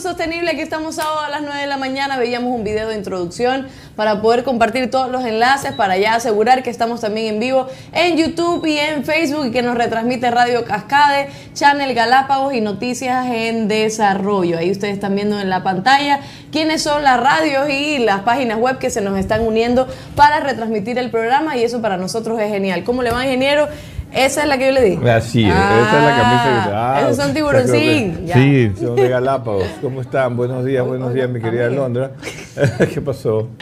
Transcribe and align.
Sostenible. 0.00 0.50
Aquí 0.50 0.60
estamos 0.60 0.94
sábado 0.94 1.20
a 1.20 1.28
las 1.28 1.42
9 1.42 1.60
de 1.60 1.66
la 1.66 1.76
mañana. 1.76 2.18
Veíamos 2.18 2.54
un 2.54 2.62
video 2.62 2.88
de 2.88 2.94
introducción 2.94 3.66
para 3.96 4.22
poder 4.22 4.44
compartir 4.44 4.90
todos 4.90 5.10
los 5.10 5.24
enlaces, 5.24 5.72
para 5.72 5.96
ya 5.96 6.14
asegurar 6.14 6.62
que 6.62 6.70
estamos 6.70 7.00
también 7.00 7.34
en 7.34 7.40
vivo 7.40 7.66
en 7.92 8.16
YouTube 8.16 8.64
y 8.66 8.78
en 8.78 9.04
Facebook 9.04 9.46
y 9.46 9.50
que 9.50 9.62
nos 9.62 9.76
retransmite 9.76 10.30
Radio 10.30 10.64
Cascade, 10.64 11.30
Channel 11.52 11.94
Galápagos 11.94 12.54
y 12.54 12.60
Noticias 12.60 13.26
en 13.26 13.66
Desarrollo. 13.66 14.58
Ahí 14.58 14.70
ustedes 14.70 14.94
están 14.94 15.16
viendo 15.16 15.40
en 15.40 15.50
la 15.50 15.64
pantalla 15.64 16.20
quiénes 16.52 16.82
son 16.82 17.02
las 17.02 17.18
radios 17.18 17.68
y 17.68 17.98
las 17.98 18.20
páginas 18.20 18.58
web 18.58 18.78
que 18.78 18.90
se 18.90 19.00
nos 19.00 19.18
están 19.18 19.40
uniendo 19.40 19.88
para 20.14 20.40
retransmitir 20.40 20.98
el 20.98 21.10
programa 21.10 21.56
y 21.56 21.64
eso 21.64 21.82
para 21.82 21.96
nosotros 21.96 22.40
es 22.40 22.50
genial. 22.50 22.84
¿Cómo 22.84 23.02
le 23.02 23.10
va, 23.10 23.24
ingeniero? 23.24 23.68
Esa 24.12 24.42
es 24.42 24.48
la 24.48 24.58
que 24.58 24.66
yo 24.66 24.72
le 24.72 24.84
di. 24.84 25.08
Así 25.08 25.44
esa 25.44 25.98
es 25.98 26.04
la 26.04 26.16
camisa 26.16 26.64
que 26.64 26.74
ah, 26.74 27.00
Esos 27.02 27.16
son 27.16 27.34
tiburoncín. 27.34 28.28
Sí, 28.32 28.72
son 28.78 28.96
de 28.96 29.08
Galápagos. 29.08 29.66
¿Cómo 29.82 30.00
están? 30.00 30.36
Buenos 30.36 30.64
días, 30.64 30.84
buenos 30.86 31.12
días, 31.12 31.28
mi 31.28 31.40
querida 31.40 31.68
Londra. 31.68 32.12
¿Qué 32.92 33.00
pasó? 33.00 33.48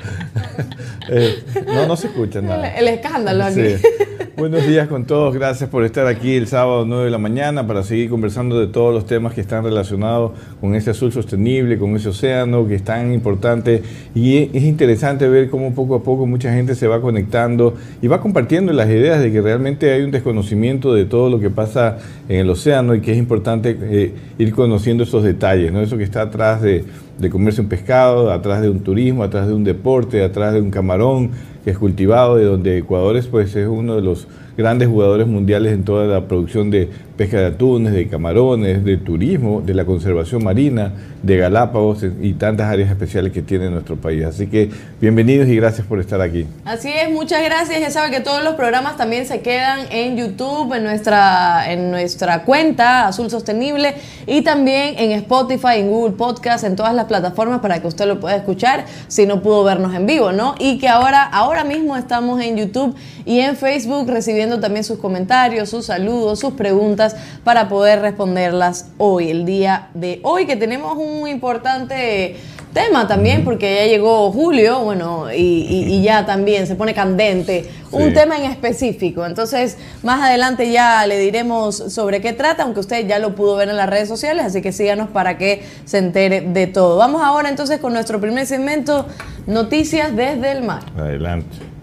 Eh, 1.09 1.37
no, 1.69 1.87
no 1.87 1.97
se 1.97 2.09
escucha 2.09 2.43
nada. 2.43 2.69
El, 2.75 2.89
escándalo 2.89 3.45
aquí. 3.45 3.77
Buenos 4.37 4.67
días 4.67 4.89
con 4.89 5.05
todos. 5.05 5.33
Gracias 5.33 5.71
por 5.71 5.85
estar 5.85 6.09
aquí 6.09 6.35
el 6.35 6.49
sábado 6.49 6.85
9 6.85 7.05
de 7.05 7.11
la 7.13 7.19
mañana 7.19 7.65
para 7.65 7.85
seguir 7.85 8.11
conversando 8.11 8.59
de 8.59 8.67
todos 8.67 8.93
los 8.93 9.07
temas 9.07 9.33
que 9.33 9.41
están 9.41 9.63
relacionados 9.63 10.33
con 10.61 10.75
ese 10.75 10.91
azul 10.91 11.13
sostenible, 11.13 11.79
con 11.79 11.95
ese 11.95 12.09
océano 12.09 12.67
que 12.67 12.75
es 12.75 12.83
tan 12.83 13.13
importante. 13.13 13.85
Y 14.17 14.51
es 14.53 14.65
interesante 14.65 15.29
ver 15.29 15.49
cómo 15.49 15.73
poco 15.77 15.95
a 15.95 16.03
poco 16.03 16.27
mucha 16.27 16.53
gente 16.53 16.75
se 16.75 16.89
va 16.89 17.01
conectando 17.01 17.77
y 18.03 18.09
va 18.09 18.21
compartiendo 18.21 18.73
las 18.73 18.89
ideas 18.89 19.21
de 19.21 19.31
que 19.31 19.41
realmente 19.41 19.93
hay 19.93 20.03
un 20.03 20.11
desconocimiento 20.11 20.46
de 20.51 21.05
todo 21.05 21.31
lo 21.31 21.41
que 21.41 21.51
pasa 21.51 21.99
en 22.29 22.41
el 22.41 22.51
océano 22.51 22.95
y 22.95 23.01
que 23.01 23.13
es 23.13 23.19
importante 23.19 23.77
eh, 23.81 24.13
ir 24.39 24.53
conociendo 24.53 25.05
esos 25.05 25.23
detalles, 25.23 25.73
¿no? 25.73 25.81
eso 25.81 25.97
que 25.97 26.05
está 26.05 26.23
atrás 26.23 26.63
de, 26.63 26.85
de 27.19 27.31
comerse 27.31 27.61
un 27.61 27.69
pescado, 27.69 28.31
atrás 28.31 28.63
de 28.63 28.71
un 28.71 28.81
turismo, 28.81 29.23
atrás 29.23 29.49
de 29.49 29.55
un 29.55 29.65
deporte, 29.65 30.23
atrás 30.23 30.55
de 30.55 30.61
un 30.61 30.71
camarón 30.71 31.31
que 31.65 31.71
es 31.71 31.79
cultivado, 31.79 32.37
de 32.37 32.45
donde 32.45 32.79
Ecuador 32.79 33.17
es, 33.17 33.27
pues, 33.27 33.57
es 33.57 33.67
uno 33.67 33.97
de 33.97 34.03
los 34.03 34.29
grandes 34.57 34.89
jugadores 34.89 35.27
mundiales 35.27 35.73
en 35.73 35.85
toda 35.85 36.07
la 36.07 36.27
producción 36.27 36.71
de 36.71 36.89
pesca 37.17 37.39
de 37.39 37.47
atunes, 37.47 37.93
de 37.93 38.09
camarones, 38.09 38.85
de 38.85 38.97
turismo, 38.99 39.63
de 39.65 39.75
la 39.75 39.85
conservación 39.85 40.45
marina, 40.45 40.93
de 41.23 41.37
Galápagos 41.39 42.05
y 42.21 42.35
tantas 42.35 42.71
áreas 42.71 42.91
especiales 42.91 43.33
que 43.33 43.43
tiene 43.43 43.71
nuestro 43.71 43.97
país. 43.97 44.25
Así 44.25 44.47
que 44.47 44.71
bienvenidos 45.01 45.49
y 45.49 45.57
gracias 45.57 45.87
por 45.87 45.99
estar 45.99 46.21
aquí. 46.21 46.47
Así 46.65 46.91
es, 46.91 47.11
muchas 47.11 47.43
gracias. 47.43 47.81
Ya 47.81 47.91
saben 47.91 48.13
que 48.13 48.21
todos 48.21 48.45
los 48.45 48.55
programas 48.55 48.97
también 48.97 49.27
se 49.27 49.41
quedan 49.41 49.87
en 49.91 50.17
YouTube, 50.17 50.75
en 50.75 50.85
nuestra, 50.85 51.73
en 51.73 51.91
nuestra 51.91 52.45
cuenta 52.45 53.09
Azul 53.09 53.31
Sostenible 53.31 53.95
y 54.27 54.43
también 54.43 54.97
en 54.99 55.13
Spotify, 55.13 55.79
en 55.79 55.89
Google 55.89 56.17
Podcast, 56.17 56.65
en 56.65 56.77
todas 56.77 56.95
las 56.95 57.07
plataformas 57.07 57.61
para 57.61 57.81
que 57.81 57.87
usted 57.87 58.07
lo 58.07 58.21
pueda 58.21 58.37
escuchar 58.37 58.85
si 59.09 59.27
no 59.27 59.43
pudo 59.43 59.65
vernos 59.65 59.95
en 59.95 60.07
vivo, 60.07 60.33
¿no? 60.33 60.55
Y 60.59 60.79
que 60.79 60.89
ahora, 60.89 61.25
ahora 61.25 61.65
mismo 61.65 61.97
estamos 61.97 62.41
en 62.43 62.57
YouTube 62.57 62.95
y 63.25 63.41
en 63.41 63.57
Facebook 63.57 64.09
recibiendo 64.09 64.46
también 64.61 64.85
sus 64.85 64.99
comentarios, 64.99 65.69
sus 65.69 65.87
saludos, 65.87 66.41
sus 66.41 66.55
preguntas 66.55 67.17
para 67.45 67.69
poder 67.69 68.01
responderlas 68.01 68.87
hoy, 68.99 69.31
el 69.31 69.45
día 69.45 69.89
de 69.95 70.21
hoy, 70.23 70.47
que 70.47 70.57
tenemos 70.57 70.97
un 70.97 71.29
importante 71.29 72.37
tema 72.77 73.09
también, 73.09 73.43
porque 73.43 73.75
ya 73.75 73.87
llegó 73.87 74.31
julio, 74.31 74.81
bueno, 74.81 75.33
y, 75.35 76.03
ya 76.03 76.27
también 76.27 76.67
se 76.67 76.75
pone 76.75 76.93
candente 76.93 77.71
un 77.91 78.13
tema 78.13 78.37
en 78.37 78.45
específico. 78.45 79.25
Entonces, 79.25 79.79
más 80.03 80.23
adelante 80.23 80.71
ya 80.71 81.07
le 81.07 81.19
diremos 81.19 81.77
sobre 81.77 82.21
qué 82.21 82.35
trata, 82.35 82.65
aunque 82.65 82.81
usted 82.81 83.07
ya 83.07 83.19
lo 83.19 83.35
pudo 83.35 83.57
ver 83.57 83.71
en 83.71 83.77
las 83.77 83.89
redes 83.89 84.09
sociales, 84.09 84.45
así 84.45 84.61
que 84.61 84.73
síganos 84.73 85.09
para 85.09 85.39
que 85.39 85.63
se 85.87 85.99
entere 85.99 86.43
de 86.43 86.67
todo. 86.67 86.99
Vamos 86.99 87.23
ahora 87.23 87.49
entonces 87.49 87.81
con 87.81 87.95
nuestro 87.95 88.21
primer 88.21 88.47
segmento, 88.47 89.07
Noticias 89.47 90.15
desde 90.15 90.51
el 90.51 90.63
mar. 90.63 90.83
Adelante. 90.99 91.76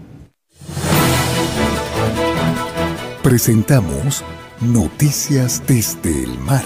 Presentamos 3.24 4.22
Noticias 4.60 5.62
desde 5.66 6.24
el 6.24 6.38
mar. 6.40 6.62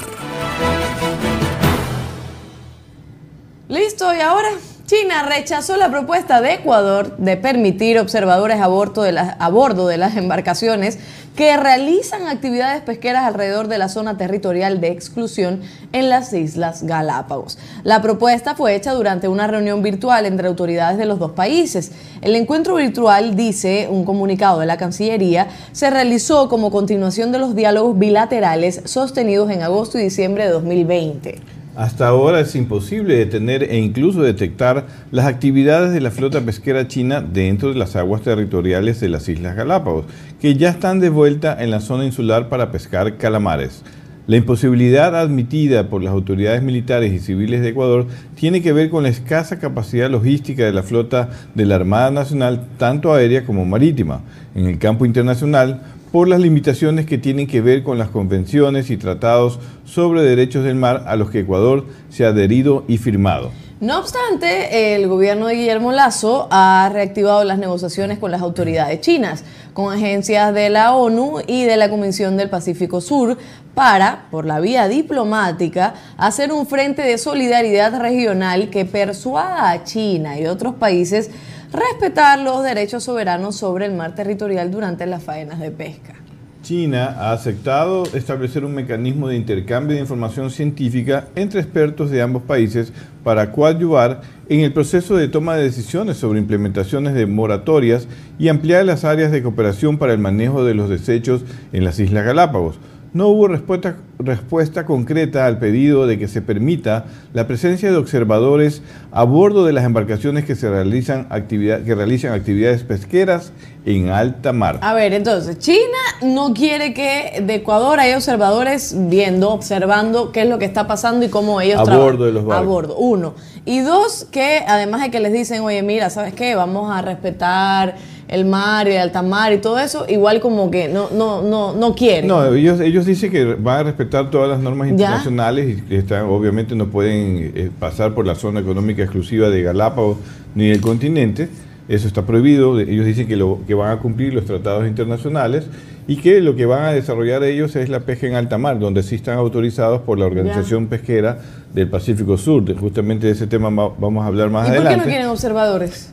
Listo, 3.69 4.13
y 4.13 4.19
ahora 4.19 4.49
China 4.89 5.23
rechazó 5.23 5.77
la 5.77 5.91
propuesta 5.91 6.41
de 6.41 6.55
Ecuador 6.55 7.19
de 7.19 7.37
permitir 7.37 7.99
observadores 7.99 8.59
a 8.59 8.69
bordo, 8.69 9.03
de 9.03 9.13
las, 9.13 9.37
a 9.39 9.51
bordo 9.51 9.87
de 9.87 9.99
las 9.99 10.17
embarcaciones 10.17 10.99
que 11.37 11.55
realizan 11.59 12.27
actividades 12.27 12.81
pesqueras 12.81 13.27
alrededor 13.27 13.69
de 13.69 13.77
la 13.77 13.91
zona 13.91 14.17
territorial 14.17 14.81
de 14.81 14.89
exclusión 14.89 15.61
en 15.93 16.09
las 16.09 16.33
Islas 16.33 16.85
Galápagos. 16.85 17.59
La 17.85 18.01
propuesta 18.01 18.55
fue 18.55 18.75
hecha 18.75 18.95
durante 18.95 19.29
una 19.29 19.47
reunión 19.47 19.83
virtual 19.83 20.25
entre 20.25 20.49
autoridades 20.49 20.97
de 20.97 21.05
los 21.05 21.19
dos 21.19 21.33
países. 21.33 21.93
El 22.23 22.35
encuentro 22.35 22.77
virtual, 22.77 23.37
dice 23.37 23.89
un 23.91 24.07
comunicado 24.07 24.59
de 24.61 24.65
la 24.65 24.79
Cancillería, 24.79 25.49
se 25.73 25.91
realizó 25.91 26.49
como 26.49 26.71
continuación 26.71 27.31
de 27.31 27.39
los 27.39 27.55
diálogos 27.55 27.99
bilaterales 27.99 28.81
sostenidos 28.87 29.51
en 29.51 29.61
agosto 29.61 29.99
y 29.99 30.05
diciembre 30.05 30.45
de 30.45 30.51
2020. 30.53 31.58
Hasta 31.79 32.09
ahora 32.09 32.41
es 32.41 32.57
imposible 32.57 33.15
detener 33.15 33.63
e 33.63 33.79
incluso 33.79 34.21
detectar 34.21 34.87
las 35.13 35.27
actividades 35.27 35.93
de 35.93 36.01
la 36.01 36.11
flota 36.11 36.41
pesquera 36.41 36.89
china 36.89 37.21
dentro 37.21 37.69
de 37.69 37.77
las 37.77 37.95
aguas 37.95 38.23
territoriales 38.23 38.99
de 38.99 39.09
las 39.09 39.29
Islas 39.29 39.55
Galápagos, 39.55 40.07
que 40.41 40.57
ya 40.57 40.71
están 40.71 40.99
de 40.99 41.09
vuelta 41.09 41.57
en 41.63 41.71
la 41.71 41.79
zona 41.79 42.05
insular 42.05 42.49
para 42.49 42.73
pescar 42.73 43.17
calamares. 43.17 43.85
La 44.27 44.37
imposibilidad 44.37 45.15
admitida 45.15 45.89
por 45.89 46.03
las 46.03 46.13
autoridades 46.13 46.65
militares 46.65 47.13
y 47.13 47.21
civiles 47.21 47.61
de 47.61 47.69
Ecuador 47.69 48.09
tiene 48.35 48.61
que 48.61 48.73
ver 48.73 48.91
con 48.91 49.05
la 49.05 49.11
escasa 49.11 49.61
capacidad 49.61 50.11
logística 50.11 50.65
de 50.65 50.73
la 50.73 50.83
flota 50.83 51.31
de 51.55 51.65
la 51.65 51.77
Armada 51.77 52.11
Nacional, 52.11 52.67
tanto 52.77 53.15
aérea 53.15 53.47
como 53.47 53.65
marítima. 53.65 54.23
En 54.57 54.67
el 54.67 54.79
campo 54.79 55.07
internacional, 55.07 55.81
por 56.13 56.29
las 56.29 56.41
limitaciones 56.41 57.07
que 57.07 57.19
tienen 57.19 57.47
que 57.47 57.61
ver 57.61 57.83
con 57.83 57.99
las 57.99 58.09
convenciones 58.09 58.91
y 58.91 58.97
tratados 58.97 59.59
sobre 59.85 60.23
derechos 60.23 60.65
del 60.65 60.75
mar 60.75 61.05
a 61.07 61.17
los 61.17 61.31
que 61.31 61.41
Ecuador 61.41 61.87
se 62.09 62.25
ha 62.25 62.29
adherido 62.29 62.85
y 62.89 62.99
firmado. 62.99 63.51
No 63.81 64.01
obstante, 64.01 64.97
el 64.97 65.07
gobierno 65.07 65.47
de 65.47 65.55
Guillermo 65.55 65.93
Lazo 65.93 66.49
ha 66.51 66.91
reactivado 66.93 67.45
las 67.45 67.59
negociaciones 67.59 68.19
con 68.19 68.33
las 68.33 68.43
autoridades 68.43 69.01
chinas, 69.01 69.45
con 69.73 69.95
agencias 69.95 70.53
de 70.53 70.69
la 70.69 70.97
ONU 70.97 71.43
y 71.47 71.63
de 71.63 71.77
la 71.77 71.89
Comisión 71.89 72.37
del 72.37 72.51
Pacífico 72.51 73.01
Sur, 73.01 73.39
para, 73.77 74.27
por 74.33 74.47
la 74.47 74.59
vía 74.59 74.89
diplomática, 74.89 75.95
hacer 76.17 76.51
un 76.53 76.67
frente 76.67 77.03
de 77.03 77.19
solidaridad 77.19 78.01
regional 78.01 78.69
que 78.71 78.85
persuada 78.85 79.71
a 79.71 79.85
China 79.85 80.41
y 80.41 80.47
otros 80.47 80.75
países 80.75 81.31
respetar 81.73 82.39
los 82.39 82.63
derechos 82.63 83.05
soberanos 83.05 83.57
sobre 83.57 83.87
el 83.87 83.95
mar 83.95 84.15
territorial 84.15 84.71
durante 84.71 85.07
las 85.07 85.23
faenas 85.23 85.61
de 85.61 85.71
pesca. 85.71 86.15
China 86.63 87.17
ha 87.19 87.33
aceptado 87.33 88.05
establecer 88.15 88.65
un 88.65 88.75
mecanismo 88.75 89.29
de 89.29 89.37
intercambio 89.37 89.95
de 89.95 90.03
información 90.03 90.51
científica 90.51 91.29
entre 91.37 91.61
expertos 91.61 92.11
de 92.11 92.21
ambos 92.21 92.43
países 92.43 92.93
para 93.23 93.53
coadyuvar 93.53 94.23
en 94.49 94.61
el 94.61 94.73
proceso 94.73 95.17
de 95.17 95.29
toma 95.29 95.57
de 95.57 95.63
decisiones 95.63 96.17
sobre 96.17 96.41
implementaciones 96.41 97.15
de 97.15 97.27
moratorias 97.27 98.09
y 98.39 98.49
ampliar 98.49 98.85
las 98.85 99.05
áreas 99.05 99.31
de 99.31 99.43
cooperación 99.43 99.99
para 99.99 100.13
el 100.13 100.19
manejo 100.19 100.65
de 100.65 100.75
los 100.75 100.91
desechos 100.91 101.43
en 101.73 101.85
las 101.85 102.01
Islas 102.01 102.25
Galápagos. 102.25 102.79
No 103.19 103.27
hubo 103.27 103.49
respuesta, 103.49 103.97
respuesta 104.21 104.87
concreta 104.87 105.45
al 105.47 105.59
pedido 105.59 106.07
de 106.07 106.21
que 106.21 106.29
se 106.29 106.41
permita 106.41 107.07
la 107.33 107.49
presencia 107.49 107.91
de 107.91 107.97
observadores 107.97 108.81
a 109.11 109.25
bordo 109.25 109.67
de 109.67 109.73
las 109.73 109.85
embarcaciones 109.85 110.45
que, 110.45 110.55
se 110.55 110.71
realizan, 110.71 111.27
actividad, 111.29 111.83
que 111.83 111.97
realizan 111.97 112.33
actividades 112.33 112.85
pesqueras 112.85 113.53
en 113.85 114.11
alta 114.11 114.53
mar. 114.53 114.79
A 114.83 114.95
ver, 114.95 115.13
entonces, 115.15 115.59
China 115.59 115.99
no 116.23 116.55
quiere 116.55 116.95
que 116.95 117.43
de 117.45 117.57
Ecuador 117.57 117.99
haya 117.99 118.15
observadores 118.15 118.95
viendo, 118.97 119.51
observando 119.51 120.31
qué 120.31 120.43
es 120.43 120.49
lo 120.49 120.61
que 120.61 120.65
está 120.65 120.87
pasando 120.87 121.27
y 121.27 121.29
cómo 121.29 121.61
ellos 121.61 121.81
A 121.81 121.83
trabajan. 121.83 122.07
bordo 122.07 122.25
de 122.25 122.33
los 122.33 122.45
barcos. 122.45 122.65
A 122.65 122.69
bordo, 122.71 122.97
uno. 122.99 123.35
Y 123.65 123.81
dos, 123.81 124.29
que 124.31 124.63
además 124.65 125.01
de 125.03 125.11
que 125.11 125.19
les 125.19 125.33
dicen, 125.33 125.63
oye, 125.63 125.83
mira, 125.83 126.09
¿sabes 126.09 126.35
qué? 126.35 126.55
Vamos 126.55 126.89
a 126.93 127.03
respetar 127.03 127.97
el 128.29 128.45
mar 128.45 128.87
y 128.89 128.93
el 128.93 128.99
alta 128.99 129.23
mar 129.23 129.53
y 129.53 129.59
todo 129.59 129.79
eso, 129.79 130.05
igual 130.09 130.41
como 130.41 130.71
que 130.71 130.89
no, 130.89 131.09
no, 131.11 131.43
no, 131.43 131.75
no 131.75 131.95
quieren. 131.95 132.29
No, 132.29 132.55
ellos, 132.55 132.79
ellos 132.81 133.07
dicen 133.07 133.31
que 133.31 133.45
van 133.55 133.79
a 133.81 133.83
respetar 133.85 134.31
todas 134.31 134.49
las 134.51 134.61
normas 134.61 134.89
¿Ya? 134.89 134.93
internacionales 134.93 135.79
y 135.79 135.83
que 135.83 135.97
están, 135.99 136.27
obviamente 136.27 136.75
no 136.75 136.87
pueden 136.89 137.53
eh, 137.55 137.71
pasar 137.79 138.15
por 138.15 138.27
la 138.27 138.35
zona 138.35 138.61
económica 138.61 139.03
exclusiva 139.03 139.49
de 139.49 139.63
Galápagos 139.63 140.19
ni 140.55 140.69
del 140.69 140.81
continente. 140.81 141.49
Eso 141.89 142.07
está 142.07 142.27
prohibido. 142.27 142.79
Ellos 142.79 143.07
dicen 143.07 143.27
que, 143.27 143.37
lo, 143.37 143.61
que 143.67 143.73
van 143.73 143.91
a 143.97 143.99
cumplir 143.99 144.35
los 144.35 144.45
tratados 144.45 144.87
internacionales 144.87 145.65
y 146.07 146.17
que 146.17 146.43
lo 146.43 146.55
que 146.55 146.67
van 146.67 146.83
a 146.85 146.93
desarrollar 146.93 147.43
ellos 147.45 147.77
es 147.77 147.89
la 147.89 148.01
pesca 148.01 148.27
en 148.27 148.35
alta 148.35 148.59
mar, 148.59 148.79
donde 148.79 149.03
sí 149.03 149.15
están 149.15 149.39
autorizados 149.39 150.03
por 150.03 150.19
la 150.19 150.27
Organización 150.27 150.89
Pesquera 150.89 151.39
del 151.73 151.89
Pacífico 151.89 152.37
Sur. 152.37 152.63
Justamente 152.79 153.27
de 153.27 153.33
ese 153.33 153.47
tema 153.47 153.71
va- 153.71 153.95
vamos 153.99 154.23
a 154.23 154.27
hablar 154.27 154.51
más 154.51 154.65
¿Y 154.69 154.73
por 154.73 154.73
qué 154.73 154.79
adelante. 154.81 155.05
no 155.07 155.11
quieren 155.11 155.29
observadores? 155.29 156.13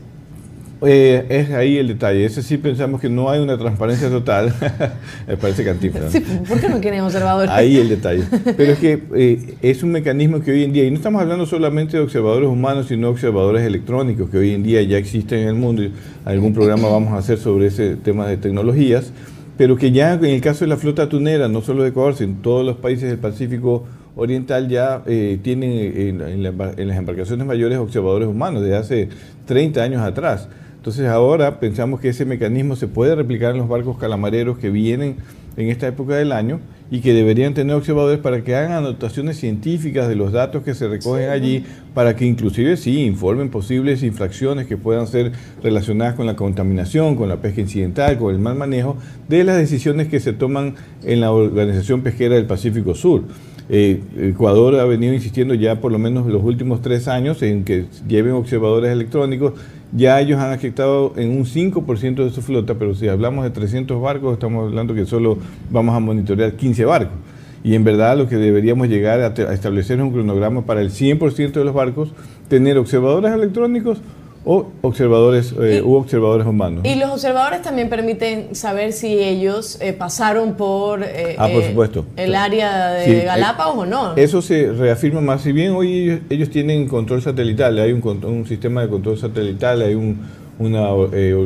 Eh, 0.82 1.26
es 1.30 1.52
ahí 1.52 1.78
el 1.78 1.88
detalle. 1.88 2.26
Ese 2.26 2.44
sí 2.44 2.58
pensamos 2.58 3.00
que 3.00 3.10
no 3.10 3.30
hay 3.30 3.40
una 3.40 3.58
transparencia 3.58 4.10
total. 4.10 4.54
Me 5.28 5.38
parece 5.38 5.64
cantífero. 5.64 6.08
¿por 6.48 6.60
qué 6.60 6.68
no 6.70 6.80
quieren 6.82 7.02
observadores? 7.02 7.50
Ahí 7.50 7.78
el 7.78 7.90
detalle. 7.90 8.24
Pero 8.58 8.74
es 8.74 8.80
que 8.80 9.02
eh, 9.16 9.56
es 9.62 9.84
un 9.84 9.92
mecanismo 9.92 10.42
que 10.42 10.52
hoy 10.52 10.64
en 10.64 10.74
día, 10.74 10.84
y 10.84 10.92
no 10.92 10.98
estamos 10.98 11.22
hablando 11.22 11.46
solamente 11.46 11.98
de 11.98 12.04
observadores 12.04 12.50
humanos, 12.50 12.88
sino 12.90 13.10
observadores 13.10 13.64
electrónicos 13.66 14.30
que 14.30 14.38
hoy 14.38 14.52
en 14.54 14.64
día 14.64 14.82
ya 14.84 14.98
existen 14.98 15.40
en 15.40 15.48
el 15.48 15.56
mundo. 15.56 15.84
y 15.84 15.92
Algún 16.26 16.54
programa 16.54 16.90
vamos 16.90 17.14
a 17.14 17.18
hacer 17.18 17.38
sobre 17.38 17.68
ese 17.68 17.96
tema 17.96 18.28
de 18.28 18.38
tecnologías, 18.38 19.12
pero 19.58 19.78
que 19.78 19.92
ya 19.92 20.16
en 20.16 20.26
el 20.26 20.42
caso 20.42 20.66
de 20.66 20.70
la 20.70 20.78
flota 20.78 21.08
tunera, 21.08 21.48
no 21.48 21.62
solo 21.62 21.84
de 21.84 21.90
Ecuador, 21.90 22.16
sino 22.16 22.32
en 22.34 22.42
todos 22.42 22.66
los 22.66 22.76
países 22.78 23.10
del 23.10 23.18
Pacífico 23.20 23.86
Oriental 24.18 24.68
ya 24.70 25.02
eh, 25.06 25.40
tienen 25.42 25.72
en, 25.72 26.22
en 26.22 26.44
la 26.44 26.52
embar- 26.52 26.74
en 26.80 26.88
las 26.90 26.98
embarcaciones 26.98 27.46
mayores 27.46 27.78
observadores 27.78 28.28
humanos 28.28 28.62
desde 28.62 28.76
hace 28.78 29.10
30 29.46 29.82
años 29.84 30.02
atrás. 30.02 30.48
Entonces 30.86 31.08
ahora 31.08 31.60
pensamos 31.60 32.00
que 32.00 32.10
ese 32.10 32.26
mecanismo 32.26 32.76
se 32.76 32.88
puede 32.88 33.16
replicar 33.16 33.54
en 33.54 33.58
los 33.58 33.68
barcos 33.68 33.98
calamareros 33.98 34.60
que 34.60 34.70
vienen 34.70 35.16
en 35.58 35.70
esta 35.70 35.88
época 35.88 36.16
del 36.16 36.32
año 36.32 36.60
y 36.92 37.00
que 37.00 37.16
deberían 37.16 37.56
tener 37.56 37.76
observadores 37.76 38.20
para 38.20 38.44
que 38.44 38.56
hagan 38.56 38.74
anotaciones 38.74 39.38
científicas 39.38 40.08
de 40.08 40.16
los 40.16 40.32
datos 40.32 40.62
que 40.62 40.76
se 40.76 40.88
recogen 40.88 41.30
allí, 41.30 41.66
para 41.96 42.16
que 42.16 42.26
inclusive 42.26 42.78
sí 42.78 43.02
informen 43.04 43.50
posibles 43.50 44.04
infracciones 44.04 44.68
que 44.68 44.78
puedan 44.78 45.08
ser 45.08 45.32
relacionadas 45.64 46.14
con 46.14 46.28
la 46.28 46.36
contaminación, 46.36 47.16
con 47.16 47.30
la 47.30 47.38
pesca 47.38 47.62
incidental, 47.62 48.20
con 48.20 48.32
el 48.32 48.40
mal 48.40 48.54
manejo 48.54 48.96
de 49.28 49.44
las 49.44 49.58
decisiones 49.58 50.08
que 50.08 50.20
se 50.20 50.34
toman 50.34 50.76
en 51.02 51.20
la 51.20 51.32
Organización 51.32 52.02
Pesquera 52.02 52.36
del 52.36 52.46
Pacífico 52.46 52.94
Sur. 52.94 53.24
Eh, 53.68 54.00
Ecuador 54.20 54.76
ha 54.76 54.86
venido 54.86 55.16
insistiendo 55.16 55.56
ya 55.56 55.82
por 55.82 55.92
lo 55.92 55.98
menos 55.98 56.28
los 56.28 56.44
últimos 56.44 56.84
tres 56.84 57.08
años 57.08 57.42
en 57.42 57.64
que 57.64 57.86
lleven 58.08 58.34
observadores 58.34 58.92
electrónicos. 58.92 59.54
Ya 59.96 60.20
ellos 60.20 60.42
han 60.42 60.52
aceptado 60.52 61.14
en 61.16 61.32
un 61.32 61.46
5% 61.46 62.26
de 62.26 62.30
su 62.30 62.42
flota, 62.42 62.74
pero 62.76 62.94
si 62.96 63.08
hablamos 63.08 63.46
de 63.46 63.52
300 63.52 64.02
barcos, 64.02 64.34
estamos 64.34 64.68
hablando 64.68 64.94
que 64.94 65.06
solo 65.06 65.38
vamos 65.70 65.96
a 65.96 66.02
monitorear 66.02 66.54
15 66.54 66.84
barcos. 66.84 67.18
Y 67.64 67.76
en 67.76 67.86
verdad 67.86 68.18
lo 68.18 68.28
que 68.28 68.36
deberíamos 68.36 68.90
llegar 68.90 69.22
a 69.22 69.54
establecer 69.54 69.98
es 69.98 70.04
un 70.04 70.12
cronograma 70.12 70.66
para 70.66 70.82
el 70.82 70.92
100% 70.92 71.54
de 71.54 71.64
los 71.64 71.74
barcos, 71.74 72.12
tener 72.50 72.78
observadores 72.78 73.32
electrónicos 73.32 74.00
o 74.48 74.68
observadores, 74.84 75.54
eh, 75.60 75.78
Y- 75.80 75.82
u 75.82 75.96
observadores 75.96 76.46
humanos. 76.46 76.84
Y 76.86 76.96
los 76.96 77.10
observadores 77.10 77.64
también 77.64 77.90
permiten 77.90 78.54
saber 78.54 78.94
si 78.94 79.08
ellos 79.18 79.78
eh, 79.82 79.92
pasaron 79.94 80.54
por, 80.54 81.02
eh, 81.04 81.36
Ah, 81.40 81.48
por 81.52 81.64
eh, 81.64 81.68
supuesto. 81.70 82.06
el 82.16 82.36
área 82.36 82.92
de 82.92 83.06
Sí, 83.06 83.26
Galápagos 83.26 83.78
o 83.80 83.86
no. 83.86 84.16
Eso 84.16 84.42
se 84.44 84.72
reafirma 84.72 85.20
más. 85.22 85.42
Si 85.42 85.52
bien 85.52 85.72
hoy 85.72 86.04
ellos, 86.04 86.20
ellos 86.30 86.50
tienen 86.52 86.88
control 86.88 87.22
satelital, 87.24 87.78
hay 87.80 87.92
un, 87.92 88.02
un 88.24 88.46
sistema 88.48 88.82
de 88.84 88.90
control 88.90 89.18
satelital, 89.18 89.82
hay 89.82 89.96
un- 89.96 90.20
una 90.58 90.90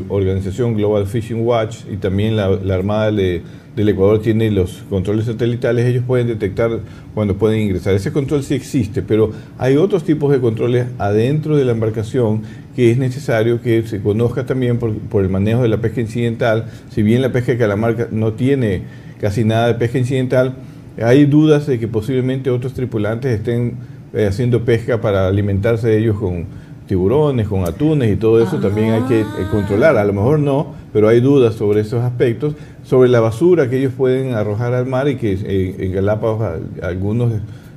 organización 0.10 0.76
Global 0.76 1.08
Fishing 1.08 1.46
Watch 1.46 1.78
y 1.92 1.98
también 1.98 2.36
la, 2.36 2.50
la 2.50 2.76
Armada 2.76 3.12
de- 3.12 3.42
del 3.76 3.90
Ecuador 3.90 4.22
tiene 4.22 4.52
los 4.52 4.84
controles 4.90 5.26
satelitales, 5.26 5.86
ellos 5.86 6.04
pueden 6.06 6.28
detectar 6.28 6.80
cuando 7.14 7.38
pueden 7.38 7.62
ingresar. 7.62 7.94
Ese 7.94 8.12
control 8.12 8.44
sí 8.44 8.54
existe, 8.54 9.02
pero 9.02 9.32
hay 9.58 9.78
otros 9.78 10.04
tipos 10.04 10.32
de 10.32 10.40
controles 10.40 10.88
adentro 10.98 11.56
de 11.56 11.66
la 11.66 11.72
embarcación 11.72 12.42
que 12.76 12.92
es 12.92 12.98
necesario 12.98 13.62
que 13.62 13.84
se 13.88 14.02
conozca 14.02 14.46
también 14.46 14.78
por, 14.78 14.94
por 14.98 15.24
el 15.24 15.30
manejo 15.30 15.62
de 15.62 15.70
la 15.70 15.78
pesca 15.78 16.02
incidental. 16.02 16.66
Si 16.90 17.04
bien 17.04 17.22
la 17.22 17.32
pesca 17.32 17.52
de 17.52 17.58
calamar 17.58 18.10
no 18.12 18.34
tiene 18.34 18.84
casi 19.20 19.44
nada 19.44 19.68
de 19.68 19.76
pesca 19.76 19.98
incidental, 19.98 20.56
hay 21.02 21.26
dudas 21.26 21.68
de 21.68 21.80
que 21.80 21.88
posiblemente 21.88 22.50
otros 22.50 22.74
tripulantes 22.74 23.32
estén 23.32 23.78
eh, 24.14 24.26
haciendo 24.26 24.66
pesca 24.66 25.00
para 25.00 25.28
alimentarse 25.28 25.88
de 25.88 26.00
ellos 26.00 26.18
con 26.20 26.46
tiburones, 26.88 27.48
con 27.48 27.66
atunes 27.66 28.12
y 28.12 28.16
todo 28.16 28.42
eso 28.42 28.58
también 28.60 28.94
hay 28.94 29.02
que 29.04 29.22
eh, 29.22 29.26
controlar. 29.52 29.98
A 29.98 30.04
lo 30.04 30.14
mejor 30.14 30.40
no, 30.40 30.74
pero 30.92 31.08
hay 31.08 31.22
dudas 31.22 31.54
sobre 31.56 31.82
esos 31.82 32.04
aspectos, 32.04 32.56
sobre 32.90 33.08
la 33.08 33.20
basura 33.20 33.70
que 33.70 33.78
ellos 33.78 33.94
pueden 33.96 34.34
arrojar 34.34 34.74
al 34.74 34.88
mar 34.88 35.08
y 35.08 35.16
que 35.16 35.34
eh, 35.34 35.76
en 35.78 35.92
Galápagos 35.92 36.60
algunos 36.82 37.32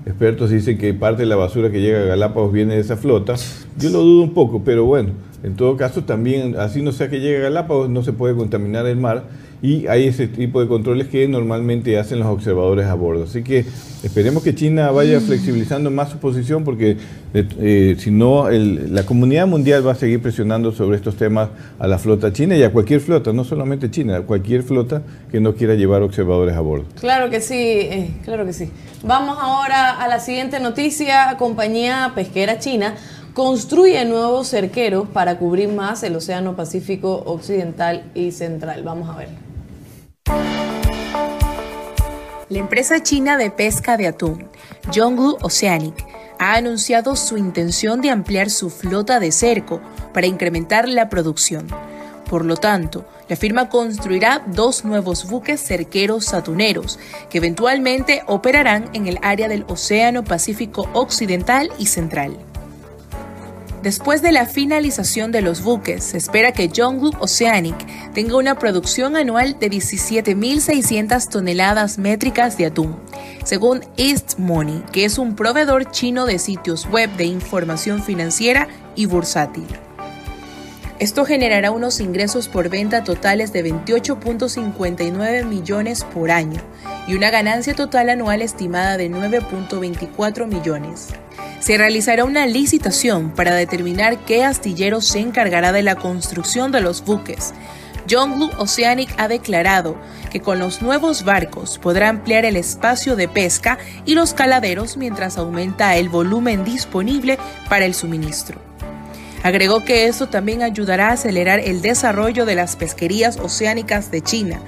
expertos 0.07 0.49
dicen 0.49 0.79
que 0.79 0.95
parte 0.95 1.25
de 1.25 1.27
la 1.27 1.37
basura 1.37 1.71
que 1.71 1.83
llega 1.83 2.01
a 2.01 2.05
Galápagos 2.05 2.51
viene 2.51 2.77
de 2.77 2.81
esa 2.81 2.97
flota. 2.97 3.35
Yo 3.79 3.91
lo 3.91 3.99
dudo 3.99 4.23
un 4.23 4.33
poco, 4.33 4.63
pero 4.65 4.87
bueno, 4.87 5.11
en 5.43 5.55
todo 5.55 5.77
caso 5.77 6.05
también, 6.05 6.57
así 6.59 6.81
no 6.81 6.93
sea 6.93 7.11
que 7.11 7.21
llegue 7.21 7.37
a 7.37 7.41
Galápagos, 7.41 7.91
no 7.91 8.03
se 8.03 8.15
puede 8.15 8.35
contaminar 8.35 8.87
el 8.87 8.97
mar 8.97 9.25
y 9.63 9.87
hay 9.87 10.09
ese 10.09 10.27
tipo 10.27 10.61
de 10.61 10.67
controles 10.67 11.07
que 11.07 11.27
normalmente 11.29 11.97
hacen 11.99 12.19
los 12.19 12.27
observadores 12.27 12.87
a 12.87 12.95
bordo. 12.95 13.25
Así 13.25 13.45
que 13.45 13.65
esperemos 14.03 14.43
que 14.43 14.55
China 14.57 14.91
vaya 14.91 15.21
flexibilizando 15.21 15.89
más 15.91 16.11
su 16.11 16.19
posición 16.19 16.65
porque 16.65 16.97
eh, 17.33 17.47
eh, 17.61 17.97
si 17.99 18.11
no, 18.11 18.49
el- 18.49 18.93
la 18.93 19.05
comunidad 19.05 19.47
mundial 19.47 19.87
va 19.87 19.93
a 19.93 19.95
seguir 19.95 20.21
presionando 20.21 20.73
sobre 20.73 20.97
estos 20.97 21.15
temas 21.17 21.51
a 21.79 21.87
la 21.87 21.99
flota 21.99 22.33
china 22.33 22.57
y 22.57 22.65
a 22.65 22.73
cualquier 22.73 23.01
flota, 23.01 23.33
no 23.33 23.45
solamente 23.45 23.89
China, 23.91 24.17
a 24.17 24.21
cualquier 24.23 24.65
flota 24.65 25.03
que 25.31 25.39
no 25.41 25.55
quiera 25.55 25.75
llevar 25.77 26.03
observadores 26.03 26.57
a 26.57 26.61
bordo. 26.61 26.85
Claro 27.01 27.31
que 27.31 27.41
sí, 27.41 27.55
eh, 27.57 28.11
claro 28.25 28.45
que 28.45 28.53
sí. 28.53 28.69
Vamos 29.05 29.39
ahora 29.41 29.93
a 30.03 30.09
la 30.09 30.19
siguiente 30.19 30.59
noticia. 30.59 31.37
Compañía 31.39 32.11
pesquera 32.17 32.59
china 32.59 32.97
construye 33.33 34.05
nuevos 34.05 34.51
cerqueros 34.51 35.09
para 35.09 35.39
cubrir 35.39 35.69
más 35.69 36.03
el 36.03 36.17
Océano 36.17 36.55
Pacífico 36.55 37.23
Occidental 37.27 38.05
y 38.15 38.33
Central. 38.33 38.83
Vamos 38.83 39.09
a 39.09 39.17
ver. 39.17 39.29
La 42.53 42.59
empresa 42.59 43.03
china 43.03 43.39
de 43.39 43.51
pesca 43.51 43.97
de 43.97 44.07
atún, 44.07 44.47
Zhonglu 44.93 45.39
Oceanic, 45.41 46.05
ha 46.39 46.55
anunciado 46.57 47.17
su 47.17 47.39
intención 47.39 48.03
de 48.03 48.11
ampliar 48.11 48.51
su 48.51 48.69
flota 48.69 49.21
de 49.21 49.33
cerco 49.33 49.81
para 50.13 50.27
incrementar 50.27 50.87
la 50.87 51.09
producción. 51.09 51.67
Por 52.29 52.45
lo 52.45 52.57
tanto, 52.59 53.07
la 53.27 53.37
firma 53.37 53.71
construirá 53.71 54.43
dos 54.49 54.85
nuevos 54.85 55.31
buques 55.31 55.67
cerqueros 55.67 56.35
atuneros 56.35 56.99
que 57.31 57.39
eventualmente 57.39 58.23
operarán 58.27 58.91
en 58.93 59.07
el 59.07 59.19
área 59.23 59.49
del 59.49 59.65
Océano 59.69 60.23
Pacífico 60.23 60.91
Occidental 60.93 61.71
y 61.79 61.87
Central. 61.87 62.37
Después 63.83 64.23
de 64.23 64.31
la 64.31 64.47
finalización 64.47 65.33
de 65.33 65.43
los 65.43 65.63
buques, 65.63 66.05
se 66.05 66.17
espera 66.17 66.53
que 66.53 66.71
Zhonglu 66.73 67.11
Oceanic 67.19 67.75
tenga 68.13 68.37
una 68.37 68.57
producción 68.57 69.17
anual 69.17 69.59
de 69.59 69.71
17.600 69.71 71.29
toneladas 71.29 71.99
métricas 71.99 72.57
de 72.57 72.67
atún, 72.67 72.97
según 73.45 73.81
East 73.97 74.39
Money, 74.39 74.85
que 74.93 75.05
es 75.05 75.19
un 75.19 75.35
proveedor 75.35 75.91
chino 75.91 76.27
de 76.27 76.39
sitios 76.39 76.87
web 76.87 77.11
de 77.17 77.25
información 77.25 78.03
financiera 78.05 78.69
y 78.95 79.07
bursátil. 79.07 79.67
Esto 81.03 81.25
generará 81.25 81.73
unos 81.73 81.99
ingresos 81.99 82.47
por 82.47 82.69
venta 82.69 83.03
totales 83.03 83.53
de 83.53 83.65
28.59 83.65 85.45
millones 85.45 86.05
por 86.05 86.31
año 86.31 86.61
y 87.09 87.17
una 87.17 87.31
ganancia 87.31 87.75
total 87.75 88.09
anual 88.09 88.41
estimada 88.41 88.97
de 88.97 89.11
9.24 89.11 90.47
millones. 90.47 91.09
Se 91.59 91.77
realizará 91.77 92.25
una 92.25 92.47
licitación 92.47 93.33
para 93.33 93.53
determinar 93.53 94.17
qué 94.27 94.45
astillero 94.45 95.01
se 95.01 95.19
encargará 95.19 95.73
de 95.73 95.83
la 95.83 95.97
construcción 95.97 96.71
de 96.71 96.83
los 96.83 97.05
buques. 97.05 97.53
Zhonglu 98.09 98.51
Oceanic 98.59 99.13
ha 99.19 99.27
declarado 99.27 99.97
que 100.31 100.41
con 100.41 100.61
los 100.61 100.83
nuevos 100.83 101.25
barcos 101.25 101.79
podrá 101.79 102.11
ampliar 102.11 102.45
el 102.45 102.55
espacio 102.55 103.17
de 103.17 103.27
pesca 103.27 103.77
y 104.05 104.15
los 104.15 104.35
caladeros 104.35 104.97
mientras 104.97 105.37
aumenta 105.37 105.97
el 105.97 106.09
volumen 106.09 106.65
disponible 106.65 107.41
para 107.69 107.87
el 107.87 107.95
suministro. 107.95 108.61
Agregó 109.43 109.85
que 109.85 110.07
esto 110.07 110.29
también 110.29 110.63
ayudará 110.63 111.09
a 111.09 111.13
acelerar 111.13 111.59
el 111.59 111.83
desarrollo 111.83 112.47
de 112.47 112.55
las 112.55 112.77
pesquerías 112.77 113.39
oceánicas 113.39 114.11
de 114.11 114.23
China. 114.23 114.61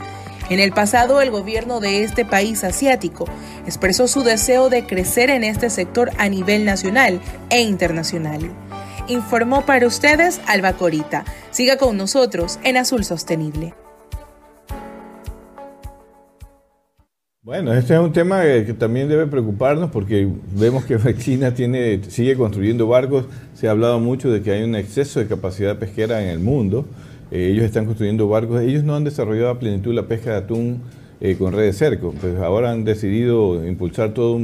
En 0.51 0.61
el 0.61 0.73
pasado, 0.73 1.21
el 1.21 1.31
gobierno 1.31 1.81
de 1.81 2.03
este 2.03 2.25
país 2.25 2.65
asiático 2.65 3.27
expresó 3.67 4.09
su 4.09 4.23
deseo 4.23 4.69
de 4.69 4.85
crecer 4.85 5.31
en 5.31 5.45
este 5.45 5.71
sector 5.71 6.11
a 6.19 6.29
nivel 6.29 6.65
nacional 6.65 7.21
e 7.51 7.63
internacional. 7.63 8.51
Informó 9.09 9.65
para 9.65 9.87
ustedes 9.87 10.41
Alba 10.47 10.75
Corita. 10.75 11.25
Siga 11.51 11.77
con 11.77 11.97
nosotros 11.97 12.59
en 12.63 12.77
Azul 12.77 13.05
Sostenible. 13.05 13.75
Bueno, 17.45 17.75
este 17.75 17.93
es 17.93 18.01
un 18.01 18.11
tema 18.11 18.41
que 18.41 18.73
también 18.73 19.07
debe 19.07 19.27
preocuparnos 19.27 19.91
porque 19.91 20.27
vemos 20.59 20.87
que 20.87 20.97
China 21.19 21.53
tiene, 21.53 22.01
sigue 22.09 22.37
construyendo 22.37 22.87
barcos. 22.87 23.27
Se 23.53 23.69
ha 23.69 23.73
hablado 23.73 24.01
mucho 24.01 24.33
de 24.33 24.41
que 24.41 24.51
hay 24.51 24.63
un 24.63 24.75
exceso 24.75 25.21
de 25.21 25.27
capacidad 25.27 25.79
pesquera 25.79 26.23
en 26.23 26.31
el 26.31 26.39
mundo. 26.39 26.87
Eh, 27.31 27.51
ellos 27.53 27.67
están 27.67 27.85
construyendo 27.85 28.27
barcos. 28.29 28.63
Ellos 28.63 28.83
no 28.83 28.97
han 28.97 29.05
desarrollado 29.05 29.51
a 29.51 29.59
plenitud 29.59 29.93
la 29.93 30.05
pesca 30.05 30.31
de 30.31 30.37
atún 30.39 30.81
eh, 31.21 31.37
con 31.37 31.53
redes 31.53 31.77
cerco. 31.77 32.15
Pues 32.19 32.39
ahora 32.39 32.71
han 32.71 32.85
decidido 32.85 33.63
impulsar 33.69 34.15
toda 34.15 34.41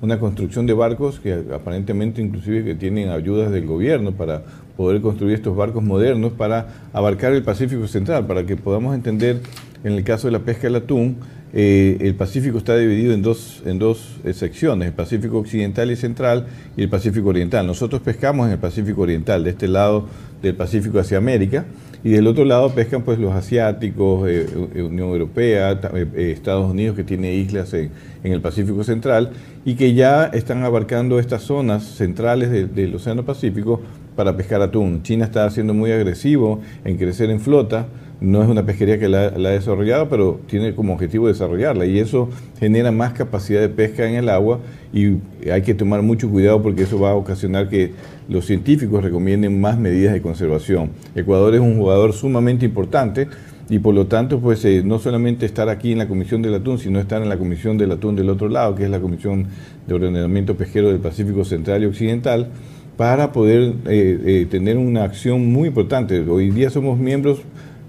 una 0.00 0.20
construcción 0.20 0.66
de 0.66 0.72
barcos 0.72 1.18
que 1.18 1.32
aparentemente 1.52 2.22
inclusive 2.22 2.62
que 2.62 2.76
tienen 2.76 3.08
ayudas 3.08 3.50
del 3.50 3.66
gobierno 3.66 4.12
para 4.12 4.44
poder 4.76 5.00
construir 5.00 5.34
estos 5.34 5.56
barcos 5.56 5.82
modernos 5.82 6.32
para 6.34 6.68
abarcar 6.92 7.32
el 7.32 7.42
Pacífico 7.42 7.88
Central, 7.88 8.24
para 8.28 8.46
que 8.46 8.54
podamos 8.54 8.94
entender 8.94 9.40
en 9.82 9.94
el 9.94 10.04
caso 10.04 10.28
de 10.28 10.32
la 10.32 10.40
pesca 10.40 10.64
del 10.64 10.76
atún, 10.76 11.16
eh, 11.52 11.96
el 12.00 12.14
Pacífico 12.14 12.58
está 12.58 12.76
dividido 12.76 13.14
en 13.14 13.22
dos, 13.22 13.62
en 13.64 13.78
dos 13.78 14.16
secciones, 14.32 14.88
el 14.88 14.94
Pacífico 14.94 15.38
Occidental 15.38 15.90
y 15.90 15.96
Central 15.96 16.46
y 16.76 16.82
el 16.82 16.88
Pacífico 16.88 17.28
Oriental. 17.28 17.66
Nosotros 17.66 18.02
pescamos 18.02 18.46
en 18.46 18.52
el 18.52 18.58
Pacífico 18.58 19.02
Oriental, 19.02 19.44
de 19.44 19.50
este 19.50 19.68
lado 19.68 20.06
del 20.42 20.54
Pacífico 20.54 20.98
hacia 20.98 21.18
América, 21.18 21.64
y 22.06 22.10
del 22.10 22.28
otro 22.28 22.44
lado 22.44 22.70
pescan 22.70 23.02
pues 23.02 23.18
los 23.18 23.34
asiáticos, 23.34 24.28
eh, 24.28 24.46
eh, 24.76 24.82
Unión 24.82 25.08
Europea, 25.08 25.72
eh, 25.92 26.32
Estados 26.32 26.70
Unidos 26.70 26.94
que 26.94 27.02
tiene 27.02 27.34
islas 27.34 27.74
en, 27.74 27.90
el 28.22 28.40
Pacífico 28.40 28.84
Central 28.84 29.30
y 29.64 29.74
que 29.74 29.92
ya 29.94 30.26
están 30.26 30.62
abarcando 30.62 31.18
estas 31.18 31.42
zonas 31.42 31.82
centrales 31.82 32.50
del 32.74 32.94
Océano 32.94 33.24
Pacífico 33.24 33.80
para 34.14 34.36
pescar 34.36 34.62
atún. 34.62 35.02
China 35.02 35.24
está 35.24 35.50
siendo 35.50 35.74
muy 35.74 35.90
agresivo 35.90 36.60
en 36.84 36.96
crecer 36.96 37.30
en 37.30 37.40
flota 37.40 37.86
no 38.20 38.42
es 38.42 38.48
una 38.48 38.64
pesquería 38.64 38.98
que 38.98 39.08
la, 39.08 39.26
ha 39.26 39.50
desarrollado, 39.50 40.08
pero 40.08 40.40
tiene 40.46 40.74
como 40.74 40.94
objetivo 40.94 41.28
desarrollarla 41.28 41.84
y 41.86 41.98
eso 41.98 42.28
genera 42.58 42.90
más 42.90 43.12
capacidad 43.12 43.60
de 43.60 43.68
pesca 43.68 44.08
en 44.08 44.14
el 44.14 44.28
agua 44.28 44.60
y 44.92 45.18
hay 45.50 45.62
que 45.62 45.74
tomar 45.74 46.02
mucho 46.02 46.30
cuidado 46.30 46.62
porque 46.62 46.84
eso 46.84 46.98
va 46.98 47.10
a 47.10 47.14
ocasionar 47.14 47.68
que 47.68 47.92
los 48.28 48.46
científicos 48.46 49.04
recomienden 49.04 49.60
más 49.60 49.78
medidas 49.78 50.14
de 50.14 50.22
conservación. 50.22 50.90
Ecuador 51.14 51.54
es 51.54 51.60
un 51.60 51.76
jugador 51.76 52.12
sumamente 52.12 52.64
importante 52.64 53.28
y 53.68 53.80
por 53.80 53.94
lo 53.94 54.06
tanto, 54.06 54.38
pues 54.38 54.64
eh, 54.64 54.82
no 54.84 54.98
solamente 54.98 55.44
estar 55.44 55.68
aquí 55.68 55.90
en 55.92 55.98
la 55.98 56.06
Comisión 56.06 56.40
del 56.40 56.54
Atún, 56.54 56.78
sino 56.78 57.00
estar 57.00 57.20
en 57.20 57.28
la 57.28 57.36
Comisión 57.36 57.76
del 57.76 57.90
Atún 57.90 58.14
del 58.14 58.30
otro 58.30 58.48
lado, 58.48 58.76
que 58.76 58.84
es 58.84 58.90
la 58.90 59.00
Comisión 59.00 59.48
de 59.88 59.94
Ordenamiento 59.94 60.56
Pesquero 60.56 60.88
del 60.88 61.00
Pacífico 61.00 61.44
Central 61.44 61.82
y 61.82 61.86
Occidental, 61.86 62.48
para 62.96 63.32
poder 63.32 63.74
eh, 63.88 64.20
eh, 64.24 64.46
tener 64.48 64.78
una 64.78 65.02
acción 65.02 65.52
muy 65.52 65.68
importante. 65.68 66.20
Hoy 66.20 66.50
día 66.50 66.70
somos 66.70 66.98
miembros 66.98 67.40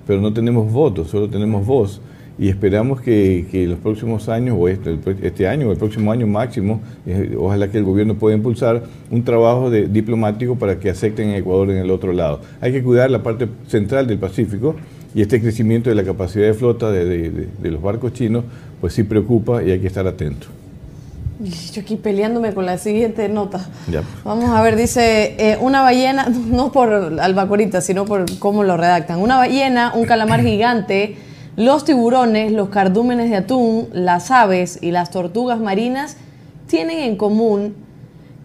pero 0.07 0.21
no 0.21 0.33
tenemos 0.33 0.71
votos, 0.71 1.09
solo 1.09 1.27
tenemos 1.27 1.65
voz. 1.65 2.01
Y 2.39 2.49
esperamos 2.49 3.01
que, 3.01 3.47
que 3.51 3.65
los 3.65 3.79
próximos 3.79 4.29
años, 4.29 4.55
o 4.59 4.67
este, 4.67 4.97
este 5.23 5.47
año 5.47 5.69
o 5.69 5.71
el 5.71 5.77
próximo 5.77 6.11
año 6.11 6.27
máximo, 6.27 6.81
eh, 7.07 7.35
ojalá 7.37 7.69
que 7.71 7.79
el 7.79 7.83
gobierno 7.83 8.13
pueda 8.13 8.35
impulsar 8.35 8.83
un 9.09 9.23
trabajo 9.23 9.71
diplomático 9.71 10.55
para 10.55 10.79
que 10.79 10.91
acepten 10.91 11.29
a 11.29 11.37
Ecuador 11.37 11.71
en 11.71 11.77
el 11.77 11.89
otro 11.89 12.13
lado. 12.13 12.41
Hay 12.61 12.71
que 12.71 12.83
cuidar 12.83 13.09
la 13.09 13.23
parte 13.23 13.47
central 13.67 14.05
del 14.05 14.19
Pacífico 14.19 14.75
y 15.15 15.21
este 15.21 15.41
crecimiento 15.41 15.89
de 15.89 15.95
la 15.95 16.03
capacidad 16.03 16.45
de 16.45 16.53
flota 16.53 16.91
de, 16.91 17.05
de, 17.05 17.47
de 17.59 17.71
los 17.71 17.81
barcos 17.81 18.13
chinos, 18.13 18.43
pues 18.79 18.93
sí 18.93 19.01
preocupa 19.03 19.63
y 19.63 19.71
hay 19.71 19.79
que 19.79 19.87
estar 19.87 20.05
atentos. 20.05 20.56
Yo 21.39 21.81
aquí 21.81 21.97
peleándome 21.97 22.53
con 22.53 22.65
la 22.65 22.79
siguiente 22.79 23.29
nota. 23.29 23.67
Vamos 24.23 24.49
a 24.49 24.61
ver, 24.61 24.75
dice, 24.75 25.35
eh, 25.37 25.57
una 25.61 25.81
ballena, 25.83 26.29
no 26.47 26.71
por 26.71 26.91
albacorita, 27.19 27.81
sino 27.81 28.05
por 28.05 28.25
cómo 28.39 28.63
lo 28.63 28.75
redactan. 28.75 29.19
Una 29.19 29.37
ballena, 29.37 29.93
un 29.93 30.05
calamar 30.05 30.41
gigante, 30.41 31.17
los 31.55 31.85
tiburones, 31.85 32.51
los 32.51 32.69
cardúmenes 32.69 33.29
de 33.29 33.37
atún, 33.37 33.87
las 33.93 34.31
aves 34.31 34.79
y 34.81 34.91
las 34.91 35.11
tortugas 35.11 35.59
marinas 35.59 36.17
tienen 36.67 36.99
en 36.99 37.17
común 37.17 37.75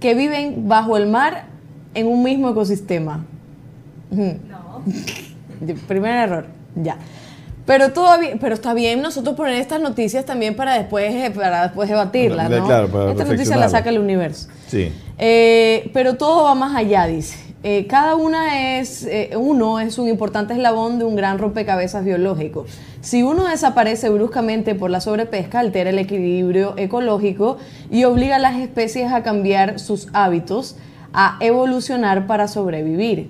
que 0.00 0.14
viven 0.14 0.68
bajo 0.68 0.96
el 0.96 1.06
mar 1.06 1.46
en 1.94 2.06
un 2.06 2.22
mismo 2.22 2.50
ecosistema. 2.50 3.24
No. 4.10 4.82
Primer 5.88 6.28
error, 6.28 6.46
ya. 6.74 6.98
Pero 7.64 7.92
todavía, 7.92 8.32
pero 8.40 8.54
está 8.54 8.74
bien 8.74 9.02
nosotros 9.02 9.36
poner 9.36 9.54
estas 9.54 9.80
noticias 9.80 10.24
también 10.24 10.56
para 10.56 10.74
después, 10.74 11.14
eh, 11.14 11.30
para 11.30 11.62
después 11.62 11.88
debatirlas, 11.88 12.50
¿no? 12.50 12.66
Claro, 12.66 13.10
Esta 13.10 13.24
noticia 13.24 13.56
la 13.56 13.68
saca 13.68 13.90
el 13.90 13.98
universo. 13.98 14.48
Sí. 14.66 14.90
Eh, 15.18 15.90
pero 15.92 16.14
todo 16.14 16.44
va 16.44 16.54
más 16.54 16.74
allá, 16.74 17.06
dice. 17.06 17.38
Eh, 17.64 17.86
cada 17.86 18.16
una 18.16 18.80
es, 18.80 19.08
uno 19.36 19.78
es 19.78 19.96
un 19.98 20.08
importante 20.08 20.52
eslabón 20.52 20.98
de 20.98 21.04
un 21.04 21.14
gran 21.14 21.38
rompecabezas 21.38 22.04
biológico. 22.04 22.66
Si 23.00 23.22
uno 23.22 23.46
desaparece 23.46 24.08
bruscamente 24.10 24.74
por 24.74 24.90
la 24.90 25.00
sobrepesca, 25.00 25.60
altera 25.60 25.90
el 25.90 26.00
equilibrio 26.00 26.74
ecológico 26.76 27.58
y 27.88 28.02
obliga 28.02 28.36
a 28.36 28.38
las 28.40 28.56
especies 28.56 29.12
a 29.12 29.22
cambiar 29.22 29.78
sus 29.78 30.08
hábitos, 30.12 30.74
a 31.12 31.36
evolucionar 31.40 32.26
para 32.26 32.48
sobrevivir. 32.48 33.28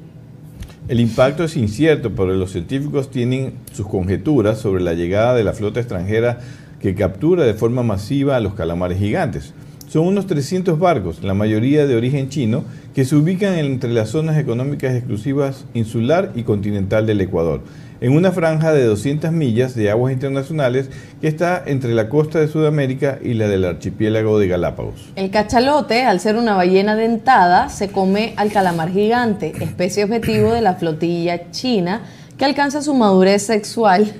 El 0.88 0.98
impacto 0.98 1.44
es 1.44 1.56
incierto, 1.56 2.10
pero 2.10 2.34
los 2.34 2.50
científicos 2.50 3.10
tienen 3.10 3.54
sus 3.72 3.86
conjeturas 3.86 4.58
sobre 4.58 4.82
la 4.82 4.94
llegada 4.94 5.34
de 5.34 5.44
la 5.44 5.52
flota 5.52 5.78
extranjera 5.78 6.40
que 6.80 6.96
captura 6.96 7.44
de 7.44 7.54
forma 7.54 7.84
masiva 7.84 8.34
a 8.34 8.40
los 8.40 8.54
calamares 8.54 8.98
gigantes. 8.98 9.54
Son 9.86 10.06
unos 10.06 10.26
300 10.26 10.78
barcos, 10.78 11.22
la 11.22 11.34
mayoría 11.34 11.86
de 11.86 11.94
origen 11.94 12.30
chino, 12.30 12.64
que 12.94 13.04
se 13.04 13.14
ubican 13.14 13.54
entre 13.54 13.92
las 13.92 14.08
zonas 14.08 14.36
económicas 14.38 14.94
exclusivas 14.94 15.66
insular 15.72 16.32
y 16.34 16.42
continental 16.42 17.06
del 17.06 17.20
Ecuador 17.20 17.60
en 18.02 18.12
una 18.14 18.32
franja 18.32 18.72
de 18.72 18.84
200 18.84 19.30
millas 19.30 19.76
de 19.76 19.88
aguas 19.88 20.12
internacionales 20.12 20.90
que 21.20 21.28
está 21.28 21.62
entre 21.64 21.94
la 21.94 22.08
costa 22.08 22.40
de 22.40 22.48
Sudamérica 22.48 23.20
y 23.22 23.34
la 23.34 23.46
del 23.46 23.64
archipiélago 23.64 24.40
de 24.40 24.48
Galápagos. 24.48 25.12
El 25.14 25.30
cachalote, 25.30 26.02
al 26.02 26.18
ser 26.18 26.34
una 26.34 26.56
ballena 26.56 26.96
dentada, 26.96 27.68
se 27.68 27.88
come 27.92 28.34
al 28.36 28.50
calamar 28.50 28.90
gigante, 28.90 29.52
especie 29.60 30.02
objetivo 30.02 30.52
de 30.52 30.62
la 30.62 30.74
flotilla 30.74 31.52
china 31.52 32.02
que 32.36 32.44
alcanza 32.44 32.82
su 32.82 32.92
madurez 32.92 33.42
sexual 33.42 34.12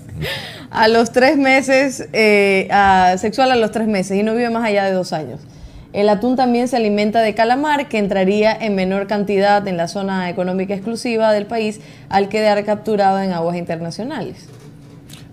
a 0.70 0.88
los 0.88 1.12
tres 1.12 1.36
meses, 1.36 2.08
eh, 2.14 2.66
sexual 3.18 3.52
a 3.52 3.56
los 3.56 3.72
tres 3.72 3.88
meses 3.88 4.16
y 4.16 4.22
no 4.22 4.34
vive 4.34 4.48
más 4.48 4.64
allá 4.64 4.86
de 4.86 4.92
dos 4.92 5.12
años. 5.12 5.40
El 5.92 6.10
atún 6.10 6.36
también 6.36 6.68
se 6.68 6.76
alimenta 6.76 7.22
de 7.22 7.34
calamar, 7.34 7.88
que 7.88 7.98
entraría 7.98 8.54
en 8.54 8.74
menor 8.74 9.06
cantidad 9.06 9.66
en 9.66 9.78
la 9.78 9.88
zona 9.88 10.28
económica 10.28 10.74
exclusiva 10.74 11.32
del 11.32 11.46
país 11.46 11.80
al 12.10 12.28
quedar 12.28 12.62
capturado 12.64 13.20
en 13.22 13.32
aguas 13.32 13.56
internacionales. 13.56 14.48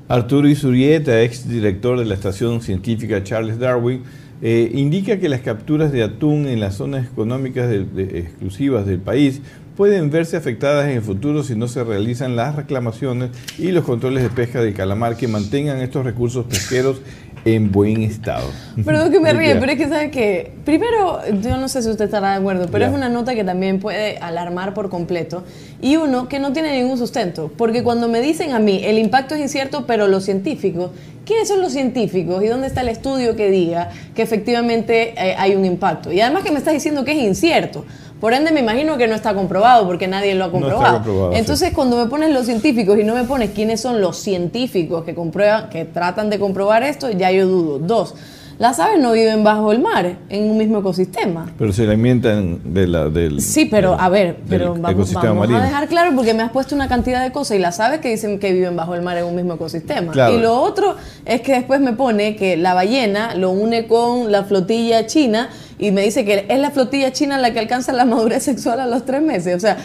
Arturo 0.07 0.47
Isurieta, 0.47 1.21
ex 1.23 1.49
director 1.49 1.99
de 1.99 2.05
la 2.05 2.13
Estación 2.13 2.61
Científica 2.61 3.23
Charles 3.23 3.59
Darwin, 3.59 4.03
eh, 4.41 4.69
indica 4.73 5.17
que 5.17 5.29
las 5.29 5.41
capturas 5.41 5.91
de 5.91 6.03
atún 6.03 6.47
en 6.47 6.59
las 6.59 6.75
zonas 6.75 7.05
económicas 7.07 7.71
exclusivas 7.71 8.85
del 8.85 8.99
país 8.99 9.41
pueden 9.75 10.09
verse 10.09 10.37
afectadas 10.37 10.85
en 10.85 10.97
el 10.97 11.01
futuro 11.01 11.43
si 11.43 11.55
no 11.55 11.67
se 11.67 11.83
realizan 11.83 12.35
las 12.35 12.55
reclamaciones 12.55 13.31
y 13.57 13.71
los 13.71 13.83
controles 13.83 14.23
de 14.23 14.29
pesca 14.29 14.61
del 14.61 14.73
calamar 14.73 15.17
que 15.17 15.27
mantengan 15.27 15.81
estos 15.81 16.05
recursos 16.05 16.45
pesqueros 16.45 17.01
en 17.45 17.71
buen 17.71 18.01
estado. 18.01 18.49
Perdón 18.83 19.11
que 19.11 19.19
me 19.19 19.31
ríe, 19.33 19.55
pero 19.55 19.71
es 19.71 19.77
que 19.77 19.87
sabe 19.87 20.09
que, 20.09 20.51
primero, 20.65 21.21
yo 21.41 21.57
no 21.57 21.69
sé 21.69 21.83
si 21.83 21.89
usted 21.89 22.05
estará 22.05 22.31
de 22.31 22.37
acuerdo, 22.37 22.67
pero 22.71 22.85
es 22.85 22.91
una 22.91 23.07
nota 23.07 23.35
que 23.35 23.43
también 23.43 23.79
puede 23.79 24.17
alarmar 24.17 24.73
por 24.73 24.89
completo 24.89 25.43
y 25.79 25.95
uno 25.95 26.27
que 26.27 26.39
no 26.39 26.53
tiene 26.53 26.75
ningún 26.75 26.97
sustento, 26.97 27.51
porque 27.55 27.83
cuando 27.83 28.07
me 28.07 28.19
dicen 28.19 28.51
a 28.51 28.59
mí, 28.59 28.81
el 28.83 28.97
impacto 28.97 29.35
es 29.35 29.41
incierto, 29.41 29.85
pero 29.85 30.07
los 30.07 30.25
científicos, 30.25 30.89
¿quiénes 31.23 31.47
son 31.47 31.61
los 31.61 31.71
científicos 31.71 32.43
y 32.43 32.47
dónde 32.47 32.65
está 32.65 32.81
el 32.81 32.89
estudio 32.89 33.35
que 33.35 33.51
diga 33.51 33.91
que 34.15 34.23
efectivamente 34.23 35.13
eh, 35.15 35.35
hay 35.37 35.55
un 35.55 35.65
impacto? 35.65 36.11
Y 36.11 36.21
además 36.21 36.43
que 36.43 36.51
me 36.51 36.57
está 36.57 36.71
diciendo 36.71 37.05
que 37.05 37.11
es 37.11 37.19
incierto. 37.19 37.85
Por 38.19 38.33
ende, 38.33 38.51
me 38.51 38.61
imagino 38.61 38.97
que 38.97 39.07
no 39.07 39.15
está 39.15 39.33
comprobado 39.33 39.85
porque 39.85 40.07
nadie 40.07 40.35
lo 40.35 40.45
ha 40.45 40.51
comprobado. 40.51 41.31
Entonces, 41.33 41.73
cuando 41.73 41.97
me 41.97 42.09
pones 42.09 42.31
los 42.31 42.45
científicos 42.45 42.97
y 42.97 43.03
no 43.03 43.13
me 43.13 43.23
pones 43.23 43.51
quiénes 43.51 43.81
son 43.81 44.01
los 44.01 44.17
científicos 44.17 45.03
que 45.03 45.13
comprueban, 45.13 45.69
que 45.69 45.85
tratan 45.85 46.29
de 46.29 46.39
comprobar 46.39 46.83
esto, 46.83 47.11
ya 47.11 47.31
yo 47.31 47.47
dudo. 47.47 47.79
Dos, 47.79 48.15
las 48.57 48.79
aves 48.79 49.01
no 49.01 49.11
viven 49.11 49.43
bajo 49.43 49.73
el 49.73 49.79
mar, 49.79 50.15
en 50.29 50.49
un 50.49 50.57
mismo 50.57 50.79
ecosistema. 50.79 51.51
Pero 51.57 51.73
se 51.73 51.83
alimentan 51.83 52.61
de 52.73 52.87
la, 52.87 53.09
del. 53.09 53.41
Sí, 53.41 53.65
pero 53.65 53.99
a 53.99 54.07
ver, 54.07 54.37
pero 54.47 54.75
vamos, 54.79 55.13
a 55.13 55.61
dejar 55.61 55.87
claro 55.89 56.15
porque 56.15 56.33
me 56.33 56.41
has 56.41 56.51
puesto 56.51 56.73
una 56.73 56.87
cantidad 56.87 57.21
de 57.21 57.33
cosas 57.33 57.57
y 57.57 57.59
las 57.59 57.81
aves 57.81 57.99
que 57.99 58.09
dicen 58.09 58.39
que 58.39 58.53
viven 58.53 58.77
bajo 58.77 58.95
el 58.95 59.01
mar 59.01 59.17
en 59.17 59.25
un 59.25 59.35
mismo 59.35 59.55
ecosistema. 59.55 60.13
Y 60.31 60.37
lo 60.37 60.61
otro 60.61 60.95
es 61.25 61.41
que 61.41 61.51
después 61.51 61.81
me 61.81 61.93
pone 61.93 62.37
que 62.37 62.55
la 62.55 62.73
ballena 62.73 63.35
lo 63.35 63.51
une 63.51 63.87
con 63.87 64.31
la 64.31 64.45
flotilla 64.45 65.05
china 65.05 65.49
y 65.79 65.91
me 65.91 66.01
dice 66.03 66.25
que 66.25 66.45
es 66.49 66.59
la 66.59 66.71
flotilla 66.71 67.11
china 67.11 67.37
la 67.37 67.51
que 67.53 67.59
alcanza 67.59 67.91
la 67.93 68.05
madurez 68.05 68.43
sexual 68.43 68.79
a 68.79 68.85
los 68.87 69.05
tres 69.05 69.21
meses. 69.21 69.55
O 69.55 69.59
sea, 69.59 69.77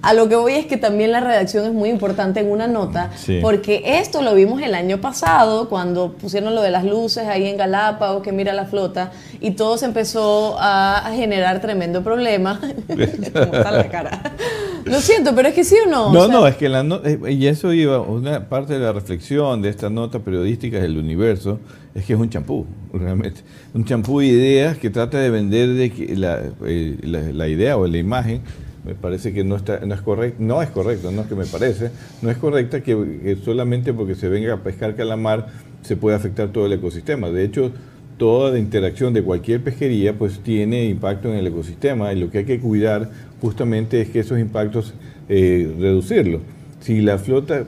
a 0.00 0.14
lo 0.14 0.28
que 0.28 0.36
voy 0.36 0.52
es 0.52 0.66
que 0.66 0.76
también 0.76 1.10
la 1.10 1.18
redacción 1.18 1.64
es 1.66 1.72
muy 1.72 1.88
importante 1.88 2.38
en 2.38 2.48
una 2.50 2.68
nota, 2.68 3.10
Sí. 3.16 3.40
porque 3.42 3.82
esto 3.84 4.22
lo 4.22 4.32
vimos 4.34 4.62
el 4.62 4.74
año 4.76 5.00
pasado, 5.00 5.68
cuando 5.68 6.12
pusieron 6.12 6.54
lo 6.54 6.62
de 6.62 6.70
las 6.70 6.84
luces 6.84 7.26
ahí 7.26 7.48
en 7.48 7.56
Galápagos, 7.56 8.22
que 8.22 8.30
mira 8.30 8.52
la 8.52 8.66
flota, 8.66 9.10
y 9.40 9.52
todo 9.52 9.76
se 9.76 9.86
empezó 9.86 10.56
a, 10.60 10.98
a 11.04 11.12
generar 11.14 11.60
tremendo 11.60 12.04
problema. 12.04 12.60
¿Cómo 12.86 13.54
está 13.54 13.72
la 13.72 13.88
cara? 13.88 14.22
Lo 14.84 15.00
siento, 15.00 15.34
pero 15.34 15.48
es 15.48 15.54
que 15.54 15.64
sí 15.64 15.74
o 15.84 15.90
no. 15.90 16.12
No, 16.12 16.20
O 16.20 16.26
sea, 16.26 16.34
no, 16.34 16.46
es 16.46 16.56
que 16.56 16.68
la 16.68 16.82
no- 16.84 17.00
eh, 17.04 17.18
y 17.32 17.46
eso 17.48 17.72
iba, 17.72 18.00
una 18.00 18.48
parte 18.48 18.74
de 18.74 18.78
la 18.78 18.92
reflexión 18.92 19.60
de 19.62 19.68
esta 19.68 19.90
nota 19.90 20.20
periodística 20.20 20.78
del 20.78 20.96
universo 20.96 21.58
es 21.94 22.04
que 22.04 22.12
es 22.12 22.18
un 22.18 22.30
champú, 22.30 22.66
realmente. 22.92 23.40
Un 23.74 23.84
champú 23.84 24.20
de 24.20 24.26
ideas 24.26 24.78
que 24.78 24.90
trata 24.90 25.18
de 25.18 25.30
vender 25.30 25.70
de 25.70 25.90
que 25.90 26.16
la, 26.16 26.42
eh, 26.64 27.48
idea 27.48 27.76
o 27.76 27.86
la 27.86 27.98
imagen, 27.98 28.40
me 28.84 28.94
parece 28.94 29.32
que 29.32 29.44
no, 29.44 29.56
está, 29.56 29.80
no 29.80 29.94
es 29.94 30.00
correcta, 30.00 30.36
no 30.42 30.62
es 30.62 30.70
correcto, 30.70 31.10
no 31.10 31.22
es 31.22 31.26
que 31.26 31.34
me 31.34 31.44
parece, 31.44 31.90
no 32.22 32.30
es 32.30 32.38
correcta 32.38 32.82
que, 32.82 33.36
solamente 33.44 33.92
porque 33.92 34.14
se 34.14 34.28
venga 34.28 34.54
a 34.54 34.62
pescar 34.62 34.94
calamar 34.94 35.48
se 35.82 35.96
puede 35.96 36.16
afectar 36.16 36.48
todo 36.48 36.66
el 36.66 36.72
ecosistema. 36.72 37.30
De 37.30 37.44
hecho, 37.44 37.72
toda 38.16 38.50
la 38.50 38.58
interacción 38.58 39.12
de 39.14 39.22
cualquier 39.22 39.62
pesquería 39.62 40.16
pues 40.16 40.40
tiene 40.40 40.86
impacto 40.86 41.28
en 41.28 41.36
el 41.36 41.46
ecosistema 41.46 42.12
y 42.12 42.20
lo 42.20 42.30
que 42.30 42.38
hay 42.38 42.44
que 42.44 42.60
cuidar 42.60 43.10
justamente 43.40 44.00
es 44.00 44.10
que 44.10 44.20
esos 44.20 44.38
impactos 44.38 44.94
eh, 45.28 45.70
reducirlos. 45.78 46.40
Si 46.80 47.00
la 47.00 47.18
flota, 47.18 47.66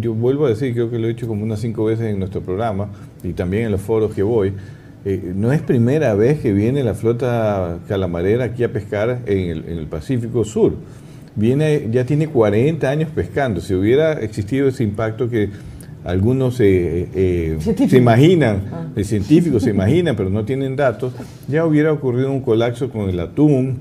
yo 0.00 0.14
vuelvo 0.14 0.46
a 0.46 0.50
decir, 0.50 0.72
creo 0.74 0.90
que 0.90 0.98
lo 0.98 1.06
he 1.06 1.08
dicho 1.08 1.26
como 1.26 1.42
unas 1.42 1.60
cinco 1.60 1.84
veces 1.84 2.06
en 2.06 2.18
nuestro 2.18 2.40
programa 2.40 2.88
y 3.24 3.32
también 3.32 3.64
en 3.66 3.72
los 3.72 3.80
foros 3.80 4.14
que 4.14 4.22
voy, 4.22 4.52
eh, 5.04 5.32
no 5.34 5.52
es 5.52 5.60
primera 5.62 6.14
vez 6.14 6.40
que 6.40 6.52
viene 6.52 6.82
la 6.82 6.94
flota 6.94 7.78
calamarera 7.88 8.44
aquí 8.44 8.64
a 8.64 8.72
pescar 8.72 9.20
en 9.26 9.38
el, 9.50 9.64
en 9.68 9.78
el 9.78 9.86
Pacífico 9.86 10.44
Sur. 10.44 10.74
Viene, 11.36 11.88
ya 11.90 12.04
tiene 12.06 12.28
40 12.28 12.88
años 12.88 13.10
pescando. 13.14 13.60
Si 13.60 13.74
hubiera 13.74 14.12
existido 14.14 14.68
ese 14.68 14.84
impacto 14.84 15.28
que 15.28 15.50
algunos 16.04 16.60
eh, 16.60 17.08
eh, 17.14 17.58
se 17.88 17.96
imaginan, 17.96 18.64
Ah. 18.72 18.86
eh, 18.94 19.04
científicos 19.04 19.62
se 19.64 19.70
imaginan, 19.70 20.14
pero 20.16 20.30
no 20.30 20.44
tienen 20.44 20.76
datos, 20.76 21.12
ya 21.48 21.64
hubiera 21.66 21.92
ocurrido 21.92 22.30
un 22.30 22.40
colapso 22.40 22.90
con 22.90 23.08
el 23.08 23.18
atún 23.20 23.78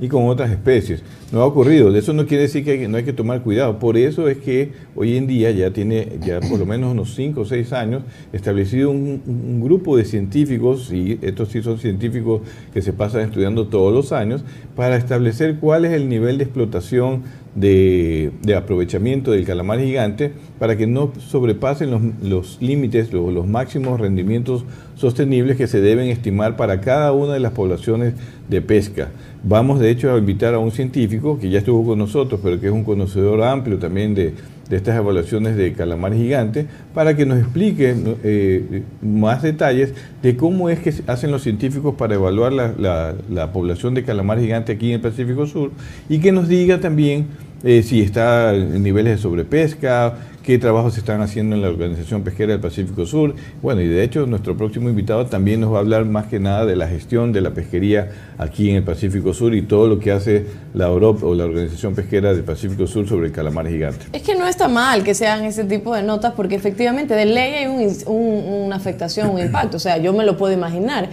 y 0.00 0.08
con 0.08 0.26
otras 0.26 0.50
especies. 0.50 1.02
No 1.32 1.42
ha 1.42 1.46
ocurrido. 1.46 1.94
Eso 1.94 2.12
no 2.12 2.26
quiere 2.26 2.42
decir 2.42 2.64
que 2.64 2.88
no 2.88 2.96
hay 2.96 3.04
que 3.04 3.12
tomar 3.12 3.42
cuidado. 3.42 3.78
Por 3.78 3.96
eso 3.96 4.28
es 4.28 4.38
que 4.38 4.72
hoy 4.96 5.16
en 5.16 5.28
día 5.28 5.52
ya 5.52 5.70
tiene 5.70 6.18
ya 6.20 6.40
por 6.40 6.58
lo 6.58 6.66
menos 6.66 6.90
unos 6.90 7.14
5 7.14 7.42
o 7.42 7.44
6 7.44 7.72
años 7.72 8.02
establecido 8.32 8.90
un, 8.90 9.22
un 9.24 9.60
grupo 9.60 9.96
de 9.96 10.04
científicos, 10.04 10.92
y 10.92 11.20
estos 11.22 11.50
sí 11.50 11.62
son 11.62 11.78
científicos 11.78 12.40
que 12.74 12.82
se 12.82 12.92
pasan 12.92 13.20
estudiando 13.22 13.68
todos 13.68 13.94
los 13.94 14.10
años, 14.10 14.44
para 14.74 14.96
establecer 14.96 15.58
cuál 15.60 15.84
es 15.84 15.92
el 15.92 16.08
nivel 16.08 16.36
de 16.38 16.44
explotación 16.44 17.22
de, 17.54 18.32
aprovechamiento 18.56 19.32
del 19.32 19.44
calamar 19.44 19.80
gigante 19.80 20.32
para 20.58 20.76
que 20.76 20.86
no 20.86 21.12
sobrepasen 21.18 21.90
los, 21.90 22.02
los 22.22 22.58
límites, 22.60 23.12
los, 23.12 23.32
los 23.32 23.46
máximos 23.46 24.00
rendimientos 24.00 24.64
sostenibles 24.94 25.56
que 25.56 25.66
se 25.66 25.80
deben 25.80 26.08
estimar 26.08 26.56
para 26.56 26.80
cada 26.80 27.12
una 27.12 27.34
de 27.34 27.40
las 27.40 27.52
poblaciones 27.52 28.14
de 28.48 28.60
pesca. 28.60 29.10
Vamos 29.42 29.80
de 29.80 29.90
hecho 29.90 30.12
a 30.12 30.18
invitar 30.18 30.54
a 30.54 30.58
un 30.58 30.70
científico 30.70 31.38
que 31.38 31.48
ya 31.48 31.58
estuvo 31.60 31.86
con 31.86 31.98
nosotros, 31.98 32.40
pero 32.42 32.60
que 32.60 32.66
es 32.66 32.72
un 32.72 32.84
conocedor 32.84 33.42
amplio 33.42 33.78
también 33.78 34.14
de, 34.14 34.34
de 34.70 34.76
estas 34.76 34.96
evaluaciones 34.96 35.56
de 35.56 35.72
calamar 35.74 36.14
gigante, 36.14 36.66
para 36.94 37.14
que 37.16 37.26
nos 37.26 37.38
explique 37.38 37.94
eh, 38.24 38.82
más 39.02 39.42
detalles 39.42 39.92
de 40.22 40.36
cómo 40.36 40.70
es 40.70 40.78
que 40.78 40.94
hacen 41.08 41.30
los 41.32 41.42
científicos 41.42 41.96
para 41.96 42.14
evaluar 42.14 42.52
la, 42.52 42.72
la- 42.78 43.14
la 43.28 43.52
población 43.52 43.94
de 43.94 44.04
calamar 44.04 44.38
gigante 44.40 44.72
aquí 44.72 44.88
en 44.88 44.94
el 44.94 45.00
Pacífico 45.00 45.46
Sur 45.46 45.72
y 46.08 46.20
que 46.20 46.32
nos 46.32 46.48
diga 46.48 46.80
también 46.80 47.26
eh, 47.64 47.82
si 47.82 48.00
está 48.00 48.54
en 48.54 48.82
niveles 48.82 49.16
de 49.16 49.22
sobrepesca, 49.22 50.14
qué 50.50 50.58
trabajos 50.58 50.94
se 50.94 51.00
están 51.00 51.20
haciendo 51.22 51.54
en 51.54 51.62
la 51.62 51.68
Organización 51.68 52.22
Pesquera 52.24 52.50
del 52.50 52.60
Pacífico 52.60 53.06
Sur. 53.06 53.36
Bueno, 53.62 53.82
y 53.82 53.86
de 53.86 54.02
hecho 54.02 54.26
nuestro 54.26 54.56
próximo 54.56 54.88
invitado 54.88 55.26
también 55.26 55.60
nos 55.60 55.72
va 55.72 55.76
a 55.76 55.80
hablar 55.80 56.04
más 56.06 56.26
que 56.26 56.40
nada 56.40 56.66
de 56.66 56.74
la 56.74 56.88
gestión 56.88 57.32
de 57.32 57.40
la 57.40 57.50
pesquería 57.50 58.08
aquí 58.36 58.68
en 58.70 58.74
el 58.76 58.82
Pacífico 58.82 59.32
Sur 59.32 59.54
y 59.54 59.62
todo 59.62 59.86
lo 59.86 60.00
que 60.00 60.10
hace 60.10 60.46
la 60.74 60.88
Europa 60.88 61.24
o 61.24 61.36
la 61.36 61.44
Organización 61.44 61.94
Pesquera 61.94 62.32
del 62.34 62.42
Pacífico 62.42 62.88
Sur 62.88 63.06
sobre 63.08 63.26
el 63.28 63.32
calamar 63.32 63.68
gigante. 63.68 64.06
Es 64.12 64.22
que 64.22 64.34
no 64.34 64.48
está 64.48 64.66
mal 64.66 65.04
que 65.04 65.14
sean 65.14 65.44
ese 65.44 65.62
tipo 65.62 65.94
de 65.94 66.02
notas 66.02 66.32
porque 66.36 66.56
efectivamente 66.56 67.14
de 67.14 67.26
ley 67.26 67.52
hay 67.54 67.66
un 67.68 68.64
una 68.66 68.74
afectación, 68.74 69.30
un 69.30 69.38
impacto. 69.38 69.76
O 69.76 69.80
sea, 69.80 69.98
yo 69.98 70.12
me 70.12 70.24
lo 70.24 70.36
puedo 70.36 70.52
imaginar. 70.52 71.08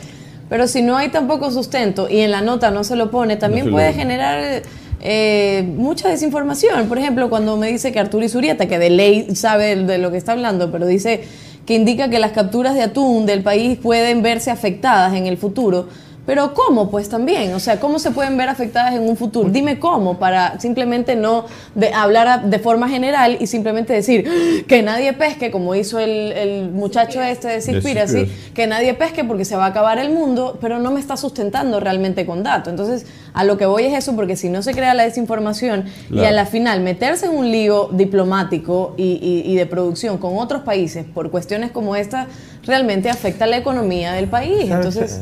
Pero 0.50 0.66
si 0.68 0.82
no 0.82 0.98
hay 0.98 1.10
tampoco 1.10 1.52
sustento 1.52 2.08
y 2.10 2.22
en 2.22 2.32
la 2.32 2.42
nota 2.42 2.72
no 2.72 2.84
se 2.84 2.96
lo 2.96 3.12
pone, 3.12 3.36
también 3.36 3.68
lo- 3.68 3.72
puede 3.74 3.94
generar 3.94 4.64
eh, 5.02 5.64
mucha 5.76 6.10
desinformación. 6.10 6.88
Por 6.88 6.98
ejemplo, 6.98 7.30
cuando 7.30 7.58
me 7.58 7.68
dice 7.68 7.92
que 7.92 8.00
Arturo 8.00 8.26
Isurieta, 8.26 8.68
que 8.68 8.80
de 8.80 8.90
ley 8.90 9.36
sabe 9.36 9.76
de 9.76 9.98
lo 9.98 10.12
que 10.12 10.18
está 10.18 10.32
hablando, 10.32 10.72
pero 10.72 10.88
dice 10.88 11.24
que 11.66 11.76
indica 11.76 12.10
que 12.10 12.20
las 12.20 12.32
capturas 12.32 12.76
de 12.76 12.84
atún 12.84 13.26
del 13.26 13.44
país 13.44 13.78
pueden 13.78 14.24
verse 14.24 14.52
afectadas 14.52 15.14
en 15.14 15.28
el 15.28 15.38
futuro. 15.38 15.88
Pero 16.28 16.54
¿cómo? 16.54 16.92
Pues 16.92 17.08
también, 17.08 17.54
o 17.56 17.60
sea, 17.60 17.80
¿cómo 17.80 17.98
se 18.00 18.12
pueden 18.12 18.36
ver 18.36 18.50
afectadas 18.50 18.94
en 18.94 19.02
un 19.10 19.16
futuro? 19.16 19.50
Dime 19.50 19.80
cómo, 19.80 20.20
para 20.20 20.60
simplemente 20.60 21.16
no 21.16 21.46
de 21.74 21.94
hablar 21.94 22.44
de 22.50 22.60
forma 22.60 22.90
general 22.90 23.38
y 23.40 23.48
simplemente 23.48 23.94
decir 23.94 24.26
"¡Ah! 24.28 24.64
que 24.68 24.84
nadie 24.84 25.14
pesque, 25.14 25.52
como 25.52 25.74
hizo 25.74 26.00
el, 26.00 26.34
el 26.34 26.70
muchacho 26.72 27.22
este 27.22 27.48
de 27.48 27.62
Seaspiracy. 27.62 28.30
que 28.54 28.68
nadie 28.68 28.94
pesque 28.94 29.24
porque 29.24 29.46
se 29.46 29.56
va 29.56 29.64
a 29.66 29.70
acabar 29.70 30.00
el 30.00 30.12
mundo, 30.12 30.58
pero 30.60 30.80
no 30.80 30.92
me 30.92 31.00
está 31.00 31.16
sustentando 31.16 31.80
realmente 31.80 32.26
con 32.26 32.44
datos. 32.44 32.72
Entonces, 32.72 33.06
a 33.34 33.46
lo 33.46 33.56
que 33.58 33.66
voy 33.66 33.86
es 33.86 33.94
eso, 33.98 34.14
porque 34.16 34.36
si 34.36 34.50
no 34.50 34.62
se 34.62 34.74
crea 34.74 34.94
la 34.94 35.04
desinformación 35.04 35.86
y 36.12 36.26
a 36.26 36.32
la 36.32 36.46
final 36.46 36.82
meterse 36.82 37.28
en 37.28 37.38
un 37.38 37.50
lío 37.52 37.88
diplomático 37.94 38.94
y, 38.98 39.04
y- 39.22 39.50
y 39.50 39.56
de 39.56 39.66
producción 39.66 40.18
con 40.18 40.38
otros 40.38 40.64
países 40.64 41.06
por 41.06 41.32
cuestiones 41.32 41.72
como 41.72 41.96
esta, 41.96 42.28
realmente 42.68 43.10
afecta 43.10 43.48
la 43.48 43.58
economía 43.58 44.14
del 44.14 44.28
país. 44.28 44.70
Entonces, 44.78 45.22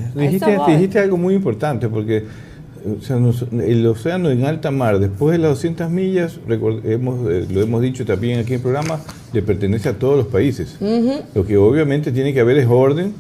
dijiste, 0.67 0.99
algo 0.99 1.17
muy 1.17 1.33
importante 1.35 1.87
porque 1.87 2.25
o 2.99 3.01
sea, 3.01 3.15
nos- 3.15 3.43
el 3.51 3.85
océano 3.87 4.29
en 4.29 4.45
alta 4.45 4.69
mar, 4.69 4.99
después 4.99 5.31
de 5.31 5.39
las 5.39 5.51
200 5.51 5.89
millas, 5.89 6.37
hemos, 6.83 7.31
eh, 7.31 7.45
lo 7.49 7.61
hemos 7.61 7.81
dicho 7.81 8.05
también 8.05 8.39
aquí 8.39 8.49
en 8.49 8.55
el 8.57 8.61
programa, 8.61 8.99
le 9.33 9.41
pertenece 9.41 9.89
a 9.89 9.93
todos 9.93 10.17
los 10.17 10.27
países. 10.27 10.77
Lo 11.33 11.45
que 11.47 11.57
obviamente 11.57 12.11
tiene 12.11 12.31
que 12.33 12.41
haber 12.41 12.57
es 12.57 12.67
orden 12.69 13.13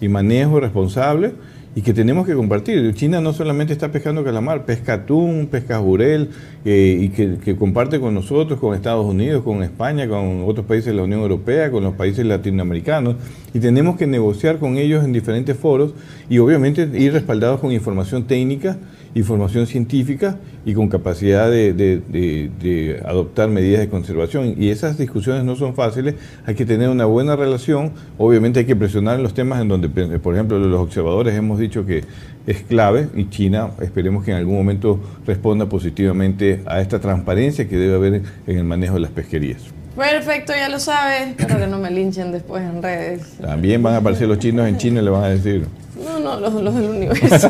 y 0.00 0.08
manejo 0.08 0.58
responsable 0.58 1.32
y 1.76 1.82
que 1.82 1.92
tenemos 1.92 2.26
que 2.26 2.34
compartir. 2.34 2.94
China 2.94 3.20
no 3.20 3.32
solamente 3.32 3.72
está 3.72 3.90
pescando 3.90 4.22
calamar, 4.22 4.64
pesca 4.64 4.94
atún, 4.94 5.48
pesca 5.50 5.78
jurel 5.78 6.30
eh, 6.64 6.98
y 7.00 7.08
que, 7.08 7.38
que 7.38 7.56
comparte 7.56 8.00
con 8.00 8.14
nosotros, 8.14 8.60
con 8.60 8.74
Estados 8.74 9.06
Unidos, 9.06 9.42
con 9.42 9.62
España, 9.62 10.08
con 10.08 10.44
otros 10.46 10.66
países 10.66 10.86
de 10.86 10.94
la 10.94 11.02
Unión 11.02 11.20
Europea, 11.20 11.70
con 11.70 11.82
los 11.82 11.94
países 11.94 12.24
latinoamericanos 12.24 13.16
y 13.52 13.60
tenemos 13.60 13.96
que 13.96 14.06
negociar 14.06 14.58
con 14.58 14.76
ellos 14.76 15.04
en 15.04 15.12
diferentes 15.12 15.56
foros 15.56 15.94
y 16.28 16.38
obviamente 16.38 16.88
ir 16.94 17.12
respaldados 17.12 17.60
con 17.60 17.72
información 17.72 18.24
técnica, 18.24 18.76
información 19.14 19.66
científica 19.66 20.36
y 20.64 20.74
con 20.74 20.88
capacidad 20.88 21.50
de, 21.50 21.72
de- 21.72 22.00
de- 22.08 22.50
de 22.60 23.00
adoptar 23.04 23.48
medidas 23.48 23.80
de 23.80 23.88
conservación. 23.88 24.54
Y 24.58 24.70
esas 24.70 24.98
discusiones 24.98 25.44
no 25.44 25.54
son 25.56 25.74
fáciles, 25.74 26.14
hay 26.46 26.54
que 26.54 26.66
tener 26.66 26.88
una 26.88 27.04
buena 27.04 27.36
relación, 27.36 27.92
obviamente 28.18 28.60
hay 28.60 28.66
que 28.66 28.74
presionar 28.76 29.16
en 29.16 29.22
los 29.22 29.34
temas 29.34 29.60
en 29.60 29.68
donde, 29.68 29.88
por 30.18 30.34
ejemplo, 30.34 30.58
los 30.58 30.80
observadores 30.80 31.34
hemos 31.34 31.58
dicho 31.58 31.86
que 31.86 32.02
es 32.46 32.62
clave 32.62 33.08
y 33.14 33.28
China 33.30 33.70
esperemos 33.80 34.24
que 34.24 34.32
en 34.32 34.36
algún 34.38 34.56
momento 34.56 35.00
responda 35.26 35.66
positivamente 35.68 36.60
a 36.66 36.80
esta 36.80 36.98
transparencia 36.98 37.68
que 37.68 37.76
debe 37.76 37.94
haber 37.94 38.22
en 38.46 38.58
el 38.58 38.64
manejo 38.64 38.94
de 38.94 39.00
las 39.00 39.10
pesquerías. 39.12 39.62
Perfecto, 39.96 40.52
ya 40.52 40.68
lo 40.68 40.80
sabes. 40.80 41.28
Espero 41.28 41.56
que 41.56 41.68
no 41.68 41.78
me 41.78 41.88
linchen 41.88 42.32
después 42.32 42.64
en 42.64 42.82
redes. 42.82 43.36
También 43.40 43.80
van 43.80 43.94
a 43.94 43.98
aparecer 43.98 44.26
los 44.26 44.40
chinos 44.40 44.66
en 44.68 44.76
China 44.76 45.00
y 45.00 45.04
le 45.04 45.10
van 45.10 45.22
a 45.22 45.28
decir, 45.28 45.66
No, 46.04 46.20
no, 46.20 46.40
los, 46.40 46.52
los 46.54 46.74
del 46.74 46.84
universo. 46.90 47.48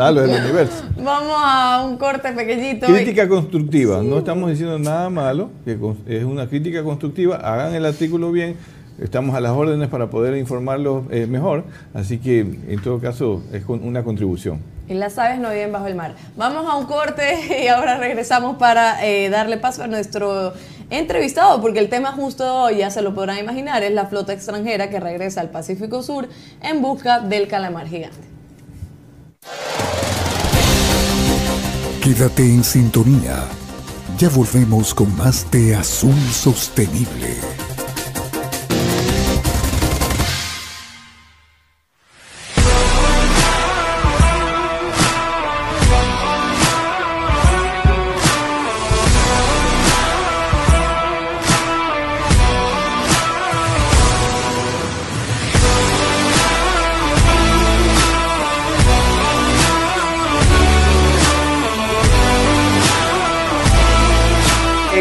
ah, 0.00 0.10
los 0.10 0.26
del 0.28 0.42
universo. 0.42 0.84
Vamos 0.96 1.36
a 1.36 1.84
un 1.86 1.96
corte 1.96 2.32
pequeñito. 2.32 2.86
Crítica 2.86 3.28
constructiva, 3.28 4.02
no 4.02 4.18
estamos 4.18 4.50
diciendo 4.50 4.78
nada 4.78 5.10
malo, 5.10 5.50
que 5.64 5.78
es 6.06 6.24
una 6.24 6.46
crítica 6.48 6.82
constructiva, 6.82 7.36
hagan 7.36 7.74
el 7.74 7.84
artículo 7.84 8.30
bien, 8.32 8.56
estamos 9.02 9.34
a 9.36 9.40
las 9.40 9.52
órdenes 9.52 9.88
para 9.88 10.08
poder 10.08 10.36
informarlos 10.36 11.04
eh, 11.10 11.26
mejor, 11.26 11.64
así 11.94 12.18
que 12.18 12.40
en 12.40 12.80
todo 12.82 12.98
caso 13.00 13.42
es 13.52 13.64
con 13.64 13.82
una 13.82 14.02
contribución. 14.04 14.60
Y 14.88 14.94
las 14.94 15.18
aves 15.18 15.40
no 15.40 15.50
viven 15.50 15.72
bajo 15.72 15.88
el 15.88 15.96
mar. 15.96 16.14
Vamos 16.36 16.64
a 16.70 16.76
un 16.76 16.86
corte 16.86 17.60
y 17.64 17.66
ahora 17.66 17.98
regresamos 17.98 18.56
para 18.56 19.04
eh, 19.04 19.28
darle 19.30 19.56
paso 19.56 19.82
a 19.82 19.88
nuestro 19.88 20.52
entrevistado, 20.90 21.60
porque 21.60 21.78
el 21.78 21.88
tema 21.88 22.12
justo 22.12 22.70
ya 22.70 22.90
se 22.90 23.02
lo 23.02 23.14
podrán 23.14 23.38
imaginar, 23.38 23.82
es 23.82 23.92
la 23.92 24.06
flota 24.06 24.32
extranjera 24.32 24.90
que 24.90 25.00
regresa 25.00 25.40
al 25.40 25.50
Pacífico 25.50 26.02
Sur 26.02 26.28
en 26.62 26.82
busca 26.82 27.20
del 27.20 27.48
calamar 27.48 27.88
gigante. 27.88 28.26
Quédate 32.02 32.42
en 32.42 32.62
sintonía. 32.62 33.44
Ya 34.16 34.28
volvemos 34.28 34.94
con 34.94 35.14
más 35.16 35.50
de 35.50 35.74
Azul 35.74 36.14
Sostenible. 36.30 37.65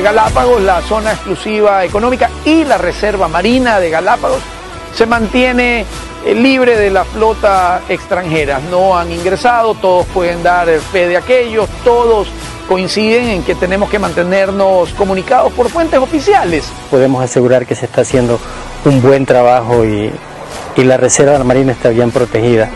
Galápagos, 0.06 0.62
la 0.62 0.84
zona 0.84 1.14
exclusiva 1.14 1.84
económica 1.84 2.30
y 2.46 2.64
la 2.64 2.78
reserva 2.78 3.28
marina 3.28 3.80
de 3.80 3.90
Galápagos 3.90 4.40
se 4.94 5.08
mantiene 5.08 5.84
eh, 6.24 6.36
libre 6.36 6.78
de 6.78 6.92
la 6.92 7.04
flota 7.06 7.82
extranjera. 7.90 8.60
No 8.70 8.96
han 8.96 9.12
ingresado, 9.12 9.74
todos 9.74 10.06
pueden 10.14 10.44
dar 10.44 10.68
fe 10.92 11.08
de 11.08 11.18
aquello, 11.18 11.68
todos 11.84 12.28
coinciden 12.70 13.30
en 13.30 13.44
que 13.44 13.56
tenemos 13.56 13.90
que 13.90 13.98
mantenernos 13.98 14.94
comunicados 14.94 15.52
por 15.54 15.70
fuentes 15.70 15.98
oficiales. 15.98 16.66
Podemos 16.92 17.24
asegurar 17.24 17.66
que 17.66 17.74
se 17.74 17.86
está 17.86 18.02
haciendo 18.02 18.40
un 18.86 19.02
buen 19.02 19.26
trabajo 19.26 19.86
y, 19.86 20.12
y 20.76 20.84
la 20.84 20.98
reserva 20.98 21.44
marina 21.44 21.72
está 21.72 21.90
bien 21.90 22.12
protegida. 22.12 22.70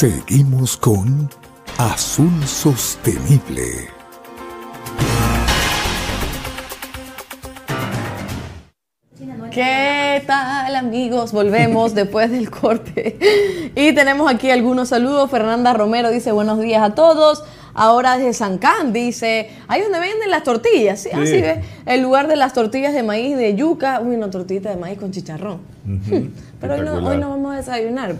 Seguimos 0.00 0.78
con 0.78 1.28
Azul 1.76 2.32
Sostenible. 2.46 3.90
¿Qué 9.50 10.22
tal 10.26 10.74
amigos? 10.76 11.32
Volvemos 11.32 11.94
después 11.94 12.30
del 12.30 12.48
corte. 12.48 13.72
Y 13.76 13.94
tenemos 13.94 14.32
aquí 14.32 14.50
algunos 14.50 14.88
saludos. 14.88 15.30
Fernanda 15.30 15.74
Romero 15.74 16.10
dice 16.10 16.32
buenos 16.32 16.58
días 16.60 16.82
a 16.82 16.94
todos. 16.94 17.44
Ahora 17.74 18.16
desde 18.16 18.32
San 18.32 18.56
Can 18.56 18.94
dice, 18.94 19.50
ahí 19.68 19.82
donde 19.82 20.00
venden 20.00 20.30
las 20.30 20.44
tortillas. 20.44 21.00
Sí, 21.00 21.10
así 21.12 21.42
ve. 21.42 21.60
El 21.84 22.00
lugar 22.00 22.26
de 22.26 22.36
las 22.36 22.54
tortillas 22.54 22.94
de 22.94 23.02
maíz 23.02 23.36
de 23.36 23.54
yuca. 23.54 24.00
Uy, 24.00 24.16
una 24.16 24.30
tortita 24.30 24.70
de 24.70 24.76
maíz 24.76 24.98
con 24.98 25.10
chicharrón. 25.10 25.60
Pero 26.60 26.74
hoy 26.74 26.80
no, 26.82 26.94
hoy 26.96 27.16
no, 27.16 27.30
vamos 27.30 27.54
a 27.54 27.56
desayunar. 27.56 28.16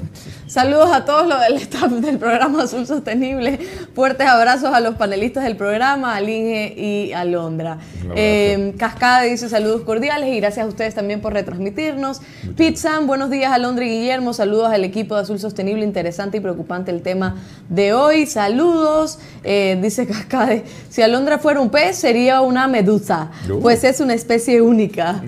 Saludos 0.47 0.91
a 0.93 1.05
todos 1.05 1.29
los 1.29 1.39
del 1.41 1.57
staff 1.57 1.93
del 1.93 2.19
programa 2.19 2.63
Azul 2.63 2.87
Sostenible. 2.87 3.59
Fuertes 3.95 4.27
abrazos 4.27 4.73
a 4.73 4.81
los 4.81 4.95
panelistas 4.95 5.45
del 5.45 5.57
programa, 5.57 6.17
a 6.17 6.21
Linge 6.23 6.75
y 6.75 7.13
a 7.13 7.25
Londra. 7.27 7.79
Eh, 8.17 8.75
Cascada 8.79 9.23
dice 9.23 9.51
saludos 9.51 9.83
cordiales 9.83 10.31
y 10.31 10.41
gracias 10.41 10.65
a 10.65 10.69
ustedes 10.69 10.95
también 10.95 11.21
por 11.21 11.35
retransmitirnos. 11.35 12.23
Pizzan, 12.57 13.07
buenos 13.07 13.29
días 13.29 13.53
a 13.53 13.59
Londra 13.59 13.85
y 13.85 13.91
Guillermo. 13.91 14.33
Saludos 14.33 14.73
al 14.73 14.85
equipo 14.85 15.17
de 15.17 15.23
Azul 15.23 15.39
Sostenible. 15.39 15.85
Interesante 15.85 16.39
y 16.39 16.41
preocupante 16.41 16.91
el 16.91 17.03
tema 17.03 17.37
de 17.69 17.93
hoy. 17.93 18.27
Saludos. 18.27 19.19
Eh, 19.45 19.79
dice 19.83 20.07
Cascade, 20.07 20.65
si 20.89 21.03
Alondra 21.03 21.39
fuera 21.39 21.61
un 21.61 21.69
pez 21.69 21.97
sería 21.97 22.41
una 22.41 22.69
medusa, 22.69 23.31
pues 23.61 23.85
es 23.85 24.01
una 24.01 24.15
especie 24.15 24.63
única. 24.63 25.23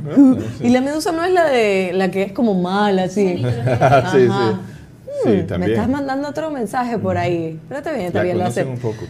y 0.60 0.70
la 0.70 0.80
medusa 0.80 1.12
no 1.12 1.22
es 1.24 1.32
la 1.32 1.44
de 1.44 1.92
la 1.94 2.10
que 2.10 2.22
es 2.22 2.32
como 2.32 2.54
mala, 2.54 3.01
así. 3.02 3.38
sí, 4.12 4.28
sí. 4.28 4.72
Hmm, 5.24 5.60
me 5.60 5.66
estás 5.66 5.88
mandando 5.88 6.28
otro 6.28 6.50
mensaje 6.50 6.98
por 6.98 7.16
ahí. 7.16 7.60
Pero 7.68 7.78
está 7.78 7.92
bien, 7.92 8.06
está 8.06 8.22
bien, 8.22 8.38
lo 8.38 8.44
hace. 8.44 8.64
un 8.64 8.78
poco. 8.78 9.04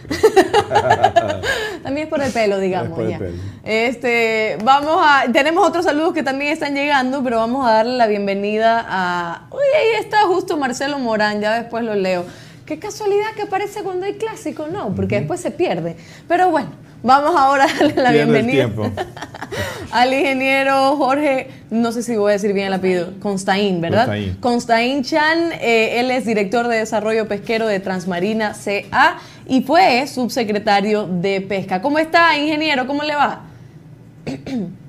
también 1.83 2.05
es 2.05 2.09
por 2.09 2.21
el 2.21 2.31
pelo, 2.31 2.59
digamos. 2.59 2.99
ya. 3.09 3.19
Este, 3.63 4.57
vamos 4.63 4.97
a. 4.99 5.31
Tenemos 5.31 5.67
otros 5.67 5.85
saludos 5.85 6.13
que 6.13 6.21
también 6.21 6.51
están 6.51 6.75
llegando, 6.75 7.23
pero 7.23 7.37
vamos 7.37 7.65
a 7.65 7.71
darle 7.71 7.97
la 7.97 8.07
bienvenida 8.07 8.85
a. 8.87 9.47
Uy, 9.51 9.63
ahí 9.79 10.01
está 10.03 10.23
justo 10.23 10.57
Marcelo 10.57 10.99
Morán, 10.99 11.41
ya 11.41 11.59
después 11.59 11.83
lo 11.83 11.95
leo. 11.95 12.25
Qué 12.65 12.79
casualidad 12.79 13.31
que 13.35 13.43
aparece 13.43 13.81
cuando 13.81 14.05
hay 14.05 14.13
clásico, 14.13 14.67
no, 14.67 14.93
porque 14.95 15.19
después 15.19 15.41
se 15.41 15.51
pierde. 15.51 15.97
Pero 16.27 16.49
bueno, 16.49 16.69
vamos 17.01 17.35
ahora 17.35 17.65
a 17.65 17.67
darle 17.67 17.95
la 17.95 18.11
bienvenida 18.11 18.69
al 19.93 20.13
ingeniero 20.13 20.95
Jorge, 20.97 21.49
no 21.69 21.91
sé 21.91 22.01
si 22.01 22.17
voy 22.17 22.31
a 22.31 22.33
decir 22.33 22.51
bien 22.53 22.67
el 22.67 22.73
apellido, 22.73 23.13
Constaín, 23.19 23.79
¿verdad? 23.79 24.05
Constaín, 24.05 24.35
Constaín 24.39 25.03
Chan, 25.03 25.51
eh, 25.61 25.99
él 25.99 26.09
es 26.09 26.25
director 26.25 26.67
de 26.67 26.77
desarrollo 26.77 27.27
pesquero 27.27 27.67
de 27.67 27.79
Transmarina 27.79 28.53
CA 28.53 29.19
y 29.47 29.61
fue 29.61 30.07
subsecretario 30.07 31.07
de 31.07 31.41
Pesca. 31.41 31.81
¿Cómo 31.81 31.99
está, 31.99 32.35
ingeniero? 32.37 32.87
¿Cómo 32.87 33.03
le 33.03 33.15
va? 33.15 33.41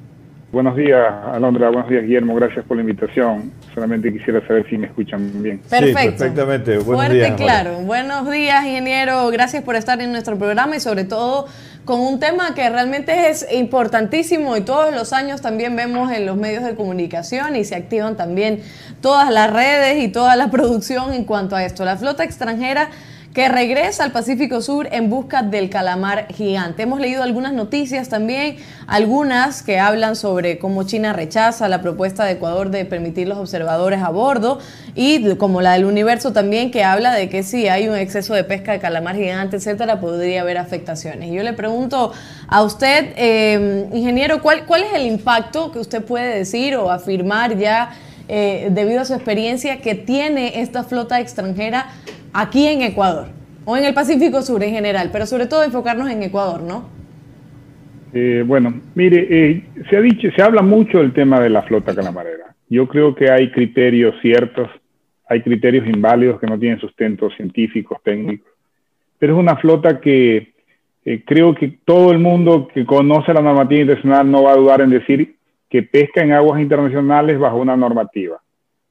Buenos 0.54 0.76
días, 0.76 1.12
Alondra. 1.32 1.68
Buenos 1.68 1.90
días, 1.90 2.04
Guillermo. 2.04 2.36
Gracias 2.36 2.64
por 2.64 2.76
la 2.76 2.82
invitación. 2.82 3.50
Solamente 3.74 4.12
quisiera 4.12 4.40
saber 4.46 4.64
si 4.70 4.78
me 4.78 4.86
escuchan 4.86 5.42
bien. 5.42 5.58
Perfecto. 5.58 5.98
Sí, 5.98 6.04
perfectamente. 6.04 6.78
Buenos 6.78 7.06
Fuerte 7.06 7.34
claro. 7.34 7.78
Buenos 7.80 8.30
días, 8.30 8.64
ingeniero. 8.64 9.28
Gracias 9.32 9.64
por 9.64 9.74
estar 9.74 10.00
en 10.00 10.12
nuestro 10.12 10.38
programa 10.38 10.76
y 10.76 10.80
sobre 10.80 11.02
todo 11.02 11.46
con 11.84 12.00
un 12.00 12.18
tema 12.18 12.54
que 12.54 12.68
realmente 12.70 13.28
es 13.28 13.46
importantísimo 13.52 14.56
y 14.56 14.62
todos 14.62 14.94
los 14.94 15.12
años 15.12 15.40
también 15.40 15.76
vemos 15.76 16.10
en 16.10 16.24
los 16.24 16.36
medios 16.36 16.64
de 16.64 16.74
comunicación 16.74 17.56
y 17.56 17.64
se 17.64 17.74
activan 17.74 18.16
también 18.16 18.62
todas 19.00 19.30
las 19.30 19.52
redes 19.52 20.02
y 20.02 20.08
toda 20.08 20.36
la 20.36 20.50
producción 20.50 21.12
en 21.12 21.24
cuanto 21.24 21.56
a 21.56 21.64
esto. 21.64 21.84
La 21.84 21.96
flota 21.96 22.24
extranjera 22.24 22.90
que 23.34 23.48
regresa 23.48 24.04
al 24.04 24.12
Pacífico 24.12 24.62
Sur 24.62 24.88
en 24.92 25.10
busca 25.10 25.42
del 25.42 25.68
calamar 25.68 26.28
gigante. 26.32 26.84
Hemos 26.84 27.00
leído 27.00 27.24
algunas 27.24 27.52
noticias 27.52 28.08
también, 28.08 28.58
algunas 28.86 29.64
que 29.64 29.80
hablan 29.80 30.14
sobre 30.14 30.58
cómo 30.58 30.84
China 30.84 31.12
rechaza 31.12 31.68
la 31.68 31.82
propuesta 31.82 32.24
de 32.24 32.34
Ecuador 32.34 32.70
de 32.70 32.84
permitir 32.84 33.26
los 33.26 33.38
observadores 33.38 34.00
a 34.02 34.10
bordo 34.10 34.60
y 34.94 35.34
como 35.34 35.62
la 35.62 35.72
del 35.72 35.84
universo 35.84 36.32
también 36.32 36.70
que 36.70 36.84
habla 36.84 37.12
de 37.12 37.28
que 37.28 37.42
si 37.42 37.66
hay 37.66 37.88
un 37.88 37.96
exceso 37.96 38.34
de 38.34 38.44
pesca 38.44 38.70
de 38.70 38.78
calamar 38.78 39.16
gigante, 39.16 39.56
etcétera, 39.56 39.98
podría 40.00 40.42
haber 40.42 40.56
afectaciones. 40.56 41.28
Y 41.30 41.34
yo 41.34 41.42
le 41.42 41.54
pregunto 41.54 42.12
a 42.46 42.62
usted, 42.62 43.14
eh, 43.16 43.88
ingeniero, 43.92 44.42
¿cuál, 44.42 44.64
¿cuál 44.64 44.84
es 44.84 44.92
el 44.94 45.06
impacto 45.06 45.72
que 45.72 45.80
usted 45.80 46.04
puede 46.04 46.38
decir 46.38 46.76
o 46.76 46.88
afirmar 46.88 47.58
ya 47.58 47.96
eh, 48.28 48.68
debido 48.70 49.00
a 49.00 49.04
su 49.04 49.12
experiencia 49.12 49.80
que 49.80 49.96
tiene 49.96 50.60
esta 50.60 50.84
flota 50.84 51.18
extranjera 51.18 51.88
aquí 52.34 52.66
en 52.66 52.82
Ecuador 52.82 53.28
o 53.64 53.76
en 53.76 53.84
el 53.84 53.94
Pacífico 53.94 54.42
Sur 54.42 54.62
en 54.62 54.74
general, 54.74 55.08
pero 55.10 55.24
sobre 55.24 55.46
todo 55.46 55.62
enfocarnos 55.62 56.10
en 56.10 56.22
Ecuador, 56.22 56.60
¿no? 56.60 56.90
Eh, 58.12 58.44
bueno, 58.46 58.80
mire, 58.94 59.26
eh, 59.30 59.64
se 59.88 59.96
ha 59.96 60.00
dicho, 60.00 60.28
se 60.36 60.42
habla 60.42 60.62
mucho 60.62 60.98
del 60.98 61.12
tema 61.12 61.40
de 61.40 61.50
la 61.50 61.62
flota 61.62 61.94
calamarera. 61.94 62.54
Yo 62.68 62.86
creo 62.86 63.14
que 63.14 63.30
hay 63.30 63.50
criterios 63.50 64.14
ciertos, 64.20 64.68
hay 65.28 65.42
criterios 65.42 65.86
inválidos 65.86 66.38
que 66.38 66.46
no 66.46 66.58
tienen 66.58 66.78
sustento 66.78 67.30
científicos, 67.30 67.98
técnicos, 68.04 68.52
pero 69.18 69.34
es 69.34 69.40
una 69.40 69.56
flota 69.56 70.00
que 70.00 70.52
eh, 71.04 71.22
creo 71.24 71.54
que 71.54 71.78
todo 71.84 72.12
el 72.12 72.18
mundo 72.18 72.68
que 72.72 72.84
conoce 72.84 73.32
la 73.32 73.42
normativa 73.42 73.80
internacional 73.80 74.30
no 74.30 74.42
va 74.44 74.52
a 74.52 74.56
dudar 74.56 74.80
en 74.80 74.90
decir 74.90 75.36
que 75.68 75.82
pesca 75.82 76.22
en 76.22 76.32
aguas 76.32 76.60
internacionales 76.60 77.38
bajo 77.38 77.56
una 77.56 77.76
normativa. 77.76 78.40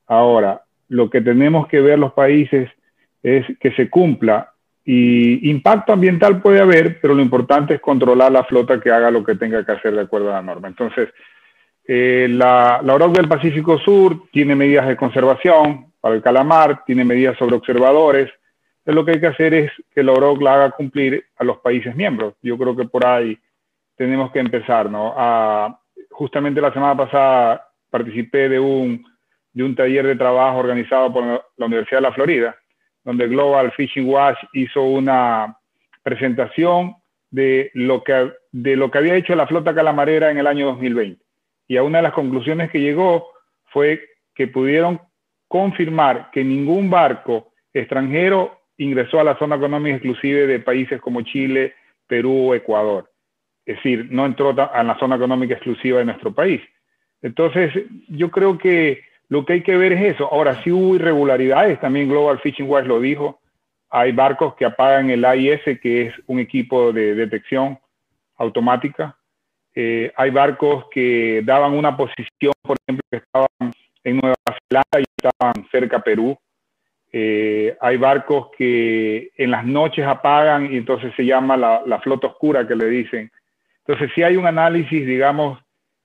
Ahora, 0.08 0.64
lo 0.90 1.10
que 1.10 1.22
tenemos 1.22 1.68
que 1.68 1.80
ver 1.80 1.98
los 1.98 2.14
países 2.14 2.70
es 3.24 3.46
que 3.58 3.72
se 3.72 3.90
cumpla. 3.90 4.52
Y 4.86 5.50
impacto 5.50 5.94
ambiental 5.94 6.42
puede 6.42 6.60
haber, 6.60 7.00
pero 7.00 7.16
lo 7.16 7.22
importante 7.22 7.76
es 7.76 7.82
controlar 7.82 8.32
la 8.34 8.44
flota 8.44 8.82
que 8.82 8.92
haga 8.92 9.10
lo 9.10 9.24
que 9.24 9.36
tenga 9.36 9.66
que 9.66 9.72
hacer 9.72 9.96
de 9.96 10.02
acuerdo 10.02 10.30
a 10.30 10.36
la 10.36 10.42
norma. 10.42 10.68
Entonces, 10.68 11.10
eh, 11.86 12.28
la, 12.30 12.82
la 12.84 12.94
OROC 12.94 13.16
del 13.16 13.30
Pacífico 13.30 13.80
Sur 13.80 14.30
tiene 14.32 14.56
medidas 14.56 14.88
de 14.88 14.98
conservación 14.98 15.94
para 16.02 16.16
el 16.16 16.22
calamar, 16.22 16.84
tiene 16.86 17.06
medidas 17.06 17.38
sobre 17.38 17.56
observadores. 17.56 18.30
Entonces, 18.80 18.96
lo 18.96 19.06
que 19.06 19.12
hay 19.12 19.20
que 19.22 19.28
hacer 19.28 19.54
es 19.54 19.72
que 19.96 20.04
la 20.04 20.12
OROC 20.12 20.42
la 20.42 20.54
haga 20.56 20.72
cumplir 20.72 21.24
a 21.38 21.46
los 21.46 21.60
países 21.60 21.96
miembros. 21.96 22.34
Yo 22.42 22.58
creo 22.58 22.76
que 22.76 22.86
por 22.86 23.06
ahí 23.06 23.38
tenemos 23.96 24.34
que 24.34 24.40
empezar, 24.40 24.90
¿no? 24.90 25.14
A, 25.16 25.80
justamente 26.12 26.60
la 26.60 26.74
semana 26.74 26.98
pasada 26.98 27.70
participé 27.90 28.50
de 28.50 28.60
un, 28.60 29.06
de 29.54 29.64
un 29.64 29.76
taller 29.76 30.06
de 30.08 30.18
trabajo 30.18 30.58
organizado 30.58 31.14
por 31.14 31.24
la 31.56 31.66
Universidad 31.66 32.00
de 32.00 32.08
la 32.10 32.14
Florida 32.14 32.56
donde 33.04 33.28
Global 33.28 33.72
Fishing 33.74 34.08
Watch 34.08 34.38
hizo 34.54 34.84
una 34.84 35.58
presentación 36.04 36.96
de 37.30 37.72
lo 37.74 38.04
que, 38.04 38.32
de 38.52 38.76
lo 38.76 38.92
que 38.92 38.98
había 39.00 39.16
hecho 39.16 39.36
la 39.36 39.48
flota 39.48 39.74
calamarera 39.74 40.30
en 40.32 40.38
el 40.38 40.48
año 40.48 40.68
2020. 40.68 41.22
Y 41.68 41.78
a 41.78 41.84
una 41.84 42.00
de 42.00 42.04
las 42.04 42.14
conclusiones 42.14 42.70
que 42.70 42.80
llegó 42.80 43.30
fue 43.66 44.04
que 44.36 44.48
pudieron 44.48 45.02
confirmar 45.48 46.30
que 46.32 46.44
ningún 46.44 46.90
barco 46.90 47.54
extranjero 47.74 48.60
ingresó 48.78 49.20
a 49.20 49.24
la 49.24 49.38
zona 49.38 49.56
económica 49.56 49.96
exclusiva 49.96 50.42
de 50.42 50.60
países 50.60 51.02
como 51.02 51.22
Chile, 51.22 51.74
Perú 52.08 52.50
o 52.50 52.56
Ecuador. 52.56 53.10
Es 53.66 53.78
decir, 53.78 54.08
no 54.12 54.26
entró 54.26 54.50
a 54.50 54.84
la 54.84 54.98
zona 55.00 55.16
económica 55.16 55.54
exclusiva 55.54 56.00
de 56.00 56.06
nuestro 56.06 56.34
país. 56.34 56.62
Entonces, 57.22 57.72
yo 58.10 58.30
creo 58.30 58.58
que 58.58 59.02
lo 59.34 59.46
que 59.46 59.54
hay 59.54 59.64
que 59.64 59.76
ver 59.76 59.94
es 59.94 60.14
eso. 60.14 60.32
Ahora, 60.32 60.62
si 60.64 60.70
hubo 60.70 60.94
irregularidades, 60.94 61.80
también 61.80 62.08
Global 62.08 62.40
Fishing 62.40 62.70
Watch 62.70 62.86
lo 62.86 63.00
dijo. 63.00 63.40
Hay 63.90 64.12
barcos 64.12 64.54
que 64.54 64.64
apagan 64.64 65.10
el 65.10 65.26
AIS, 65.26 65.60
que 65.82 66.04
es 66.04 66.14
un 66.28 66.38
equipo 66.38 66.94
de 66.94 67.16
detección 67.16 67.80
automática. 68.38 69.18
Eh, 69.74 70.14
hay 70.16 70.30
barcos 70.30 70.86
que 70.92 71.42
daban 71.44 71.74
una 71.74 71.98
posición, 71.98 72.54
por 72.62 72.78
ejemplo, 72.86 73.04
que 73.10 73.18
estaban 73.18 73.74
en 74.04 74.18
Nueva 74.18 74.36
Zelanda 74.70 75.00
y 75.00 75.06
estaban 75.18 75.68
cerca 75.72 75.98
a 75.98 76.04
Perú. 76.04 76.38
Eh, 77.12 77.76
hay 77.82 77.98
barcos 77.98 78.50
que 78.56 79.32
en 79.36 79.50
las 79.50 79.66
noches 79.66 80.06
apagan 80.06 80.72
y 80.72 80.78
entonces 80.78 81.12
se 81.16 81.26
llama 81.26 81.58
la, 81.58 81.82
la, 81.88 82.00
flota 82.02 82.28
oscura 82.28 82.68
que 82.68 82.76
le 82.76 82.86
dicen. 82.86 83.32
Entonces, 83.80 84.12
si 84.14 84.22
hay 84.22 84.38
un 84.38 84.46
análisis, 84.46 85.08
digamos, 85.08 85.58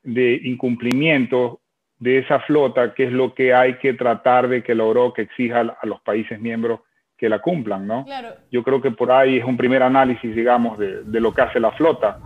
de 0.02 0.40
incumplimiento 0.44 1.60
de 1.98 2.18
esa 2.18 2.40
flota, 2.40 2.94
que 2.94 3.04
es 3.04 3.12
lo 3.12 3.34
que 3.34 3.54
hay 3.54 3.74
que 3.78 3.94
tratar 3.94 4.48
de 4.48 4.62
que 4.62 4.74
logró 4.74 5.12
que 5.12 5.22
exija 5.22 5.60
a 5.60 5.86
los 5.86 6.00
países 6.00 6.40
miembros 6.40 6.80
que 7.16 7.28
la 7.28 7.40
cumplan, 7.40 7.86
¿no? 7.86 8.06
Yo 8.52 8.62
creo 8.62 8.80
que 8.80 8.92
por 8.92 9.10
ahí 9.10 9.38
es 9.38 9.44
un 9.44 9.56
primer 9.56 9.82
análisis, 9.82 10.34
digamos, 10.34 10.78
de, 10.78 11.02
de 11.02 11.20
lo 11.20 11.34
que 11.34 11.42
hace 11.42 11.58
la 11.58 11.72
flota. 11.72 12.20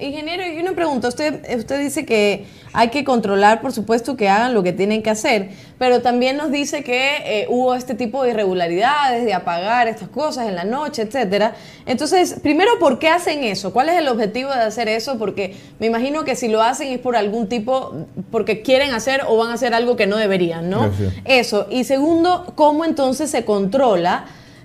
Ingeniero, 0.00 0.44
y 0.44 0.60
una 0.60 0.72
pregunta, 0.72 1.06
usted, 1.06 1.40
usted 1.56 1.80
dice 1.80 2.04
que 2.04 2.46
hay 2.72 2.88
que 2.88 3.04
controlar, 3.04 3.60
por 3.60 3.72
supuesto, 3.72 4.16
que 4.16 4.28
hagan 4.28 4.54
lo 4.54 4.64
que 4.64 4.72
tienen 4.72 5.04
que 5.04 5.10
hacer, 5.10 5.50
pero 5.78 6.02
también 6.02 6.36
nos 6.36 6.50
dice 6.50 6.82
que 6.82 7.18
eh, 7.24 7.46
hubo 7.48 7.72
este 7.76 7.94
tipo 7.94 8.24
de 8.24 8.30
irregularidades, 8.30 9.24
de 9.24 9.34
apagar 9.34 9.86
estas 9.86 10.08
cosas 10.08 10.48
en 10.48 10.56
la 10.56 10.64
noche, 10.64 11.02
etcétera. 11.02 11.54
Entonces, 11.86 12.40
primero, 12.42 12.72
¿por 12.80 12.98
qué 12.98 13.08
hacen 13.08 13.44
eso? 13.44 13.72
¿Cuál 13.72 13.90
es 13.90 13.98
el 13.98 14.08
objetivo 14.08 14.50
de 14.50 14.62
hacer 14.62 14.88
eso? 14.88 15.16
Porque 15.16 15.54
me 15.78 15.86
imagino 15.86 16.24
que 16.24 16.34
si 16.34 16.48
lo 16.48 16.60
hacen 16.60 16.88
es 16.88 16.98
por 16.98 17.14
algún 17.14 17.48
tipo, 17.48 17.94
porque 18.32 18.62
quieren 18.62 18.92
hacer 18.94 19.22
o 19.28 19.36
van 19.36 19.50
a 19.50 19.54
hacer 19.54 19.74
algo 19.74 19.94
que 19.94 20.08
no 20.08 20.16
deberían, 20.16 20.70
¿no? 20.70 20.90
Eso. 21.24 21.68
Y 21.70 21.84
segundo, 21.84 22.52
¿cómo 22.56 22.84
entonces 22.84 23.30
se 23.30 23.44
controla? 23.44 24.24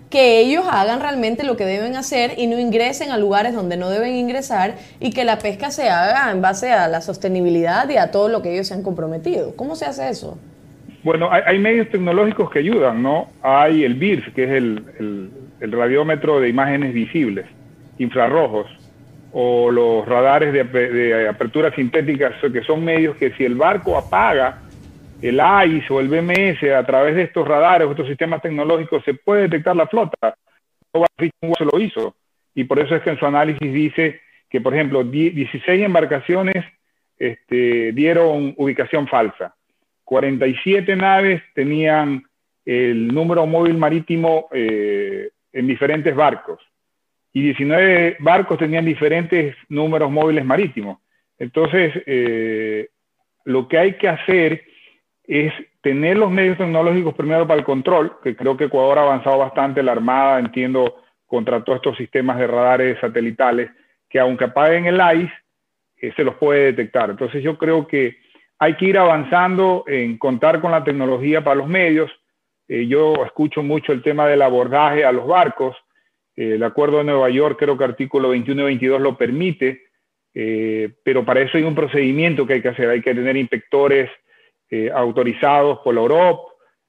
Que 0.10 0.40
ellos 0.40 0.66
hagan 0.70 1.02
realmente 1.02 1.44
lo 1.44 1.58
que 1.58 1.66
deben 1.66 1.96
hacer 1.96 2.34
y 2.38 2.48
no 2.48 2.60
ingresen 2.60 3.12
a 3.12 3.18
lugares 3.18 3.54
donde 3.54 3.76
no 3.78 3.90
deben 3.90 4.16
ingresar 4.16 4.76
y 5.00 5.12
que 5.12 5.26
la 5.26 5.38
pesca 5.40 5.70
se 5.70 5.90
haga 5.90 6.32
en 6.32 6.42
base 6.42 6.72
a 6.72 6.88
la 6.88 7.02
sostenibilidad 7.02 7.90
y 7.90 7.98
a 7.98 8.12
todo 8.12 8.30
lo 8.30 8.42
que 8.42 8.54
ellos 8.54 8.68
se 8.68 8.74
han 8.74 8.84
comprometido. 8.84 9.56
¿Cómo 9.56 9.76
se 9.76 9.86
hace 9.86 10.10
eso? 10.10 10.38
Bueno, 11.04 11.30
hay, 11.32 11.60
medios 11.60 11.90
tecnológicos 11.90 12.50
que 12.50 12.60
ayudan, 12.60 13.02
¿no? 13.02 13.30
Hay 13.42 13.84
el 13.84 13.94
BIRS, 13.94 14.34
que 14.34 14.44
es 14.44 14.50
el, 14.52 15.32
radiómetro 15.62 16.40
de 16.40 16.50
imágenes 16.50 16.94
visibles, 16.94 17.46
infrarrojos, 17.98 18.68
o 19.32 19.72
los 19.72 20.06
radares 20.06 20.52
de, 20.52 20.64
de 20.64 21.30
apertura 21.30 21.74
sintética, 21.74 22.32
que 22.52 22.62
son 22.64 22.84
medios 22.84 23.16
que 23.18 23.32
si 23.32 23.46
el 23.46 23.56
barco 23.56 23.98
apaga, 23.98 24.64
el 25.22 25.40
AIS 25.40 25.90
o 25.90 26.00
el 26.00 26.10
BMS 26.10 26.64
a 26.64 26.86
través 26.86 27.16
de 27.16 27.24
estos 27.24 27.48
radares 27.48 27.90
estos 27.90 28.08
sistemas 28.08 28.42
tecnológicos 28.42 29.04
se 29.04 29.14
puede 29.16 29.44
detectar 29.44 29.76
la 29.76 29.88
flota. 29.88 30.36
se 30.92 31.66
lo 31.66 31.80
hizo. 31.80 32.16
Y 32.54 32.64
por 32.64 32.80
eso 32.80 32.96
es 32.96 33.04
que 33.04 33.12
en 33.12 33.20
su 33.20 33.26
análisis 33.26 33.72
dice 33.72 34.22
que, 34.50 34.62
por 34.62 34.74
ejemplo, 34.74 35.04
16 35.04 35.84
embarcaciones 35.84 36.66
este, 37.18 37.92
dieron 37.94 38.54
ubicación 38.58 39.08
falsa. 39.08 39.56
47 40.04 40.96
naves 40.96 41.42
tenían 41.54 42.24
el 42.66 43.08
número 43.08 43.46
móvil 43.46 43.78
marítimo 43.78 44.48
eh, 44.52 45.30
en 45.52 45.68
diferentes 45.68 46.16
barcos. 46.16 46.62
Y 47.34 47.42
19 47.42 48.18
barcos 48.20 48.58
tenían 48.58 48.86
diferentes 48.86 49.56
números 49.70 50.10
móviles 50.10 50.46
marítimos. 50.46 51.00
Entonces, 51.38 51.94
eh, 52.06 52.90
lo 53.46 53.68
que 53.68 53.78
hay 53.78 53.94
que 53.94 54.08
hacer 54.08 54.64
es 55.28 55.54
tener 55.82 56.18
los 56.18 56.32
medios 56.32 56.58
tecnológicos 56.58 57.14
primero 57.14 57.46
para 57.46 57.60
el 57.60 57.66
control, 57.66 58.18
que 58.24 58.36
creo 58.36 58.56
que 58.56 58.66
Ecuador 58.66 58.98
ha 58.98 59.04
avanzado 59.04 59.38
bastante, 59.38 59.84
la 59.84 59.92
Armada, 59.92 60.40
entiendo, 60.40 60.96
contra 61.26 61.64
todos 61.64 61.78
estos 61.78 61.98
sistemas 61.98 62.40
de 62.40 62.48
radares 62.48 63.00
satelitales, 63.00 63.70
que 64.10 64.20
aunque 64.20 64.46
apaguen 64.46 64.86
el 64.86 64.96
ICE, 64.96 65.34
eh, 65.98 66.14
se 66.16 66.24
los 66.24 66.36
puede 66.36 66.72
detectar. 66.72 67.10
Entonces 67.10 67.44
yo 67.44 67.58
creo 67.58 67.86
que 67.86 68.18
hay 68.58 68.76
que 68.76 68.86
ir 68.86 68.98
avanzando 68.98 69.84
en 69.86 70.18
contar 70.18 70.62
con 70.62 70.72
la 70.72 70.84
tecnología 70.84 71.44
para 71.44 71.58
los 71.58 71.68
medios. 71.68 72.10
Eh, 72.70 72.88
yo 72.88 73.14
escucho 73.26 73.62
mucho 73.62 73.92
el 73.92 74.02
tema 74.02 74.28
del 74.28 74.42
abordaje 74.42 75.04
a 75.04 75.12
los 75.12 75.28
barcos. 75.28 75.76
Eh, 76.38 76.54
el 76.56 76.64
Acuerdo 76.64 77.00
de 77.00 77.04
Nueva 77.04 77.30
York, 77.30 77.58
creo 77.60 77.78
que 77.78 77.84
artículo 77.84 78.30
21 78.30 78.62
y 78.62 78.66
22 78.66 79.02
lo 79.02 79.18
permite, 79.18 79.84
pero 81.04 81.26
para 81.26 81.42
eso 81.42 81.58
hay 81.58 81.64
un 81.64 81.74
procedimiento 81.74 82.46
que 82.46 82.54
hay 82.54 82.62
que 82.62 82.68
hacer. 82.70 82.90
Hay 82.90 83.02
que 83.02 83.16
tener 83.16 83.36
inspectores 83.36 84.08
eh, 84.70 84.92
autorizados 84.94 85.80
por 85.80 85.96
la 85.96 86.02
Europa, 86.02 86.42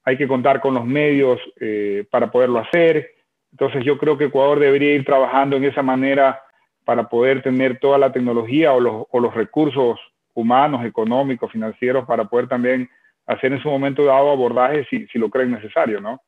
hay 0.03 0.17
que 0.17 0.27
contar 0.27 0.61
con 0.61 0.73
los 0.73 0.85
medios 0.85 1.39
eh, 1.59 2.05
para 2.09 2.31
poderlo 2.31 2.59
hacer. 2.59 3.11
Entonces 3.51 3.83
yo 3.83 3.97
creo 3.97 4.17
que 4.17 4.25
Ecuador 4.25 4.59
debería 4.59 4.93
ir 4.93 5.05
trabajando 5.05 5.55
en 5.57 5.65
esa 5.65 5.81
manera 5.81 6.41
para 6.85 7.07
poder 7.07 7.41
tener 7.41 7.79
toda 7.79 7.97
la 7.97 8.11
tecnología 8.11 8.73
o 8.73 8.79
los, 8.79 9.05
o 9.11 9.19
los 9.19 9.33
recursos 9.33 9.99
humanos, 10.33 10.85
económicos, 10.85 11.51
financieros, 11.51 12.05
para 12.05 12.25
poder 12.25 12.47
también 12.47 12.89
hacer 13.27 13.53
en 13.53 13.61
su 13.61 13.69
momento 13.69 14.03
dado 14.03 14.31
abordaje 14.31 14.85
si, 14.89 15.05
si 15.07 15.19
lo 15.19 15.29
creen 15.29 15.51
necesario, 15.51 16.01
¿no? 16.01 16.21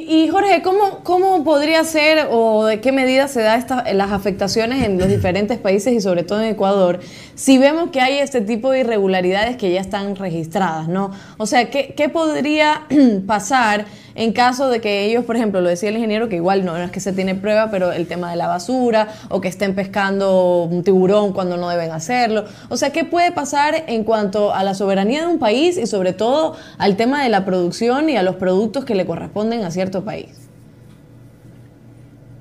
Y 0.00 0.28
Jorge, 0.28 0.62
¿cómo, 0.62 1.00
¿cómo 1.02 1.42
podría 1.42 1.82
ser 1.82 2.28
o 2.30 2.66
de 2.66 2.80
qué 2.80 2.92
medida 2.92 3.26
se 3.26 3.42
da 3.42 3.84
las 3.92 4.12
afectaciones 4.12 4.84
en 4.84 4.96
los 4.96 5.08
diferentes 5.08 5.58
países 5.58 5.92
y 5.92 6.00
sobre 6.00 6.22
todo 6.22 6.40
en 6.40 6.50
Ecuador 6.50 7.00
si 7.34 7.58
vemos 7.58 7.90
que 7.90 8.00
hay 8.00 8.18
este 8.18 8.40
tipo 8.40 8.70
de 8.70 8.80
irregularidades 8.80 9.56
que 9.56 9.72
ya 9.72 9.80
están 9.80 10.14
registradas, 10.14 10.86
¿no? 10.86 11.10
O 11.36 11.46
sea, 11.46 11.68
¿qué, 11.70 11.94
qué 11.96 12.08
podría 12.08 12.86
pasar 13.26 13.86
en 14.18 14.32
caso 14.32 14.68
de 14.68 14.80
que 14.80 15.04
ellos, 15.04 15.24
por 15.24 15.36
ejemplo, 15.36 15.60
lo 15.60 15.68
decía 15.68 15.90
el 15.90 15.94
ingeniero, 15.94 16.28
que 16.28 16.34
igual 16.34 16.64
no, 16.64 16.76
es 16.76 16.90
que 16.90 16.98
se 16.98 17.12
tiene 17.12 17.36
prueba, 17.36 17.70
pero 17.70 17.92
el 17.92 18.08
tema 18.08 18.32
de 18.32 18.36
la 18.36 18.48
basura 18.48 19.06
o 19.28 19.40
que 19.40 19.46
estén 19.46 19.76
pescando 19.76 20.64
un 20.64 20.82
tiburón 20.82 21.32
cuando 21.32 21.56
no 21.56 21.68
deben 21.68 21.92
hacerlo. 21.92 22.44
O 22.68 22.76
sea, 22.76 22.90
¿qué 22.90 23.04
puede 23.04 23.30
pasar 23.30 23.84
en 23.86 24.02
cuanto 24.02 24.52
a 24.52 24.64
la 24.64 24.74
soberanía 24.74 25.20
de 25.20 25.32
un 25.32 25.38
país 25.38 25.78
y 25.78 25.86
sobre 25.86 26.14
todo 26.14 26.56
al 26.78 26.96
tema 26.96 27.22
de 27.22 27.28
la 27.28 27.44
producción 27.44 28.10
y 28.10 28.16
a 28.16 28.24
los 28.24 28.34
productos 28.34 28.84
que 28.84 28.96
le 28.96 29.06
corresponden 29.06 29.62
a 29.62 29.70
cierto 29.70 30.04
país? 30.04 30.50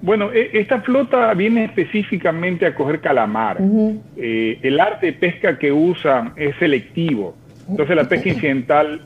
Bueno, 0.02 0.32
e, 0.34 0.50
esta 0.60 0.82
flota 0.82 1.32
viene 1.36 1.66
específicamente 1.66 2.66
a 2.66 2.74
coger 2.74 3.02
calamar. 3.02 3.60
Eh, 4.16 4.58
el 4.64 4.80
arte 4.80 5.06
de 5.06 5.14
pesca 5.14 5.60
que 5.60 5.72
usan 5.72 6.34
es 6.38 6.56
selectivo. 6.58 7.36
Entonces 7.70 7.96
la 7.96 8.10
pesca 8.10 8.30
incidental 8.30 9.02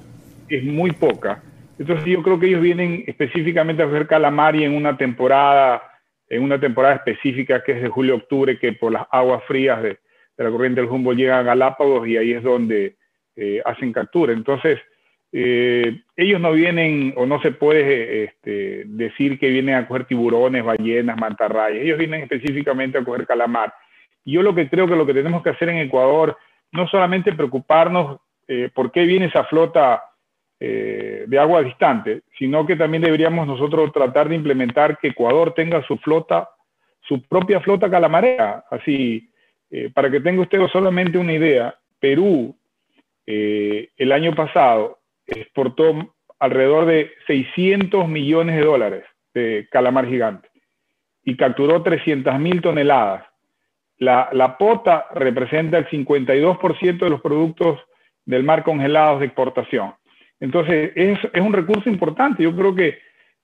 es 0.48 0.64
muy 0.64 0.92
poca. 0.92 1.42
Entonces 1.82 2.06
yo 2.06 2.22
creo 2.22 2.39
que 2.39 2.46
ellos 2.46 2.62
vienen 2.62 3.04
específicamente 3.08 3.82
a 3.82 3.88
hacer 3.88 4.06
calamari 4.06 4.63
en 4.63 4.76
una 4.76 4.96
temporada, 4.98 5.82
en 6.30 6.44
una 6.44 6.60
temporada 6.60 6.94
específica 6.94 7.63
que 7.63 7.72
es 7.72 7.82
de 7.82 7.89
julio 7.89 8.13
a 8.13 8.17
octubre, 8.17 8.60
que 8.60 8.74
por 8.74 8.91
las 8.91 9.08
aguas 9.10 9.44
frías 9.46 9.82
de, 9.82 9.98
la 10.38 10.52
corriente 10.52 10.80
del 10.80 10.91
Humboldt 10.91 11.17
llegan 11.17 11.39
a 11.39 11.44
Galápagos 11.44 12.08
y 12.08 12.17
ahí 12.17 12.34
es 12.34 12.44
donde 12.44 12.98
eh, 13.36 13.63
hacen 13.65 13.91
captura. 13.94 14.32
Entonces, 14.32 14.80
eh, 15.32 16.02
ellos 16.15 16.39
no 16.39 16.52
vienen, 16.52 17.15
o 17.17 17.26
no 17.26 17.41
se 17.41 17.50
puede 17.50 18.26
este, 18.26 18.84
decir 18.86 19.39
que 19.39 19.50
vienen 19.50 19.74
a 19.74 19.88
coger 19.88 20.06
tiburones, 20.06 20.63
ballenas, 20.63 21.17
mantarrayas. 21.17 21.82
Ellos 21.82 21.98
vienen 21.98 22.22
específicamente 22.22 23.00
a 23.00 23.04
coger 23.04 23.26
calamar. 23.26 23.74
Yo 24.24 24.44
lo 24.44 24.54
que 24.54 24.70
creo 24.70 24.88
que 24.88 24.96
lo 24.96 25.08
que 25.08 25.15
tenemos 25.15 25.41
que 25.41 25.50
hacer 25.50 25.70
en 25.70 25.78
Ecuador, 25.78 26.38
no 26.74 26.88
solamente 26.89 27.34
preocuparnos 27.34 28.20
eh, 28.48 28.70
por 28.72 28.91
qué 28.91 29.06
viene 29.06 29.26
esa 29.26 29.46
flota 29.46 30.04
eh, 30.63 31.26
de 31.26 31.39
agua 31.39 31.63
distante, 31.63 32.21
sino 32.38 32.67
que 32.67 32.76
también 32.76 33.02
deberíamos 33.02 33.47
nosotros 33.47 33.91
tratar 33.91 34.30
de 34.30 34.36
implementar 34.36 35.00
que 35.00 35.08
Ecuador 35.08 35.56
tenga 35.56 35.82
su 35.88 35.97
flota, 35.97 36.50
su 37.02 37.19
propia 37.24 37.62
flota 37.62 37.89
calamarea. 37.89 38.63
Así, 38.69 39.28
eh, 39.71 39.89
para 39.91 40.12
que 40.12 40.19
tenga 40.19 40.43
usted 40.43 40.60
solamente 40.67 41.17
una 41.17 41.34
idea, 41.34 41.74
Perú 42.00 42.56
eh, 43.26 43.89
el 43.97 44.12
año 44.12 44.36
pasado 44.36 45.00
exportó 45.26 46.13
alrededor 46.38 46.86
de 46.86 47.10
600 47.26 48.08
millones 48.08 48.56
de 48.58 48.63
dólares 48.63 49.04
de 49.34 49.67
calamar 49.71 50.06
gigante 50.06 50.47
y 51.24 51.38
capturó 51.38 51.82
300 51.82 52.38
mil 52.38 52.62
toneladas. 52.62 53.26
La, 53.97 54.30
la 54.32 54.60
pota 54.60 55.08
representa 55.15 55.80
el 55.80 55.88
52% 55.88 57.00
de 57.00 57.10
los 57.10 57.21
productos 57.21 57.80
del 58.26 58.43
mar 58.43 58.63
congelados 58.63 59.21
de 59.21 59.26
exportación. 59.26 59.95
Entonces, 60.42 60.92
es, 60.96 61.20
un 61.40 61.54
recurso 61.54 61.90
importante. 61.90 62.44
Yo 62.44 62.54
creo 62.54 62.76
que 62.76 63.00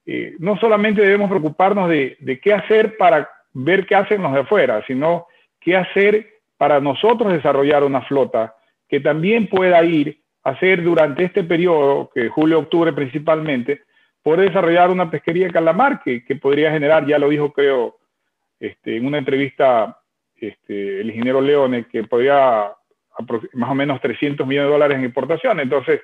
eh, 0.05 0.35
no 0.39 0.57
solamente 0.57 1.01
debemos 1.01 1.29
preocuparnos 1.29 1.87
de, 1.89 2.17
de, 2.19 2.39
qué 2.39 2.53
hacer 2.53 2.97
para 2.97 3.29
ver 3.53 3.85
qué 3.85 3.95
hacen 3.95 4.21
los 4.21 4.33
de 4.33 4.41
afuera, 4.41 4.83
sino 4.87 5.27
qué 5.61 5.77
hacer 5.77 6.27
para 6.57 6.81
nosotros 6.81 7.31
desarrollar 7.31 7.83
una 7.83 8.01
flota 8.01 8.55
que 8.89 8.99
también 8.99 9.47
pueda 9.47 9.83
ir 9.83 10.19
a 10.43 10.51
hacer 10.51 10.83
durante 10.83 11.23
este 11.23 11.43
periodo, 11.43 12.09
que 12.13 12.29
julio-octubre 12.29 12.93
principalmente, 12.93 13.81
poder 14.23 14.47
desarrollar 14.47 14.89
una 14.89 15.11
pesquería 15.11 15.47
de 15.47 15.53
calamar 15.53 16.01
que, 16.03 16.25
que 16.25 16.35
podría 16.35 16.71
generar, 16.71 17.05
ya 17.05 17.19
lo 17.19 17.29
dijo 17.29 17.53
creo 17.53 17.97
este, 18.59 18.97
en 18.97 19.05
una 19.05 19.19
entrevista 19.19 19.99
este, 20.35 21.01
el 21.01 21.09
ingeniero 21.09 21.41
Leone, 21.41 21.85
que 21.85 22.03
podría 22.03 22.71
más 23.53 23.71
o 23.71 23.75
menos 23.75 23.99
300 24.01 24.45
millones 24.45 24.67
de 24.67 24.73
dólares 24.73 24.97
en 24.97 25.05
importación. 25.05 25.59
Entonces, 25.59 26.01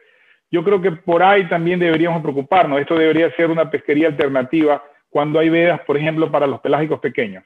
yo 0.54 0.64
creo 0.64 0.80
que 0.80 0.92
por 0.92 1.24
ahí 1.24 1.50
también 1.50 1.80
deberíamos 1.80 2.22
preocuparnos. 2.22 2.80
Esto 2.80 2.96
debería 2.96 3.36
ser 3.36 3.50
una 3.50 3.72
pesquería 3.72 4.10
alternativa 4.10 4.84
cuando 5.10 5.40
hay 5.40 5.50
vedas, 5.50 5.82
por 5.82 5.98
ejemplo, 5.98 6.32
para 6.32 6.46
los 6.46 6.62
pelágicos 6.62 7.00
pequeños, 7.00 7.44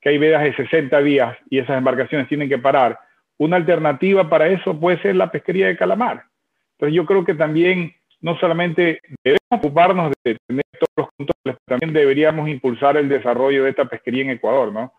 que 0.00 0.08
hay 0.08 0.16
vedas 0.16 0.42
de 0.42 0.56
60 0.56 0.98
días 1.02 1.36
y 1.50 1.58
esas 1.58 1.76
embarcaciones 1.76 2.26
tienen 2.26 2.48
que 2.48 2.56
parar. 2.56 2.98
Una 3.36 3.56
alternativa 3.56 4.30
para 4.30 4.48
eso 4.48 4.80
puede 4.80 4.98
ser 5.02 5.16
la 5.16 5.30
pesquería 5.30 5.66
de 5.66 5.76
calamar. 5.76 6.24
Entonces 6.72 6.96
yo 6.96 7.04
creo 7.04 7.22
que 7.22 7.34
también 7.34 7.94
no 8.22 8.38
solamente 8.38 9.02
debemos 9.22 9.40
ocuparnos 9.50 10.14
de 10.24 10.38
tener 10.46 10.64
todos 10.80 10.90
los 10.96 11.08
controles, 11.18 11.62
también 11.66 11.92
deberíamos 11.92 12.48
impulsar 12.48 12.96
el 12.96 13.10
desarrollo 13.10 13.64
de 13.64 13.70
esta 13.70 13.84
pesquería 13.84 14.22
en 14.22 14.30
Ecuador, 14.30 14.72
¿no? 14.72 14.94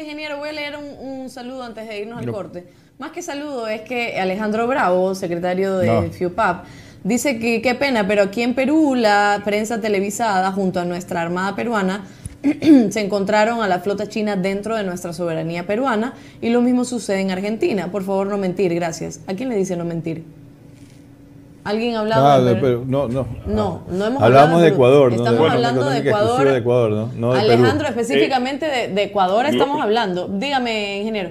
Ingeniero, 0.00 0.38
voy 0.38 0.50
a 0.50 0.52
leer 0.52 0.76
un, 0.76 1.28
saludo 1.30 1.62
antes 1.62 1.88
de 1.88 2.00
irnos 2.00 2.18
al 2.18 2.30
corte. 2.30 2.66
Más 2.98 3.10
que 3.10 3.22
saludo 3.22 3.68
es 3.68 3.82
que 3.82 4.18
Alejandro 4.18 4.66
Bravo, 4.66 5.14
secretario 5.14 5.78
de 5.78 6.10
FIUPAP, 6.10 6.64
dice 7.04 7.38
que 7.38 7.60
qué 7.60 7.74
pena, 7.74 8.06
pero 8.06 8.22
aquí 8.22 8.42
en 8.42 8.54
Perú 8.54 8.94
la 8.94 9.42
prensa 9.44 9.80
televisada 9.80 10.52
junto 10.52 10.80
a 10.80 10.84
nuestra 10.84 11.22
Armada 11.22 11.54
Peruana 11.54 12.04
se 12.90 13.00
encontraron 13.00 13.62
a 13.62 13.68
la 13.68 13.80
flota 13.80 14.08
china 14.08 14.36
dentro 14.36 14.76
de 14.76 14.84
nuestra 14.84 15.12
soberanía 15.12 15.66
peruana 15.66 16.14
y 16.40 16.50
lo 16.50 16.60
mismo 16.60 16.84
sucede 16.84 17.20
en 17.20 17.30
Argentina. 17.30 17.90
Por 17.90 18.04
favor, 18.04 18.26
no 18.28 18.38
mentir, 18.38 18.74
gracias. 18.74 19.20
¿A 19.26 19.34
quién 19.34 19.48
le 19.48 19.56
dice 19.56 19.76
no 19.76 19.84
mentir? 19.84 20.24
¿Alguien 21.66 21.96
ha 21.96 22.00
hablado 22.00 22.26
ah, 22.26 22.40
de, 22.40 22.54
Perú? 22.54 22.84
No, 22.86 23.08
no. 23.08 23.26
No, 23.44 23.82
no 23.90 24.06
hemos 24.06 24.22
Hablamos 24.22 24.62
de, 24.62 24.68
Ecuador, 24.68 25.10
¿no? 25.10 25.16
Estamos 25.16 25.50
hablando 25.50 25.90
de 25.90 25.98
Ecuador. 25.98 26.44
de 26.44 26.58
Ecuador, 26.58 27.08
¿no? 27.16 27.32
Alejandro, 27.32 27.88
específicamente 27.88 28.66
de, 28.66 29.02
Ecuador 29.02 29.46
estamos 29.46 29.82
hablando. 29.82 30.28
Dígame, 30.28 30.98
ingeniero. 30.98 31.30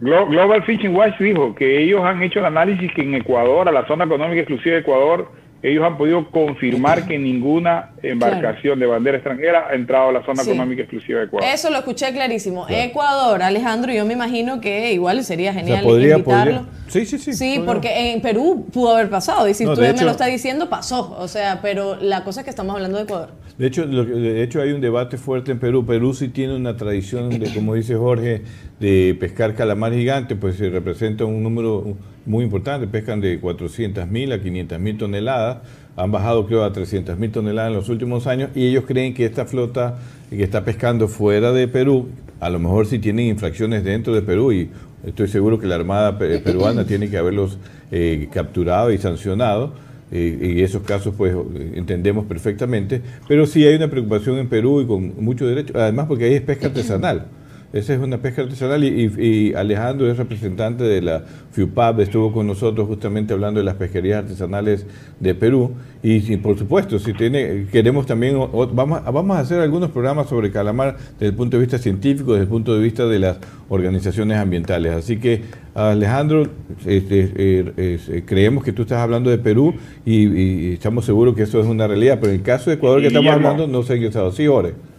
Global 0.00 0.62
Fishing 0.64 0.94
Watch 0.94 1.18
dijo 1.18 1.54
que 1.54 1.82
ellos 1.82 2.02
han 2.04 2.22
hecho 2.22 2.38
el 2.38 2.44
análisis 2.44 2.92
que 2.94 3.02
en 3.02 3.14
Ecuador, 3.14 3.68
a 3.68 3.72
la 3.72 3.86
zona 3.88 4.04
económica 4.04 4.40
exclusiva 4.40 4.74
de 4.74 4.80
Ecuador, 4.82 5.28
ellos 5.64 5.82
han 5.82 5.96
podido 5.96 6.30
confirmar 6.30 7.06
que 7.06 7.18
ninguna 7.18 7.92
embarcación 8.02 8.78
de 8.78 8.84
bandera 8.84 9.16
extranjera 9.16 9.68
ha 9.70 9.74
entrado 9.74 10.10
a 10.10 10.12
la 10.12 10.22
zona 10.22 10.42
económica 10.42 10.82
exclusiva 10.82 11.20
de 11.20 11.24
Ecuador. 11.24 11.48
Eso 11.50 11.70
lo 11.70 11.78
escuché 11.78 12.12
clarísimo. 12.12 12.66
Ecuador, 12.68 13.42
Alejandro, 13.42 13.90
yo 13.90 14.04
me 14.04 14.12
imagino 14.12 14.60
que 14.60 14.92
igual 14.92 15.24
sería 15.24 15.54
genial 15.54 15.82
invitarlo. 15.86 16.66
Sí, 16.88 17.06
sí, 17.06 17.18
sí. 17.18 17.32
Sí, 17.32 17.62
porque 17.64 18.12
en 18.12 18.20
Perú 18.20 18.66
pudo 18.74 18.94
haber 18.94 19.08
pasado. 19.08 19.48
Y 19.48 19.54
si 19.54 19.64
tú 19.64 19.74
me 19.80 19.92
lo 19.94 20.10
estás 20.10 20.28
diciendo, 20.28 20.68
pasó. 20.68 21.16
O 21.18 21.28
sea, 21.28 21.60
pero 21.62 21.96
la 21.96 22.24
cosa 22.24 22.42
es 22.42 22.44
que 22.44 22.50
estamos 22.50 22.74
hablando 22.76 22.98
de 22.98 23.04
Ecuador. 23.04 23.30
De 23.56 23.68
hecho, 23.68 23.86
de 23.86 24.42
hecho 24.42 24.60
hay 24.60 24.72
un 24.72 24.82
debate 24.82 25.16
fuerte 25.16 25.52
en 25.52 25.60
Perú. 25.60 25.86
Perú 25.86 26.12
sí 26.12 26.28
tiene 26.28 26.54
una 26.56 26.76
tradición 26.76 27.30
de, 27.30 27.54
como 27.54 27.74
dice 27.74 27.94
Jorge, 27.94 28.42
de 28.80 29.16
pescar 29.18 29.54
calamar 29.54 29.92
gigante, 29.92 30.36
pues 30.36 30.56
se 30.56 30.68
representa 30.68 31.24
un 31.24 31.42
número 31.42 31.96
muy 32.26 32.44
importante. 32.44 32.86
Pescan 32.86 33.20
de 33.20 33.40
400.000 33.40 34.32
a 34.32 34.42
500.000 34.42 34.98
toneladas. 34.98 35.58
Han 35.96 36.10
bajado, 36.10 36.46
creo, 36.46 36.64
a 36.64 36.72
300.000 36.72 37.30
toneladas 37.30 37.70
en 37.70 37.76
los 37.76 37.88
últimos 37.88 38.26
años. 38.26 38.50
Y 38.54 38.66
ellos 38.66 38.84
creen 38.86 39.14
que 39.14 39.24
esta 39.24 39.46
flota 39.46 39.98
que 40.28 40.42
está 40.42 40.64
pescando 40.64 41.08
fuera 41.08 41.52
de 41.52 41.68
Perú, 41.68 42.08
a 42.40 42.50
lo 42.50 42.58
mejor 42.58 42.86
sí 42.86 42.98
tienen 42.98 43.26
infracciones 43.26 43.84
dentro 43.84 44.14
de 44.14 44.22
Perú 44.22 44.52
y 44.52 44.70
estoy 45.06 45.28
seguro 45.28 45.58
que 45.58 45.66
la 45.66 45.76
Armada 45.76 46.18
peruana 46.18 46.84
tiene 46.86 47.08
que 47.08 47.16
haberlos 47.16 47.58
eh, 47.92 48.28
capturado 48.32 48.92
y 48.92 48.98
sancionado 48.98 49.72
y 50.10 50.62
esos 50.62 50.82
casos 50.82 51.14
pues 51.16 51.34
entendemos 51.74 52.26
perfectamente, 52.26 53.02
pero 53.26 53.46
sí 53.46 53.66
hay 53.66 53.74
una 53.74 53.90
preocupación 53.90 54.38
en 54.38 54.48
Perú 54.48 54.80
y 54.80 54.86
con 54.86 55.24
mucho 55.24 55.44
derecho, 55.44 55.72
además 55.76 56.06
porque 56.06 56.26
ahí 56.26 56.34
es 56.34 56.42
pesca 56.42 56.68
artesanal. 56.68 57.26
Esa 57.74 57.92
es 57.92 57.98
una 57.98 58.18
pesca 58.18 58.42
artesanal 58.42 58.84
y, 58.84 59.52
Alejandro 59.52 60.08
es 60.08 60.16
representante 60.16 60.84
de 60.84 61.02
la 61.02 61.24
FIUPAP, 61.50 61.98
estuvo 62.00 62.32
con 62.32 62.46
nosotros 62.46 62.86
justamente 62.86 63.34
hablando 63.34 63.58
de 63.58 63.64
las 63.64 63.74
pesquerías 63.74 64.18
artesanales 64.18 64.86
de 65.18 65.34
Perú 65.34 65.72
y, 66.00 66.36
por 66.36 66.56
supuesto, 66.56 67.00
si 67.00 67.12
tiene, 67.14 67.66
queremos 67.72 68.06
también, 68.06 68.38
vamos, 68.72 69.02
vamos 69.04 69.36
a 69.36 69.40
hacer 69.40 69.58
algunos 69.58 69.90
programas 69.90 70.28
sobre 70.28 70.52
calamar 70.52 70.96
desde 71.14 71.26
el 71.26 71.34
punto 71.34 71.56
de 71.56 71.62
vista 71.62 71.78
científico, 71.78 72.34
desde 72.34 72.44
el 72.44 72.48
punto 72.48 72.76
de 72.76 72.80
vista 72.80 73.06
de 73.06 73.18
las 73.18 73.38
organizaciones 73.68 74.38
ambientales. 74.38 74.92
Así 74.92 75.16
que 75.16 75.42
Alejandro, 75.74 76.46
este, 76.86 77.32
eh, 77.34 77.72
eh, 77.76 78.22
creemos 78.24 78.62
que 78.62 78.72
tú 78.72 78.82
estás 78.82 78.98
hablando 78.98 79.30
de 79.30 79.38
Perú 79.38 79.74
y, 80.06 80.74
estamos 80.74 81.06
seguros 81.06 81.34
que 81.34 81.42
eso 81.42 81.58
es 81.58 81.66
una 81.66 81.88
realidad, 81.88 82.18
pero 82.20 82.32
en 82.32 82.38
el 82.38 82.44
caso 82.44 82.70
de 82.70 82.76
Ecuador 82.76 83.00
que 83.00 83.08
estamos 83.08 83.32
hablando 83.32 83.66
no 83.66 83.82
sé 83.82 83.98
qué 83.98 84.06
estado. 84.06 84.30
Sí, 84.30 84.46
Ore. 84.46 84.93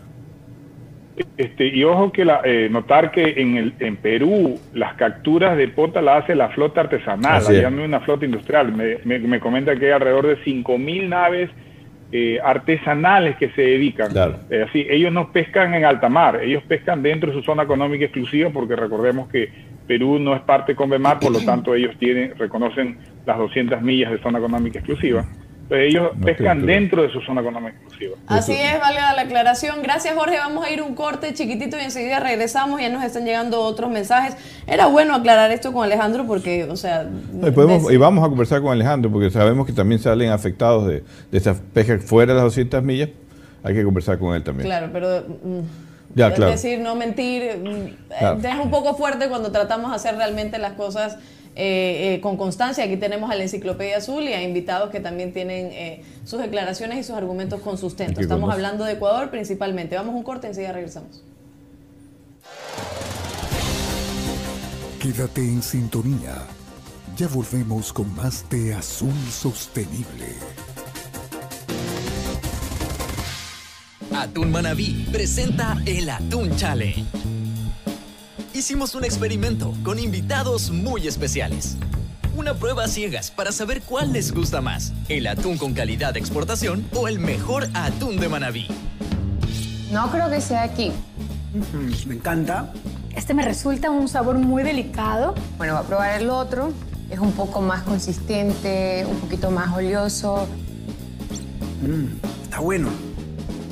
Este, 1.37 1.67
y 1.67 1.83
ojo 1.85 2.11
que 2.11 2.25
la, 2.25 2.41
eh, 2.43 2.67
notar 2.69 3.11
que 3.11 3.35
en, 3.37 3.55
el, 3.55 3.73
en 3.79 3.95
Perú 3.95 4.59
las 4.73 4.95
capturas 4.95 5.55
de 5.55 5.69
pota 5.69 6.01
las 6.01 6.23
hace 6.23 6.35
la 6.35 6.49
flota 6.49 6.81
artesanal, 6.81 7.43
no 7.73 7.83
una 7.85 8.01
flota 8.01 8.25
industrial. 8.25 8.73
Me, 8.73 9.19
me, 9.19 9.39
comenta 9.39 9.75
que 9.77 9.85
hay 9.85 9.91
alrededor 9.93 10.27
de 10.27 10.37
5.000 10.43 11.07
naves 11.07 11.49
eh, 12.11 12.39
artesanales 12.43 13.37
que 13.37 13.49
se 13.51 13.61
dedican. 13.61 14.11
Eh, 14.49 14.65
así, 14.67 14.85
ellos 14.89 15.13
no 15.13 15.31
pescan 15.31 15.73
en 15.73 15.85
alta 15.85 16.09
mar, 16.09 16.41
ellos 16.43 16.63
pescan 16.67 17.01
dentro 17.01 17.31
de 17.31 17.37
su 17.37 17.43
zona 17.43 17.63
económica 17.63 18.03
exclusiva 18.03 18.49
porque 18.49 18.75
recordemos 18.75 19.29
que 19.29 19.49
Perú 19.87 20.19
no 20.19 20.35
es 20.35 20.41
parte 20.41 20.73
de 20.73 20.75
Convemar, 20.75 21.19
por 21.19 21.31
lo 21.31 21.39
tanto 21.45 21.75
ellos 21.75 21.95
tienen, 21.97 22.37
reconocen 22.37 22.97
las 23.25 23.37
200 23.37 23.81
millas 23.81 24.11
de 24.11 24.17
zona 24.19 24.39
económica 24.39 24.79
exclusiva 24.79 25.25
ellos 25.69 26.11
pescan 26.23 26.65
dentro 26.65 27.01
de 27.01 27.11
su 27.11 27.21
zona 27.21 27.41
económica 27.41 27.75
exclusiva. 27.75 28.17
Así 28.27 28.53
es, 28.53 28.79
válida 28.79 29.13
la 29.13 29.23
aclaración. 29.23 29.81
Gracias, 29.81 30.15
Jorge. 30.15 30.37
Vamos 30.37 30.65
a 30.65 30.69
ir 30.69 30.81
un 30.81 30.95
corte 30.95 31.33
chiquitito 31.33 31.77
y 31.77 31.81
enseguida 31.81 32.19
regresamos. 32.19 32.79
Ya 32.81 32.89
nos 32.89 33.03
están 33.03 33.25
llegando 33.25 33.61
otros 33.61 33.89
mensajes. 33.89 34.37
Era 34.67 34.87
bueno 34.87 35.15
aclarar 35.15 35.51
esto 35.51 35.73
con 35.73 35.83
Alejandro 35.83 36.25
porque, 36.27 36.65
o 36.65 36.75
sea... 36.75 37.09
y, 37.89 37.97
vamos 37.97 38.23
a 38.23 38.29
conversar 38.29 38.61
con 38.61 38.71
Alejandro 38.71 39.11
porque 39.11 39.31
sabemos 39.31 39.65
que 39.65 39.73
también 39.73 39.99
salen 39.99 40.31
afectados 40.31 40.87
de, 40.87 41.03
de 41.31 41.37
esa 41.37 41.55
pesca 41.73 41.97
fuera 41.99 42.33
de 42.33 42.37
las 42.37 42.45
200 42.45 42.83
millas. 42.83 43.09
Hay 43.63 43.73
que 43.73 43.83
conversar 43.83 44.19
con 44.19 44.35
él 44.35 44.43
también. 44.43 44.67
Claro, 44.67 44.89
pero... 44.93 45.23
Mm, 45.43 45.61
ya, 46.15 46.29
es 46.29 46.39
decir, 46.39 46.79
no 46.79 46.95
mentir. 46.95 47.57
Mm, 47.57 48.45
es 48.45 48.55
un 48.63 48.71
poco 48.71 48.95
fuerte 48.95 49.27
cuando 49.27 49.51
tratamos 49.51 49.89
de 49.89 49.97
hacer 49.97 50.15
realmente 50.15 50.57
las 50.57 50.73
cosas 50.73 51.17
eh, 51.57 52.15
eh, 52.15 52.21
con 52.21 52.35
constancia. 52.35 52.83
Aquí 52.83 52.97
tenemos 52.97 53.31
a 53.31 53.35
la 53.35 53.43
Enciclopedia 53.43 53.97
Azul 53.97 54.23
y 54.23 54.33
a 54.33 54.43
invitados 54.43 54.89
que 54.89 54.99
también 54.99 55.31
tienen 55.31 55.67
eh, 55.71 56.03
sus 56.25 56.41
declaraciones 56.41 56.99
y 56.99 57.03
sus 57.03 57.15
argumentos 57.15 57.61
con 57.61 57.77
sustento. 57.77 58.19
Estamos 58.19 58.51
hablando 58.51 58.83
de 58.83 58.93
Ecuador 58.93 59.29
principalmente. 59.29 59.95
Vamos 59.95 60.15
a 60.15 60.17
un 60.17 60.23
corte, 60.23 60.47
enseguida 60.47 60.73
regresamos. 60.73 61.23
Quédate 65.01 65.41
en 65.41 65.61
sintonía. 65.61 66.35
Ya 67.15 67.29
volvemos 67.29 67.93
con 67.93 68.13
más 68.15 68.49
de 68.49 68.73
Azul 68.73 69.13
Sostenible. 69.31 70.35
Atún 74.13 74.51
Manabí 74.51 75.07
presenta 75.09 75.77
el 75.85 76.09
Atún 76.09 76.53
Challenge 76.57 77.44
hicimos 78.55 78.95
un 78.95 79.03
experimento 79.03 79.73
con 79.83 79.99
invitados 79.99 80.71
muy 80.71 81.07
especiales. 81.07 81.75
Una 82.37 82.53
prueba 82.53 82.87
ciegas 82.87 83.29
para 83.29 83.51
saber 83.51 83.81
cuál 83.81 84.13
les 84.13 84.31
gusta 84.33 84.61
más, 84.61 84.93
el 85.09 85.27
atún 85.27 85.57
con 85.57 85.73
calidad 85.73 86.13
de 86.13 86.21
exportación 86.21 86.87
o 86.95 87.09
el 87.09 87.19
mejor 87.19 87.67
atún 87.73 88.17
de 88.17 88.29
Manabí. 88.29 88.67
No 89.91 90.09
creo 90.09 90.29
que 90.29 90.39
sea 90.39 90.63
aquí. 90.63 90.93
me 92.07 92.15
encanta. 92.15 92.71
Este 93.13 93.33
me 93.33 93.43
resulta 93.43 93.91
un 93.91 94.07
sabor 94.07 94.37
muy 94.37 94.63
delicado. 94.63 95.35
Bueno, 95.57 95.73
voy 95.73 95.83
a 95.83 95.87
probar 95.87 96.21
el 96.21 96.29
otro. 96.29 96.71
Es 97.09 97.19
un 97.19 97.33
poco 97.33 97.61
más 97.61 97.83
consistente, 97.83 99.05
un 99.05 99.17
poquito 99.17 99.51
más 99.51 99.73
oleoso. 99.73 100.47
Mm, 101.81 102.43
está 102.43 102.59
bueno. 102.59 102.87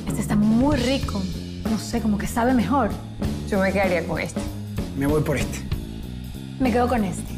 Este 0.06 0.20
está 0.20 0.36
muy 0.36 0.76
rico. 0.76 1.22
No 1.70 1.78
sé, 1.78 2.02
como 2.02 2.18
que 2.18 2.26
sabe 2.26 2.52
mejor. 2.52 2.90
Yo 3.48 3.60
me 3.60 3.72
quedaría 3.72 4.06
con 4.06 4.20
este. 4.20 4.40
Me 4.96 5.06
voy 5.06 5.22
por 5.22 5.36
este. 5.36 5.60
Me 6.60 6.70
quedo 6.70 6.88
con 6.88 7.04
este. 7.04 7.34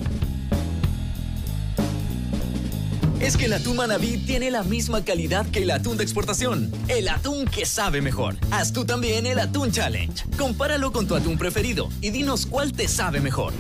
Es 3.21 3.37
que 3.37 3.47
el 3.47 3.55
atún 3.55 3.77
Manabí 3.77 4.19
tiene 4.19 4.51
la 4.51 4.62
misma 4.62 5.03
calidad 5.03 5.47
que 5.47 5.62
el 5.62 5.71
atún 5.71 5.97
de 5.97 6.05
exportación. 6.05 6.71
El 6.87 7.09
atún 7.09 7.47
que 7.47 7.64
sabe 7.64 8.03
mejor. 8.03 8.37
Haz 8.51 8.73
tú 8.73 8.85
también 8.85 9.27
el 9.27 9.38
Atún 9.38 9.73
Challenge. 9.73 10.25
Compáralo 10.38 10.92
con 10.92 11.09
tu 11.09 11.14
atún 11.14 11.38
preferido 11.38 11.88
y 12.01 12.11
dinos 12.11 12.47
cuál 12.47 12.73
te 12.73 12.88
sabe 12.88 13.21
mejor. 13.21 13.53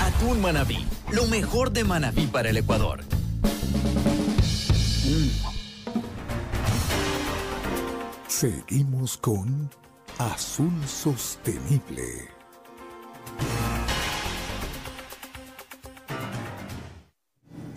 Atún 0.00 0.40
Manabí. 0.40 0.84
Lo 1.10 1.26
mejor 1.26 1.72
de 1.72 1.82
Manabí 1.82 2.26
para 2.26 2.50
el 2.50 2.58
Ecuador. 2.58 3.02
Seguimos 8.28 9.16
con 9.16 9.70
Azul 10.18 10.72
Sostenible. 10.86 12.39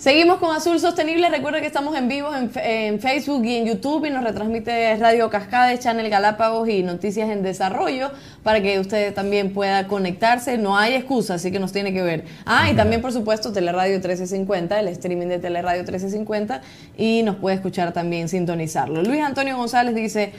Seguimos 0.04 0.40
con 0.40 0.54
Azul 0.54 0.82
Sostenible. 0.82 1.30
Recuerda 1.30 1.62
que 1.62 1.68
estamos 1.68 1.96
en 1.96 2.10
vivo 2.10 2.28
en, 2.36 3.00
Facebook 3.00 3.46
y 3.46 3.56
en 3.56 3.66
YouTube 3.66 4.04
y 4.04 4.10
nos 4.10 4.26
retransmite 4.26 4.98
Radio 4.98 5.30
Cascades, 5.30 5.80
Channel 5.80 6.10
Galápagos 6.10 6.68
y 6.68 6.84
Noticias 6.84 7.30
en 7.30 7.42
Desarrollo 7.42 8.12
para 8.44 8.62
que 8.62 8.82
usted 8.82 9.14
también 9.14 9.54
pueda 9.54 9.88
conectarse. 9.88 10.58
No 10.58 10.78
hay 10.78 10.96
excusa, 10.96 11.36
así 11.36 11.54
que 11.54 11.60
nos 11.60 11.72
tiene 11.72 11.94
que 11.94 12.02
ver. 12.02 12.26
Ah, 12.46 12.70
y 12.70 12.76
también, 12.76 13.02
por 13.02 13.14
supuesto, 13.14 13.54
Teleradio 13.54 13.94
1350, 13.94 14.78
el 14.78 14.90
streaming 14.90 15.28
de 15.28 15.40
Teleradio 15.40 15.84
1350 15.84 16.62
y 16.98 17.24
nos 17.24 17.38
puede 17.38 17.56
escuchar 17.56 17.94
también, 17.94 18.28
sintonizarlo. 18.28 19.04
Luis 19.04 19.22
Antonio 19.22 19.56
González 19.56 19.96
dice 19.96 20.34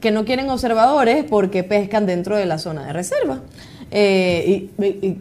que 0.00 0.12
no 0.12 0.24
quieren 0.24 0.48
observadores 0.48 1.26
porque 1.28 1.62
pescan 1.62 2.06
dentro 2.06 2.36
de 2.36 2.46
la 2.46 2.56
zona 2.56 2.86
de 2.86 2.94
reserva. 2.94 3.40
Eh, 3.90 4.68
y, 4.78 5.18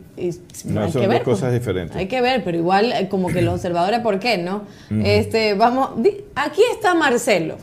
no, 0.65 0.91
son 0.91 1.09
dos 1.09 1.21
cosas 1.21 1.53
diferentes. 1.53 1.95
Hay 1.95 2.07
que 2.07 2.21
ver, 2.21 2.43
pero 2.43 2.57
igual 2.57 2.91
eh, 2.91 3.07
como 3.09 3.29
que 3.29 3.41
los 3.41 3.55
observadores, 3.55 3.99
¿por 4.01 4.19
qué 4.19 4.37
no? 4.37 4.63
este, 5.03 5.53
vamos, 5.55 5.91
aquí 6.35 6.61
está 6.71 6.93
Marcelo. 6.93 7.57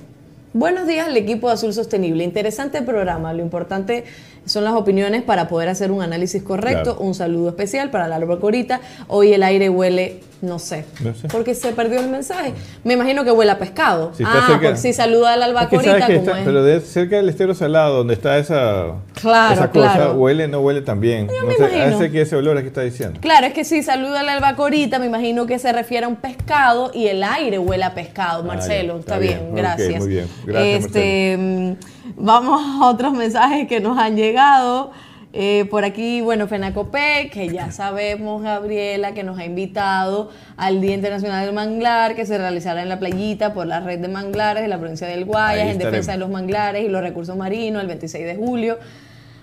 Buenos 0.53 0.87
días 0.87 1.07
al 1.07 1.17
equipo 1.17 1.49
de 1.49 1.55
Azul 1.55 1.75
Sostenible. 1.75 2.25
Interesante 2.25 2.81
programa. 2.81 3.35
Lo 3.35 3.43
importante 3.43 4.05
son 4.47 4.65
las 4.65 4.75
opiniones 4.75 5.23
para 5.23 5.49
poder 5.49 5.69
hacer 5.69 5.91
un 5.91 6.03
análisis 6.03 6.43
correcto. 6.43 6.97
Un 6.99 7.15
saludo 7.15 7.49
especial 7.49 7.91
para 7.91 8.09
la 8.09 8.17
albacorita. 8.17 8.81
Hoy 9.09 9.33
el 9.33 9.43
aire 9.43 9.69
huele, 9.69 10.21
no 10.41 10.59
sé, 10.59 10.85
porque 11.33 11.55
se 11.55 11.73
perdió 11.73 12.01
el 12.01 12.09
mensaje. 12.09 12.55
Me 12.85 12.95
imagino 12.95 13.25
que 13.25 13.33
huele 13.33 13.51
a 13.51 13.59
pescado. 13.59 14.13
ah, 14.25 14.47
porque 14.49 14.77
si 14.77 14.93
saluda 14.93 15.33
a 15.33 15.37
la 15.37 15.47
albacorita, 15.47 16.07
como 16.07 16.37
es. 16.37 16.45
Pero 16.45 16.63
de, 16.63 16.81
cerca 16.81 17.17
del 17.17 17.29
estero 17.29 17.55
salado, 17.55 17.99
donde 17.99 18.15
está 18.15 18.39
esa, 18.39 18.95
claro, 19.21 19.55
esa 19.55 19.71
cosa, 19.71 20.13
huele, 20.13 20.47
no 20.47 20.61
huele 20.61 20.81
tan 20.81 21.01
bien. 21.01 21.29
Yo 21.29 21.43
no 21.43 21.53
sé, 21.53 21.89
ese 21.89 22.11
que 22.11 22.21
ese 22.23 22.37
olor 22.37 22.57
es 22.57 22.63
que 22.63 22.69
está 22.69 22.83
diciendo. 22.83 23.19
Claro, 23.21 23.47
es 23.47 23.53
que 23.53 23.65
si 23.65 23.83
saluda 23.83 24.21
a 24.21 24.23
la 24.23 24.35
albacorita, 24.35 25.01
me 25.01 25.07
imagino 25.07 25.47
que 25.47 25.59
se 25.59 25.73
refiere 25.73 26.07
a 26.07 26.09
un 26.09 26.17
pescado 26.17 26.93
y 26.95 27.09
el 27.09 27.25
aire 27.25 27.59
huele 27.59 27.85
a 27.85 27.95
pescado, 27.95 28.43
ah, 28.43 28.47
Marcelo. 28.47 28.99
está, 28.99 29.19
bien, 29.19 29.55
gracias. 29.55 29.99
muy 29.99 30.09
bien, 30.09 30.29
gracias. 30.45 30.85
Este, 30.87 31.77
Vamos 32.15 32.61
a 32.63 32.87
otros 32.87 33.13
mensajes 33.15 33.67
que 33.67 33.81
nos 33.81 33.99
han 33.99 34.17
llegado. 34.17 34.93
Eh, 35.33 35.67
por 35.71 35.85
aquí, 35.85 36.23
bueno, 36.23 36.47
FENACOPE, 36.47 37.31
que 37.31 37.49
ya 37.49 37.71
sabemos, 37.71 38.43
Gabriela, 38.43 39.13
que 39.13 39.23
nos 39.23 39.39
ha 39.39 39.45
invitado 39.45 40.31
al 40.57 40.81
Día 40.81 40.95
Internacional 40.95 41.45
del 41.45 41.55
Manglar, 41.55 42.15
que 42.15 42.25
se 42.25 42.39
realizará 42.39 42.83
en 42.83 42.89
la 42.89 42.99
playita 42.99 43.53
por 43.53 43.67
la 43.67 43.81
red 43.81 43.99
de 43.99 44.09
manglares 44.09 44.63
de 44.63 44.69
la 44.69 44.79
provincia 44.79 45.07
del 45.07 45.27
Guayas, 45.27 45.69
en 45.69 45.79
defensa 45.79 46.13
de 46.13 46.19
los 46.19 46.31
manglares 46.31 46.85
y 46.85 46.89
los 46.89 47.03
recursos 47.03 47.37
marinos, 47.37 47.83
el 47.83 47.89
26 47.89 48.25
de 48.25 48.37
julio. 48.37 48.79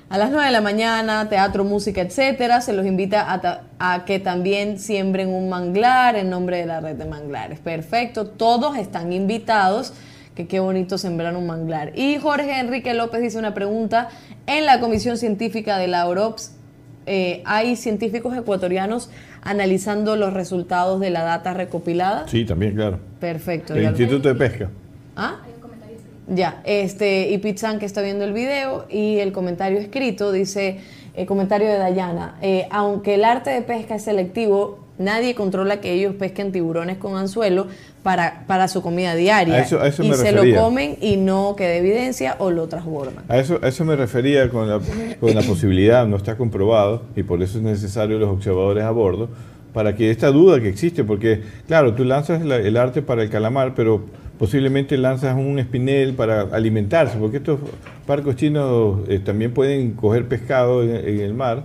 A 0.09 0.18
las 0.18 0.32
9 0.32 0.45
de 0.45 0.51
la 0.51 0.61
mañana, 0.61 1.30
teatro, 1.30 1.64
música, 1.64 2.01
etcétera. 2.01 2.61
Se 2.61 2.74
los 2.74 2.86
invita 2.86 3.32
a, 3.32 3.61
a, 3.80 4.05
que 4.05 4.20
también 4.20 4.80
siembren 4.80 5.30
un 5.30 5.49
manglar 5.49 6.16
en 6.16 6.30
nombre 6.30 6.57
de 6.57 6.66
la 6.66 6.80
red 6.80 6.95
de 6.95 7.05
manglares. 7.05 7.59
Perfecto, 7.59 8.26
todos 8.26 8.78
están 8.78 9.14
invitados 9.14 9.93
que 10.36 10.47
qué 10.47 10.59
bonito 10.59 10.97
sembrar 10.97 11.36
un 11.36 11.47
manglar. 11.47 11.97
Y 11.97 12.17
Jorge 12.17 12.59
Enrique 12.59 12.93
López 12.93 13.21
dice 13.21 13.38
una 13.38 13.53
pregunta, 13.53 14.09
en 14.47 14.65
la 14.65 14.79
Comisión 14.79 15.17
Científica 15.17 15.77
de 15.77 15.88
la 15.88 16.07
OROPS 16.07 16.55
eh, 17.05 17.41
hay 17.45 17.75
científicos 17.75 18.36
ecuatorianos 18.36 19.09
analizando 19.41 20.15
los 20.15 20.34
resultados 20.34 20.99
de 20.99 21.09
la 21.09 21.23
data 21.23 21.53
recopilada. 21.53 22.27
Sí, 22.27 22.45
también, 22.45 22.75
claro. 22.75 22.99
Perfecto. 23.19 23.75
El 23.75 23.84
Instituto 23.84 24.29
de 24.29 24.36
Pesca. 24.36 24.69
¿Ah? 25.15 25.39
Ya, 26.27 26.61
este, 26.63 27.29
y 27.31 27.38
Pizzan 27.38 27.79
que 27.79 27.86
está 27.86 28.01
viendo 28.01 28.23
el 28.23 28.31
video 28.31 28.86
y 28.89 29.19
el 29.19 29.34
comentario 29.34 29.77
escrito 29.77 30.31
dice, 30.31 30.79
el 31.15 31.25
comentario 31.25 31.67
de 31.67 31.77
Dayana, 31.77 32.38
eh, 32.41 32.67
aunque 32.71 33.15
el 33.15 33.25
arte 33.25 33.49
de 33.49 33.61
pesca 33.61 33.95
es 33.95 34.03
selectivo, 34.03 34.79
nadie 34.97 35.35
controla 35.35 35.81
que 35.81 35.93
ellos 35.93 36.15
pesquen 36.15 36.51
tiburones 36.51 36.97
con 36.97 37.15
anzuelo 37.17 37.67
para, 38.03 38.43
para 38.47 38.67
su 38.67 38.81
comida 38.81 39.15
diaria. 39.15 39.61
y 39.61 39.65
se 39.65 40.31
lo 40.31 40.43
comen 40.55 40.97
y 41.01 41.17
no 41.17 41.55
queda 41.55 41.75
evidencia 41.75 42.35
o 42.39 42.51
lo 42.51 42.67
transforman. 42.67 43.23
A 43.27 43.37
eso, 43.37 43.61
eso 43.63 43.85
me 43.85 43.95
refería 43.95 44.49
con 44.49 44.69
la, 44.69 44.79
con 45.19 45.33
la 45.33 45.41
posibilidad, 45.47 46.05
no 46.05 46.17
está 46.17 46.37
comprobado, 46.37 47.03
y 47.15 47.23
por 47.23 47.41
eso 47.41 47.57
es 47.57 47.63
necesario 47.63 48.19
los 48.19 48.29
observadores 48.29 48.83
a 48.83 48.91
bordo, 48.91 49.29
para 49.73 49.95
que 49.95 50.11
esta 50.11 50.27
duda 50.27 50.61
que 50.61 50.69
existe, 50.69 51.03
porque 51.03 51.41
claro, 51.67 51.95
tú 51.95 52.03
lanzas 52.03 52.41
el 52.43 52.77
arte 52.77 53.01
para 53.01 53.23
el 53.23 53.29
calamar, 53.29 53.73
pero 53.73 54.05
posiblemente 54.37 54.97
lanzas 54.97 55.35
un 55.35 55.57
espinel 55.57 56.13
para 56.13 56.41
alimentarse, 56.41 57.17
porque 57.17 57.37
estos 57.37 57.59
barcos 58.05 58.35
chinos 58.35 58.99
eh, 59.07 59.19
también 59.19 59.53
pueden 59.53 59.93
coger 59.93 60.27
pescado 60.27 60.83
en 60.83 61.19
el 61.19 61.33
mar 61.33 61.63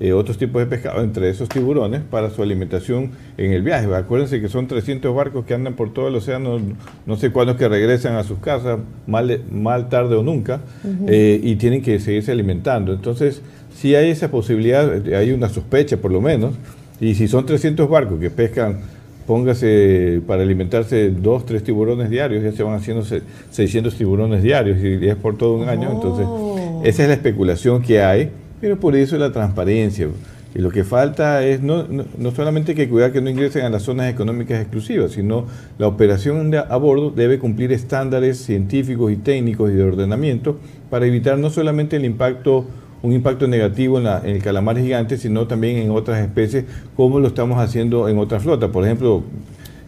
eh, 0.00 0.12
otros 0.12 0.38
tipos 0.38 0.60
de 0.60 0.66
pescado, 0.66 1.02
entre 1.02 1.28
esos 1.28 1.48
tiburones, 1.48 2.02
para 2.08 2.30
su 2.30 2.40
alimentación 2.40 3.10
en 3.36 3.52
el 3.52 3.62
viaje. 3.62 3.92
Acuérdense 3.92 4.40
que 4.40 4.48
son 4.48 4.68
300 4.68 5.12
barcos 5.12 5.44
que 5.44 5.54
andan 5.54 5.74
por 5.74 5.92
todo 5.92 6.06
el 6.06 6.14
océano, 6.14 6.60
no 7.04 7.16
sé 7.16 7.32
cuándo 7.32 7.54
es 7.54 7.58
que 7.58 7.68
regresan 7.68 8.14
a 8.14 8.22
sus 8.22 8.38
casas, 8.38 8.78
mal, 9.08 9.40
mal 9.50 9.88
tarde 9.88 10.14
o 10.14 10.22
nunca, 10.22 10.60
eh, 11.08 11.40
y 11.42 11.56
tienen 11.56 11.82
que 11.82 11.98
seguirse 11.98 12.30
alimentando. 12.30 12.92
Entonces, 12.92 13.42
si 13.74 13.96
hay 13.96 14.10
esa 14.10 14.30
posibilidad, 14.30 15.04
hay 15.14 15.32
una 15.32 15.48
sospecha 15.48 15.96
por 15.96 16.12
lo 16.12 16.20
menos, 16.20 16.54
y 17.00 17.14
si 17.16 17.26
son 17.26 17.44
300 17.44 17.90
barcos 17.90 18.20
que 18.20 18.30
pescan, 18.30 18.78
póngase 19.26 20.22
para 20.28 20.42
alimentarse 20.42 21.10
dos, 21.10 21.44
tres 21.44 21.64
tiburones 21.64 22.08
diarios, 22.08 22.44
ya 22.44 22.52
se 22.52 22.62
van 22.62 22.74
haciendo 22.74 23.04
600 23.50 23.96
tiburones 23.96 24.44
diarios, 24.44 24.78
y 24.78 25.08
es 25.08 25.16
por 25.16 25.36
todo 25.36 25.56
un 25.56 25.68
año, 25.68 25.90
entonces 25.92 26.24
oh. 26.28 26.82
esa 26.84 27.02
es 27.02 27.08
la 27.08 27.14
especulación 27.14 27.82
que 27.82 28.00
hay 28.00 28.30
pero 28.60 28.78
por 28.78 28.96
eso 28.96 29.16
la 29.18 29.32
transparencia. 29.32 30.08
Y 30.54 30.60
lo 30.60 30.70
que 30.70 30.82
falta 30.82 31.44
es 31.44 31.62
no, 31.62 31.84
no, 31.86 32.30
solamente 32.30 32.74
que 32.74 32.88
cuidar 32.88 33.12
que 33.12 33.20
no 33.20 33.28
ingresen 33.28 33.64
a 33.64 33.70
las 33.70 33.82
zonas 33.82 34.10
económicas 34.10 34.60
exclusivas, 34.60 35.12
sino 35.12 35.46
la 35.78 35.86
operación 35.86 36.54
a 36.54 36.76
bordo 36.76 37.10
debe 37.10 37.38
cumplir 37.38 37.70
estándares 37.70 38.38
científicos 38.38 39.12
y 39.12 39.16
técnicos 39.16 39.70
y 39.70 39.74
de 39.74 39.84
ordenamiento 39.84 40.58
para 40.88 41.06
evitar 41.06 41.38
no 41.38 41.50
solamente 41.50 41.96
el 41.96 42.04
impacto 42.04 42.66
un 43.02 43.12
impacto 43.12 43.46
negativo 43.46 44.00
en, 44.00 44.06
el 44.06 44.42
calamar 44.42 44.78
gigante, 44.78 45.16
sino 45.16 45.46
también 45.46 45.76
en 45.76 45.90
otras 45.90 46.20
especies, 46.20 46.64
como 46.96 47.20
lo 47.20 47.28
estamos 47.28 47.60
haciendo 47.60 48.08
en 48.08 48.18
otras 48.18 48.42
flotas. 48.42 48.70
Por 48.70 48.84
ejemplo, 48.84 49.22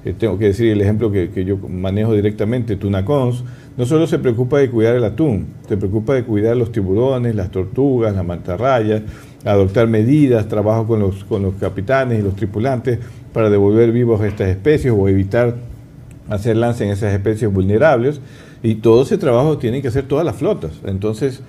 eh, 0.05 0.15
tengo 0.17 0.39
que 0.39 0.47
decir 0.47 0.71
el 0.71 0.81
ejemplo 0.81 1.11
que, 1.11 1.31
que 1.31 1.45
yo 1.45 1.57
manejo 1.57 2.15
directamente, 2.15 2.77
Tunacons, 2.77 3.43
no 3.81 3.87
solo 3.87 4.07
se 4.07 4.19
preocupa 4.19 4.59
de 4.59 4.69
cuidar 4.69 4.95
el 4.95 5.05
atún, 5.05 5.47
se 5.67 5.79
preocupa 5.79 6.13
de 6.13 6.23
cuidar 6.23 6.55
los 6.55 6.71
tiburones, 6.71 7.35
las 7.35 7.51
tortugas, 7.51 8.15
las 8.15 8.27
mantarrayas, 8.27 9.01
adoptar 9.43 9.89
medidas, 9.89 10.49
trabajo 10.49 10.87
con 10.87 11.01
los, 11.01 11.25
con 11.25 11.41
los 11.41 11.55
capitanes 11.55 12.21
y 12.21 12.23
los 12.23 12.37
tripulantes 12.37 12.99
para 13.33 13.49
devolver 13.49 13.91
vivos 13.91 14.21
a 14.21 14.27
estas 14.27 14.49
especies 14.49 14.93
o 14.95 15.09
evitar 15.09 15.57
hacer 16.29 16.59
lance 16.59 16.85
en 16.85 16.91
esas 16.91 17.15
especies 17.15 17.51
vulnerables. 17.51 18.21
Y 18.63 18.75
todo 18.75 19.05
ese 19.05 19.17
trabajo 19.17 19.57
tienen 19.57 19.81
que 19.81 19.89
hacer 19.89 20.07
todas 20.07 20.27
las 20.27 20.37
flotas. 20.37 20.73
Entonces, 20.85 21.41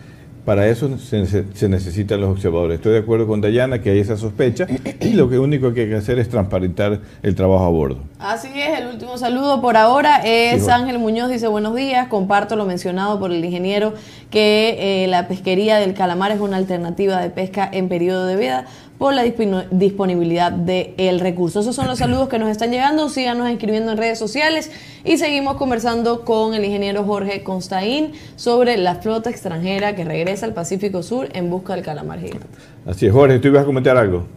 para 0.45 0.67
eso 0.67 0.97
se, 0.97 1.69
necesitan 1.69 2.19
los 2.19 2.29
observadores. 2.29 2.75
Estoy 2.75 2.93
de 2.93 2.99
acuerdo 2.99 3.27
con 3.27 3.41
Dayana 3.41 3.81
que 3.81 3.91
hay 3.91 3.99
esa 3.99 4.17
sospecha 4.17 4.67
y 4.99 5.13
lo 5.13 5.29
que 5.29 5.37
único 5.37 5.73
que 5.73 5.81
hay 5.81 5.89
que 5.89 5.95
hacer 5.95 6.19
es 6.19 6.29
transparentar 6.29 6.99
el 7.21 7.35
trabajo 7.35 7.65
a 7.65 7.69
bordo. 7.69 7.99
Así 8.19 8.49
es, 8.55 8.79
el 8.79 8.87
último 8.87 9.17
saludo 9.17 9.61
por 9.61 9.77
ahora 9.77 10.21
es 10.23 10.67
Ángel 10.67 10.99
Muñoz, 10.99 11.29
dice 11.29 11.47
buenos 11.47 11.75
días, 11.75 12.07
comparto 12.07 12.55
lo 12.55 12.65
mencionado 12.65 13.19
por 13.19 13.31
el 13.31 13.43
ingeniero 13.43 13.93
que 14.29 15.03
eh, 15.03 15.07
la 15.07 15.27
pesquería 15.27 15.77
del 15.77 15.93
calamar 15.93 16.31
es 16.31 16.39
una 16.39 16.57
alternativa 16.57 17.19
de 17.19 17.29
pesca 17.29 17.69
en 17.71 17.87
periodo 17.87 18.25
de 18.25 18.35
vida 18.35 18.65
por 19.02 19.16
la 19.16 19.24
disponibilidad 19.24 20.52
del 20.52 21.20
recurso. 21.20 21.62
Esos 21.62 21.76
son 21.76 21.88
los 21.88 21.97
saludos 21.97 22.30
que 22.30 22.38
nos 22.38 22.49
están 22.49 22.70
llegando. 22.70 23.10
Síganos 23.10 23.49
escribiendo 23.49 23.93
en 23.93 23.97
redes 23.97 24.20
sociales 24.20 24.72
y 25.04 25.18
seguimos 25.18 25.56
conversando 25.56 26.24
con 26.24 26.54
el 26.54 26.64
ingeniero 26.64 27.04
Jorge 27.04 27.41
Constaín 27.41 28.12
sobre 28.36 28.78
la 28.78 28.97
flota 28.97 29.32
extranjera 29.32 29.95
que 29.95 30.06
regresa 30.06 30.45
al 30.45 30.54
Pacífico 30.54 31.02
Sur 31.02 31.30
en 31.34 31.49
busca 31.49 31.74
del 31.74 31.84
calamar 31.84 32.20
gigante. 32.20 32.45
Así 32.86 33.08
es, 33.08 33.12
Jorge, 33.12 33.39
tú 33.39 33.47
ibas 33.47 33.64
a 33.64 33.66
comentar 33.66 33.97
algo. 33.97 34.28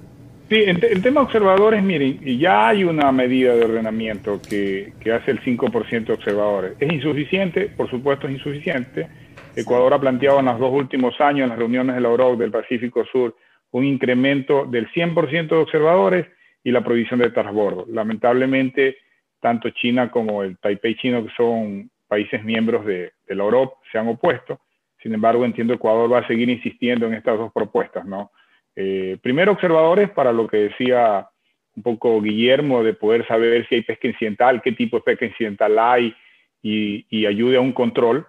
Sí, 0.48 0.56
en, 0.56 0.82
el 0.82 1.02
tema 1.02 1.20
observadores, 1.20 1.82
miren, 1.82 2.20
ya 2.38 2.68
hay 2.68 2.84
una 2.84 3.12
medida 3.12 3.54
de 3.54 3.66
ordenamiento 3.66 4.40
que, 4.40 4.94
que 4.98 5.12
hace 5.12 5.32
el 5.32 5.42
5% 5.42 6.06
de 6.06 6.12
observadores. 6.14 6.72
¿Es 6.80 6.90
insuficiente? 6.90 7.68
Por 7.76 7.90
supuesto 7.90 8.28
es 8.28 8.32
insuficiente. 8.32 9.08
Ecuador 9.54 9.92
ha 9.92 10.00
planteado 10.00 10.40
en 10.40 10.46
los 10.46 10.58
dos 10.58 10.72
últimos 10.72 11.20
años, 11.20 11.42
en 11.42 11.50
las 11.50 11.58
reuniones 11.58 11.96
de 11.96 12.00
la 12.00 12.08
OROC 12.08 12.38
del 12.38 12.50
Pacífico 12.50 13.04
Sur, 13.12 13.34
un 13.74 13.84
incremento 13.84 14.66
del 14.66 14.88
100% 14.92 15.48
de 15.48 15.56
observadores 15.56 16.26
y 16.62 16.70
la 16.70 16.84
prohibición 16.84 17.18
de 17.18 17.30
transbordo. 17.30 17.84
Lamentablemente, 17.90 18.98
tanto 19.40 19.68
China 19.70 20.12
como 20.12 20.44
el 20.44 20.58
Taipei 20.58 20.94
chino, 20.94 21.26
que 21.26 21.32
son 21.36 21.90
países 22.06 22.44
miembros 22.44 22.86
de, 22.86 23.12
la 23.26 23.42
Europa, 23.42 23.74
se 23.90 23.98
han 23.98 24.06
opuesto. 24.06 24.60
Sin 25.02 25.12
embargo, 25.12 25.44
entiendo 25.44 25.72
que 25.72 25.78
Ecuador 25.78 26.12
va 26.12 26.20
a 26.20 26.26
seguir 26.28 26.48
insistiendo 26.50 27.08
en 27.08 27.14
estas 27.14 27.36
dos 27.36 27.52
propuestas. 27.52 28.06
¿no? 28.06 28.30
Eh, 28.76 29.18
primero, 29.20 29.50
observadores 29.50 30.08
para 30.10 30.32
lo 30.32 30.46
que 30.46 30.68
decía 30.68 31.26
un 31.74 31.82
poco 31.82 32.22
Guillermo, 32.22 32.84
de 32.84 32.94
poder 32.94 33.26
saber 33.26 33.66
si 33.68 33.74
hay 33.74 33.82
pesca 33.82 34.06
incidental, 34.06 34.62
qué 34.62 34.70
tipo 34.70 34.98
de 34.98 35.02
pesca 35.02 35.26
incidental 35.26 35.76
hay 35.80 36.14
y, 36.62 37.04
y 37.10 37.26
ayude 37.26 37.56
a 37.56 37.60
un 37.60 37.72
control. 37.72 38.24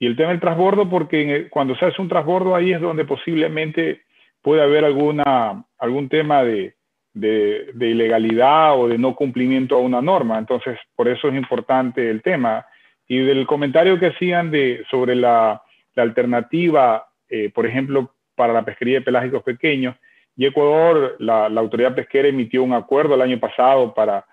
Y 0.00 0.06
el 0.06 0.16
tema 0.16 0.30
del 0.30 0.40
transbordo, 0.40 0.90
porque 0.90 1.46
cuando 1.50 1.76
se 1.76 1.84
hace 1.84 2.02
un 2.02 2.08
transbordo 2.08 2.56
ahí 2.56 2.72
es 2.72 2.80
donde 2.80 3.04
posiblemente 3.04 4.07
puede 4.42 4.62
haber 4.62 4.84
alguna, 4.84 5.64
algún 5.78 6.08
tema 6.08 6.42
de, 6.44 6.74
de, 7.12 7.72
ilegalidad 7.80 8.78
o 8.78 8.88
de 8.88 8.98
no 8.98 9.14
cumplimiento 9.14 9.76
a 9.76 9.80
una 9.80 10.00
norma. 10.00 10.38
Entonces, 10.38 10.78
por 10.94 11.08
eso 11.08 11.28
es 11.28 11.34
importante 11.34 12.10
el 12.10 12.22
tema. 12.22 12.66
Y 13.06 13.18
del 13.18 13.46
comentario 13.46 13.98
que 13.98 14.06
hacían 14.06 14.50
de, 14.50 14.84
sobre 14.90 15.14
la, 15.14 15.62
la 15.94 16.02
alternativa, 16.02 17.08
eh, 17.28 17.50
por 17.50 17.66
ejemplo, 17.66 18.14
para 18.34 18.52
la 18.52 18.64
pesquería 18.64 18.98
de 18.98 19.04
pelágicos 19.04 19.42
pequeños, 19.42 19.96
y 20.38 20.46
Ecuador, 20.46 21.16
la, 21.18 21.46
autoridad 21.46 21.96
pesquera 21.96 22.28
emitió 22.28 22.62
un 22.62 22.72
acuerdo 22.72 23.16
el 23.16 23.22
año 23.22 23.40
pasado 23.40 23.92
para 23.92 24.24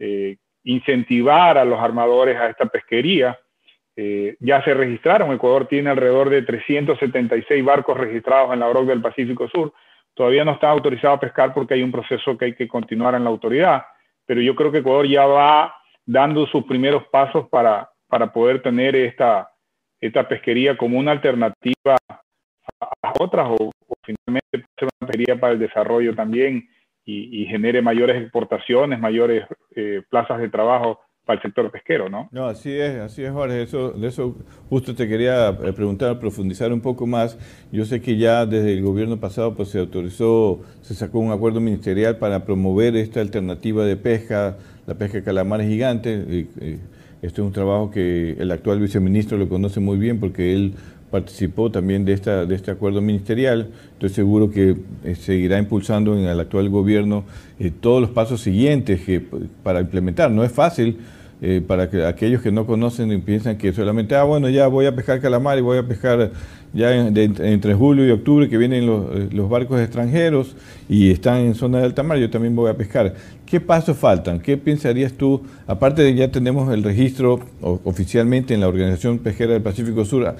eh, 0.00 0.36
incentivar 0.64 1.56
a 1.56 1.64
los 1.64 1.78
armadores 1.78 2.36
a 2.36 2.48
esta 2.48 2.66
pesquería. 2.66 3.38
Eh, 3.96 4.36
ya 4.40 4.62
se 4.64 4.74
registraron. 4.74 5.32
Ecuador 5.32 5.66
tiene 5.66 5.90
alrededor 5.90 6.30
de 6.30 6.42
376 6.42 7.64
barcos 7.64 7.96
registrados 7.96 8.52
en 8.52 8.60
la 8.60 8.68
OROC 8.68 8.86
del 8.86 9.02
Pacífico 9.02 9.48
Sur. 9.48 9.72
Todavía 10.14 10.44
no 10.44 10.52
está 10.52 10.70
autorizado 10.70 11.14
a 11.14 11.20
pescar 11.20 11.54
porque 11.54 11.74
hay 11.74 11.82
un 11.82 11.92
proceso 11.92 12.36
que 12.36 12.46
hay 12.46 12.54
que 12.54 12.68
continuar 12.68 13.14
en 13.14 13.24
la 13.24 13.30
autoridad, 13.30 13.84
pero 14.26 14.40
yo 14.40 14.54
creo 14.54 14.70
que 14.70 14.78
Ecuador 14.78 15.06
ya 15.06 15.26
va 15.26 15.74
dando 16.04 16.46
sus 16.46 16.64
primeros 16.64 17.04
pasos 17.08 17.48
para, 17.48 17.90
para 18.08 18.32
poder 18.32 18.60
tener 18.60 18.94
esta, 18.96 19.50
esta 20.00 20.28
pesquería 20.28 20.76
como 20.76 20.98
una 20.98 21.12
alternativa 21.12 21.96
las 23.02 23.12
otras 23.18 23.46
o, 23.48 23.70
finalmente 24.02 24.48
puede 24.50 24.66
ser 24.78 24.88
una 25.00 25.08
pesquería 25.08 25.40
para 25.40 25.52
el 25.52 25.58
desarrollo 25.58 26.14
también 26.14 26.68
y, 27.04 27.46
genere 27.46 27.82
mayores 27.82 28.22
exportaciones, 28.22 28.98
mayores 29.00 29.44
eh, 29.74 30.02
plazas 30.08 30.38
de 30.38 30.48
trabajo 30.48 31.00
para 31.24 31.36
el 31.36 31.42
sector 31.42 31.70
pesquero, 31.70 32.08
¿no? 32.08 32.28
No, 32.32 32.46
así 32.46 32.72
es, 32.72 32.98
así 33.00 33.22
es, 33.22 33.30
Jorge. 33.30 33.62
Eso, 33.62 33.90
de 33.92 34.08
eso 34.08 34.36
justo 34.68 34.94
te 34.94 35.08
quería 35.08 35.50
eh, 35.50 35.72
preguntar, 35.72 36.18
profundizar 36.18 36.72
un 36.72 36.80
poco 36.80 37.06
más. 37.06 37.38
Yo 37.70 37.84
sé 37.84 38.00
que 38.00 38.16
ya 38.16 38.44
desde 38.44 38.72
el 38.72 38.82
gobierno 38.82 39.18
pasado 39.20 39.54
pues 39.54 39.68
se 39.68 39.78
autorizó, 39.78 40.60
se 40.80 40.94
sacó 40.94 41.20
un 41.20 41.30
acuerdo 41.30 41.60
ministerial 41.60 42.16
para 42.16 42.44
promover 42.44 42.96
esta 42.96 43.20
alternativa 43.20 43.84
de 43.84 43.96
pesca, 43.96 44.56
la 44.86 44.94
pesca 44.94 45.18
de 45.18 45.24
calamares 45.24 45.68
gigantes. 45.68 46.26
Este 47.22 47.40
es 47.40 47.46
un 47.46 47.52
trabajo 47.52 47.92
que 47.92 48.32
el 48.32 48.50
actual 48.50 48.80
viceministro 48.80 49.38
lo 49.38 49.48
conoce 49.48 49.78
muy 49.78 49.96
bien 49.96 50.18
porque 50.18 50.54
él 50.54 50.74
participó 51.12 51.70
también 51.70 52.06
de, 52.06 52.14
esta, 52.14 52.46
de 52.46 52.54
este 52.54 52.70
acuerdo 52.70 53.02
ministerial. 53.02 53.68
Estoy 53.92 54.08
seguro 54.08 54.50
que 54.50 54.76
eh, 55.04 55.14
seguirá 55.14 55.58
impulsando 55.58 56.18
en 56.18 56.24
el 56.24 56.40
actual 56.40 56.70
gobierno 56.70 57.24
eh, 57.60 57.70
todos 57.70 58.00
los 58.00 58.10
pasos 58.10 58.40
siguientes 58.40 59.02
que, 59.02 59.20
para 59.62 59.80
implementar. 59.80 60.30
No 60.30 60.42
es 60.42 60.50
fácil 60.50 60.96
eh, 61.42 61.60
para 61.64 61.90
que 61.90 62.06
aquellos 62.06 62.40
que 62.40 62.50
no 62.50 62.66
conocen 62.66 63.12
y 63.12 63.18
piensan 63.18 63.58
que 63.58 63.72
solamente, 63.72 64.14
ah, 64.14 64.22
bueno, 64.22 64.48
ya 64.48 64.68
voy 64.68 64.86
a 64.86 64.94
pescar 64.96 65.20
calamar 65.20 65.58
y 65.58 65.60
voy 65.60 65.76
a 65.76 65.86
pescar 65.86 66.30
ya 66.72 66.94
entre 66.94 67.74
julio 67.74 68.06
y 68.06 68.10
octubre 68.10 68.48
que 68.48 68.56
vienen 68.56 68.86
los, 68.86 69.50
barcos 69.50 69.80
extranjeros 69.80 70.56
y 70.88 71.10
están 71.10 71.38
en 71.40 71.54
zona 71.54 71.78
de 71.78 71.84
alta 71.84 72.02
mar, 72.02 72.16
yo 72.18 72.30
también 72.30 72.56
voy 72.56 72.70
a 72.70 72.76
pescar. 72.76 73.14
¿Qué 73.44 73.60
pasos 73.60 73.96
faltan? 73.96 74.40
¿Qué 74.40 74.56
pensarías 74.56 75.12
tú? 75.12 75.42
Aparte 75.66 76.02
de 76.02 76.14
ya 76.14 76.30
tenemos 76.30 76.72
el 76.72 76.82
registro 76.82 77.40
oficialmente 77.60 78.54
en 78.54 78.60
la 78.60 78.68
Organización 78.68 79.18
Pesquera 79.18 79.52
del 79.52 79.62
Pacífico 79.62 80.04
Sur, 80.04 80.36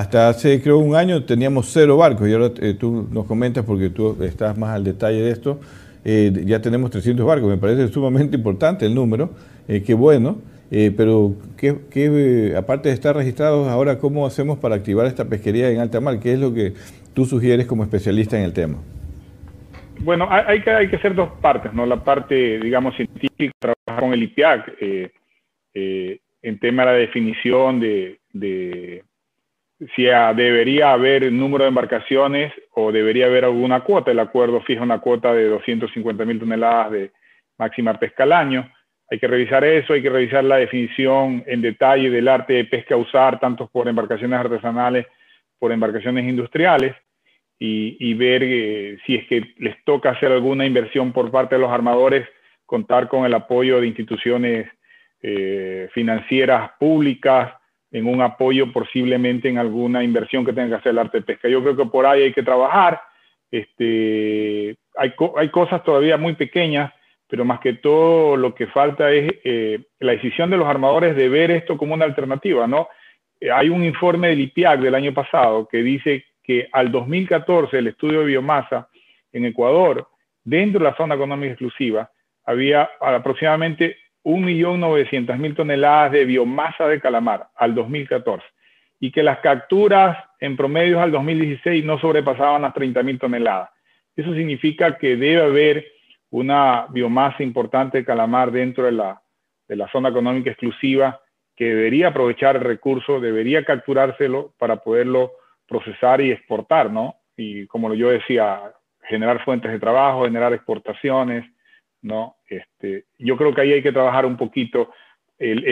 hasta 0.00 0.28
hace 0.28 0.62
creo 0.62 0.78
un 0.78 0.94
año 0.94 1.24
teníamos 1.24 1.70
cero 1.72 1.96
barcos 1.96 2.28
y 2.28 2.32
ahora 2.32 2.50
eh, 2.60 2.74
tú 2.74 3.08
nos 3.10 3.26
comentas 3.26 3.64
porque 3.64 3.90
tú 3.90 4.16
estás 4.22 4.56
más 4.56 4.70
al 4.70 4.84
detalle 4.84 5.20
de 5.20 5.30
esto, 5.30 5.60
ya 6.04 6.62
tenemos 6.62 6.90
300 6.90 7.26
barcos, 7.26 7.50
me 7.50 7.58
parece 7.58 7.88
sumamente 7.88 8.34
importante 8.36 8.86
el 8.86 8.94
número 8.94 9.30
eh, 9.68 9.82
qué 9.82 9.94
bueno. 9.94 10.38
Eh, 10.70 10.92
pero, 10.94 11.34
¿qué, 11.56 12.54
aparte 12.56 12.88
de 12.88 12.94
estar 12.94 13.16
registrados, 13.16 13.68
ahora 13.68 13.98
cómo 13.98 14.26
hacemos 14.26 14.58
para 14.58 14.74
activar 14.74 15.06
esta 15.06 15.26
pesquería 15.26 15.70
en 15.70 15.80
alta 15.80 16.00
mar? 16.00 16.18
¿Qué 16.20 16.34
es 16.34 16.38
lo 16.38 16.52
que 16.52 16.74
tú 17.14 17.24
sugieres 17.24 17.66
como 17.66 17.84
especialista 17.84 18.38
en 18.38 18.44
el 18.44 18.52
tema? 18.52 18.78
Bueno, 20.00 20.28
hay, 20.30 20.60
que, 20.62 20.70
hay 20.70 20.88
que 20.88 20.96
hacer 20.96 21.14
dos 21.14 21.30
partes, 21.40 21.72
¿no? 21.72 21.86
La 21.86 22.04
parte, 22.04 22.60
digamos, 22.60 22.94
científica, 22.96 23.52
trabajar 23.58 24.00
con 24.00 24.12
el 24.12 24.22
IPIAC 24.22 24.72
eh, 24.80 25.10
eh, 25.74 26.18
en 26.42 26.58
tema 26.60 26.84
de 26.84 26.92
la 26.92 26.98
definición 26.98 27.80
de, 27.80 28.20
de 28.32 29.02
si 29.94 30.04
debería 30.04 30.92
haber 30.92 31.30
número 31.32 31.64
de 31.64 31.68
embarcaciones 31.68 32.52
o 32.72 32.90
debería 32.90 33.26
haber 33.26 33.44
alguna 33.44 33.80
cuota. 33.80 34.10
El 34.10 34.18
acuerdo 34.18 34.60
fija 34.60 34.82
una 34.82 34.98
cuota 34.98 35.32
de 35.32 35.48
250 35.48 36.24
mil 36.24 36.40
toneladas 36.40 36.90
de 36.90 37.12
máxima 37.58 37.94
pesca 37.94 38.24
al 38.24 38.32
año. 38.32 38.70
Hay 39.10 39.18
que 39.18 39.28
revisar 39.28 39.64
eso, 39.64 39.92
hay 39.92 40.02
que 40.02 40.10
revisar 40.10 40.44
la 40.44 40.56
definición 40.56 41.44
en 41.46 41.62
detalle 41.62 42.10
del 42.10 42.28
arte 42.28 42.54
de 42.54 42.64
pesca 42.64 42.94
a 42.94 42.98
usar, 42.98 43.40
tanto 43.40 43.68
por 43.68 43.88
embarcaciones 43.88 44.38
artesanales, 44.38 45.06
por 45.58 45.72
embarcaciones 45.72 46.28
industriales, 46.28 46.94
y, 47.60 48.14
ver 48.14 48.42
eh, 48.44 48.98
si 49.04 49.16
es 49.16 49.26
que 49.26 49.54
les 49.56 49.82
toca 49.84 50.10
hacer 50.10 50.30
alguna 50.30 50.64
inversión 50.64 51.12
por 51.12 51.30
parte 51.32 51.56
de 51.56 51.60
los 51.60 51.72
armadores, 51.72 52.28
contar 52.66 53.08
con 53.08 53.24
el 53.24 53.34
apoyo 53.34 53.80
de 53.80 53.88
instituciones 53.88 54.68
eh, 55.22 55.88
financieras 55.92 56.70
públicas, 56.78 57.54
en 57.90 58.06
un 58.06 58.20
apoyo 58.20 58.72
posiblemente 58.72 59.48
en 59.48 59.58
alguna 59.58 60.04
inversión 60.04 60.44
que 60.44 60.52
tenga 60.52 60.68
que 60.68 60.74
hacer 60.76 60.92
el 60.92 60.98
arte 60.98 61.18
de 61.18 61.24
pesca. 61.24 61.48
Yo 61.48 61.62
creo 61.62 61.76
que 61.76 61.86
por 61.86 62.06
ahí 62.06 62.22
hay 62.22 62.32
que 62.32 62.42
trabajar. 62.42 63.00
Este, 63.50 64.76
hay, 64.96 65.14
hay 65.36 65.48
cosas 65.48 65.82
todavía 65.82 66.16
muy 66.16 66.34
pequeñas 66.34 66.92
pero 67.28 67.44
más 67.44 67.60
que 67.60 67.74
todo 67.74 68.36
lo 68.36 68.54
que 68.54 68.66
falta 68.68 69.12
es 69.12 69.30
eh, 69.44 69.80
la 70.00 70.12
decisión 70.12 70.50
de 70.50 70.56
los 70.56 70.66
armadores 70.66 71.14
de 71.14 71.28
ver 71.28 71.50
esto 71.50 71.76
como 71.76 71.94
una 71.94 72.06
alternativa, 72.06 72.66
¿no? 72.66 72.88
Eh, 73.38 73.50
hay 73.50 73.68
un 73.68 73.84
informe 73.84 74.28
del 74.28 74.40
IPIAC 74.40 74.80
del 74.80 74.94
año 74.94 75.12
pasado 75.12 75.68
que 75.68 75.82
dice 75.82 76.24
que 76.42 76.68
al 76.72 76.90
2014 76.90 77.78
el 77.78 77.88
estudio 77.88 78.20
de 78.20 78.26
biomasa 78.26 78.88
en 79.32 79.44
Ecuador, 79.44 80.08
dentro 80.42 80.78
de 80.78 80.90
la 80.90 80.96
zona 80.96 81.16
económica 81.16 81.52
exclusiva, 81.52 82.10
había 82.46 82.88
aproximadamente 82.98 83.98
1.900.000 84.24 85.56
toneladas 85.56 86.12
de 86.12 86.24
biomasa 86.24 86.86
de 86.88 87.00
calamar 87.00 87.48
al 87.56 87.74
2014 87.74 88.44
y 89.00 89.12
que 89.12 89.22
las 89.22 89.38
capturas 89.38 90.18
en 90.40 90.56
promedio 90.56 91.00
al 91.00 91.12
2016 91.12 91.84
no 91.84 91.98
sobrepasaban 91.98 92.62
las 92.62 92.74
30.000 92.74 93.20
toneladas. 93.20 93.70
Eso 94.16 94.34
significa 94.34 94.98
que 94.98 95.16
debe 95.16 95.42
haber 95.42 95.86
una 96.30 96.86
biomasa 96.90 97.42
importante 97.42 97.98
de 97.98 98.04
calamar 98.04 98.50
dentro 98.50 98.84
de 98.84 98.92
la, 98.92 99.22
de 99.68 99.76
la 99.76 99.88
zona 99.90 100.08
económica 100.08 100.50
exclusiva 100.50 101.20
que 101.54 101.66
debería 101.66 102.08
aprovechar 102.08 102.56
el 102.56 102.62
recurso, 102.62 103.20
debería 103.20 103.64
capturárselo 103.64 104.54
para 104.58 104.76
poderlo 104.76 105.32
procesar 105.66 106.20
y 106.20 106.30
exportar, 106.30 106.90
¿no? 106.90 107.16
Y 107.36 107.66
como 107.66 107.92
yo 107.94 108.10
decía, 108.10 108.72
generar 109.02 109.44
fuentes 109.44 109.70
de 109.72 109.80
trabajo, 109.80 110.24
generar 110.24 110.52
exportaciones, 110.52 111.44
¿no? 112.02 112.36
Este, 112.48 113.06
yo 113.18 113.36
creo 113.36 113.54
que 113.54 113.62
ahí 113.62 113.72
hay 113.72 113.82
que 113.82 113.92
trabajar 113.92 114.26
un 114.26 114.36
poquito. 114.36 114.90
El, 115.38 115.64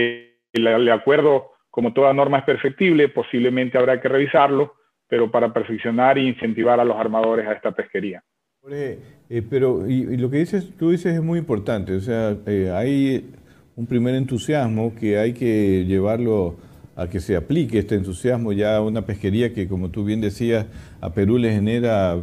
el, 0.52 0.90
acuerdo, 0.90 1.52
como 1.70 1.92
toda 1.92 2.12
norma, 2.12 2.38
es 2.38 2.44
perfectible, 2.44 3.08
posiblemente 3.08 3.78
habrá 3.78 4.00
que 4.00 4.08
revisarlo, 4.08 4.74
pero 5.08 5.30
para 5.30 5.52
perfeccionar 5.52 6.18
e 6.18 6.22
incentivar 6.22 6.80
a 6.80 6.84
los 6.84 6.96
armadores 6.96 7.46
a 7.46 7.52
esta 7.52 7.72
pesquería. 7.72 8.22
Eh, 8.68 9.42
pero 9.48 9.88
y, 9.88 10.16
lo 10.16 10.28
que 10.30 10.38
dices, 10.38 10.76
tú 10.76 10.90
dices 10.90 11.14
es 11.14 11.22
muy 11.22 11.38
importante, 11.38 11.94
o 11.94 12.00
sea, 12.00 12.36
eh, 12.46 12.70
hay 12.74 13.30
un 13.76 13.86
primer 13.86 14.14
entusiasmo 14.16 14.94
que 14.94 15.18
hay 15.18 15.34
que 15.34 15.84
llevarlo 15.84 16.56
a 16.96 17.08
que 17.08 17.20
se 17.20 17.36
aplique 17.36 17.78
este 17.78 17.94
entusiasmo 17.94 18.52
ya 18.52 18.76
a 18.76 18.82
una 18.82 19.02
pesquería 19.02 19.52
que, 19.52 19.68
como 19.68 19.90
tú 19.90 20.04
bien 20.04 20.20
decías, 20.20 20.66
a 21.00 21.12
Perú 21.12 21.38
le 21.38 21.52
genera 21.52 22.16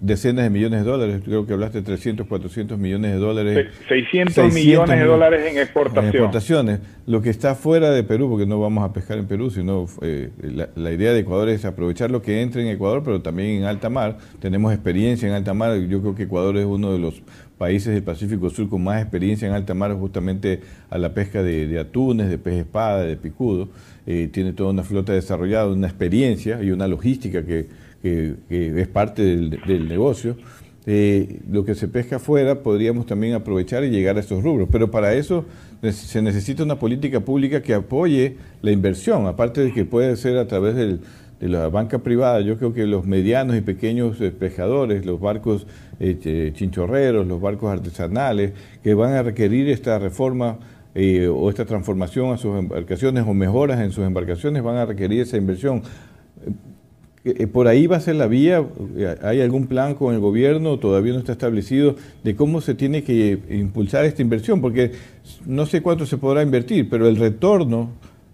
decenas 0.00 0.44
de 0.44 0.50
millones 0.50 0.84
de 0.84 0.90
dólares, 0.90 1.22
creo 1.24 1.46
que 1.46 1.54
hablaste 1.54 1.78
de 1.78 1.84
300, 1.84 2.26
400 2.26 2.78
millones 2.78 3.12
de 3.12 3.18
dólares. 3.18 3.68
600, 3.88 4.52
millones 4.52 4.98
de 4.98 5.04
dólares 5.04 5.50
en 5.50 5.58
exportación. 5.58 6.06
exportaciones. 6.08 6.80
Lo 7.06 7.22
que 7.22 7.30
está 7.30 7.54
fuera 7.54 7.90
de 7.90 8.02
Perú, 8.02 8.28
porque 8.28 8.46
no 8.46 8.60
vamos 8.60 8.84
a 8.84 8.92
pescar 8.92 9.18
en 9.18 9.26
Perú, 9.26 9.50
sino 9.50 9.86
eh, 10.02 10.30
la, 10.74 10.92
idea 10.92 11.12
de 11.12 11.20
Ecuador 11.20 11.48
es 11.48 11.64
aprovechar 11.64 12.10
lo 12.10 12.20
que 12.20 12.42
entre 12.42 12.62
en 12.62 12.68
Ecuador, 12.68 13.02
pero 13.04 13.22
también 13.22 13.62
en 13.62 13.64
alta 13.64 13.88
mar. 13.88 14.18
Tenemos 14.40 14.72
experiencia 14.72 15.26
en 15.26 15.34
alta 15.34 15.54
mar, 15.54 15.76
yo 15.78 16.00
creo 16.00 16.14
que 16.14 16.24
Ecuador 16.24 16.56
es 16.58 16.66
uno 16.66 16.92
de 16.92 16.98
los 16.98 17.22
países 17.56 17.94
del 17.94 18.02
Pacífico 18.02 18.50
Sur 18.50 18.68
con 18.68 18.84
más 18.84 19.00
experiencia 19.00 19.48
en 19.48 19.54
alta 19.54 19.72
mar 19.72 19.94
justamente 19.94 20.60
a 20.90 20.98
la 20.98 21.14
pesca 21.14 21.42
de, 21.42 21.78
atunes, 21.78 22.28
de 22.28 22.36
pez 22.36 22.54
espada, 22.54 23.04
de 23.04 23.16
picudo. 23.16 23.68
Eh, 24.04 24.28
tiene 24.32 24.52
toda 24.52 24.70
una 24.70 24.82
flota 24.82 25.12
desarrollada, 25.12 25.68
una 25.68 25.86
experiencia 25.86 26.60
y 26.62 26.72
una 26.72 26.88
logística 26.88 27.44
que 27.46 27.68
que, 28.02 28.80
es 28.80 28.88
parte 28.88 29.22
del, 29.22 29.88
negocio, 29.88 30.36
eh, 30.84 31.40
lo 31.48 31.64
que 31.64 31.74
se 31.74 31.86
pesca 31.86 32.16
afuera 32.16 32.62
podríamos 32.62 33.06
también 33.06 33.34
aprovechar 33.34 33.84
y 33.84 33.90
llegar 33.90 34.16
a 34.16 34.20
esos 34.20 34.42
rubros. 34.42 34.68
Pero 34.70 34.90
para 34.90 35.14
eso 35.14 35.44
se 35.92 36.22
necesita 36.22 36.64
una 36.64 36.78
política 36.78 37.20
pública 37.20 37.62
que 37.62 37.74
apoye 37.74 38.36
la 38.62 38.72
inversión, 38.72 39.26
aparte 39.26 39.62
de 39.62 39.72
que 39.72 39.84
puede 39.84 40.16
ser 40.16 40.38
a 40.38 40.48
través 40.48 40.74
de 40.74 40.98
la 41.48 41.68
banca 41.68 42.00
privada. 42.00 42.40
Yo 42.40 42.58
creo 42.58 42.72
que 42.72 42.86
los 42.86 43.06
medianos 43.06 43.56
y 43.56 43.60
pequeños 43.60 44.20
eh, 44.20 44.32
pescadores, 44.32 45.06
los 45.06 45.20
barcos 45.20 45.66
eh, 46.00 46.52
chinchorreros, 46.54 47.26
los 47.26 47.40
barcos 47.40 47.72
artesanales, 47.72 48.52
que 48.82 48.94
van 48.94 49.12
a 49.12 49.22
requerir 49.22 49.68
esta 49.68 49.98
reforma 49.98 50.58
o 50.94 51.48
esta 51.48 51.64
transformación 51.64 52.34
a 52.34 52.36
sus 52.36 52.58
embarcaciones 52.58 53.24
o 53.26 53.32
mejoras 53.32 53.80
en 53.80 53.92
sus 53.92 54.04
embarcaciones, 54.04 54.62
van 54.62 54.76
a 54.76 54.84
requerir 54.84 55.22
esa 55.22 55.38
inversión 55.38 55.82
¿Por 57.52 57.68
ahí 57.68 57.86
va 57.86 57.98
a 57.98 58.00
ser 58.00 58.16
la 58.16 58.26
vía? 58.26 58.64
¿Hay 59.22 59.40
algún 59.40 59.68
plan 59.68 59.94
con 59.94 60.12
el 60.12 60.18
gobierno? 60.18 60.78
Todavía 60.78 61.12
no 61.12 61.20
está 61.20 61.32
establecido 61.32 61.94
de 62.24 62.34
cómo 62.34 62.60
se 62.60 62.74
tiene 62.74 63.04
que 63.04 63.38
impulsar 63.50 64.04
esta 64.04 64.22
inversión, 64.22 64.60
porque 64.60 64.90
no 65.46 65.66
sé 65.66 65.82
cuánto 65.82 66.04
se 66.04 66.18
podrá 66.18 66.42
invertir, 66.42 66.88
pero 66.90 67.06
el 67.06 67.16
retorno 67.16 67.90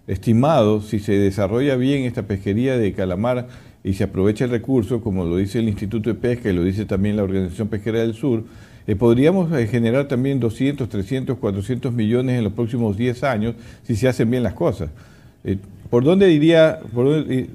estimado, 0.07 0.81
si 0.81 0.97
se 0.99 1.13
desarrolla 1.13 1.75
bien 1.75 2.03
esta 2.03 2.23
pesquería 2.23 2.79
de 2.79 2.93
calamar 2.93 3.47
y 3.83 3.93
se 3.93 4.05
aprovecha 4.05 4.45
el 4.45 4.51
recurso, 4.51 5.01
como 5.01 5.23
lo 5.23 5.37
dice 5.37 5.59
el 5.59 5.69
Instituto 5.69 6.09
de 6.09 6.15
Pesca 6.15 6.49
y 6.49 6.53
lo 6.53 6.63
dice 6.63 6.85
también 6.85 7.15
la 7.15 7.23
Organización 7.23 7.67
Pesquera 7.67 7.99
del 7.99 8.15
Sur, 8.15 8.43
eh, 8.87 8.95
podríamos 8.95 9.51
eh, 9.53 9.67
generar 9.67 10.07
también 10.07 10.39
200, 10.39 10.89
300, 10.89 11.37
400 11.37 11.93
millones 11.93 12.39
en 12.39 12.43
los 12.43 12.53
próximos 12.53 12.97
10 12.97 13.23
años 13.23 13.55
si 13.83 13.95
se 13.95 14.07
hacen 14.07 14.31
bien 14.31 14.41
las 14.41 14.53
cosas. 14.53 14.89
¿Por 15.89 16.03
dónde 16.03 16.27
diría, 16.27 16.79
por 16.93 17.07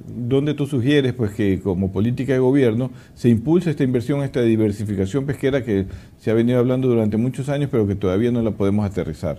dónde, 0.09 0.55
tú 0.55 0.66
sugieres 0.66 1.12
pues 1.12 1.32
que 1.35 1.61
como 1.61 1.93
política 1.93 2.32
de 2.32 2.41
gobierno 2.41 2.91
se 3.14 3.28
impulse 3.28 3.70
esta 3.70 3.85
inversión, 3.85 4.22
esta 4.22 4.43
diversificación 4.43 5.24
pesquera 5.24 5.62
que 5.62 5.85
se 6.16 6.30
ha 6.32 6.35
venido 6.35 6.59
hablando 6.59 6.89
durante 6.89 7.16
muchos 7.16 7.49
años, 7.49 7.68
pero 7.70 7.87
que 7.87 7.95
todavía 7.95 8.32
no 8.32 8.43
la 8.43 8.51
podemos 8.51 8.85
aterrizar? 8.85 9.39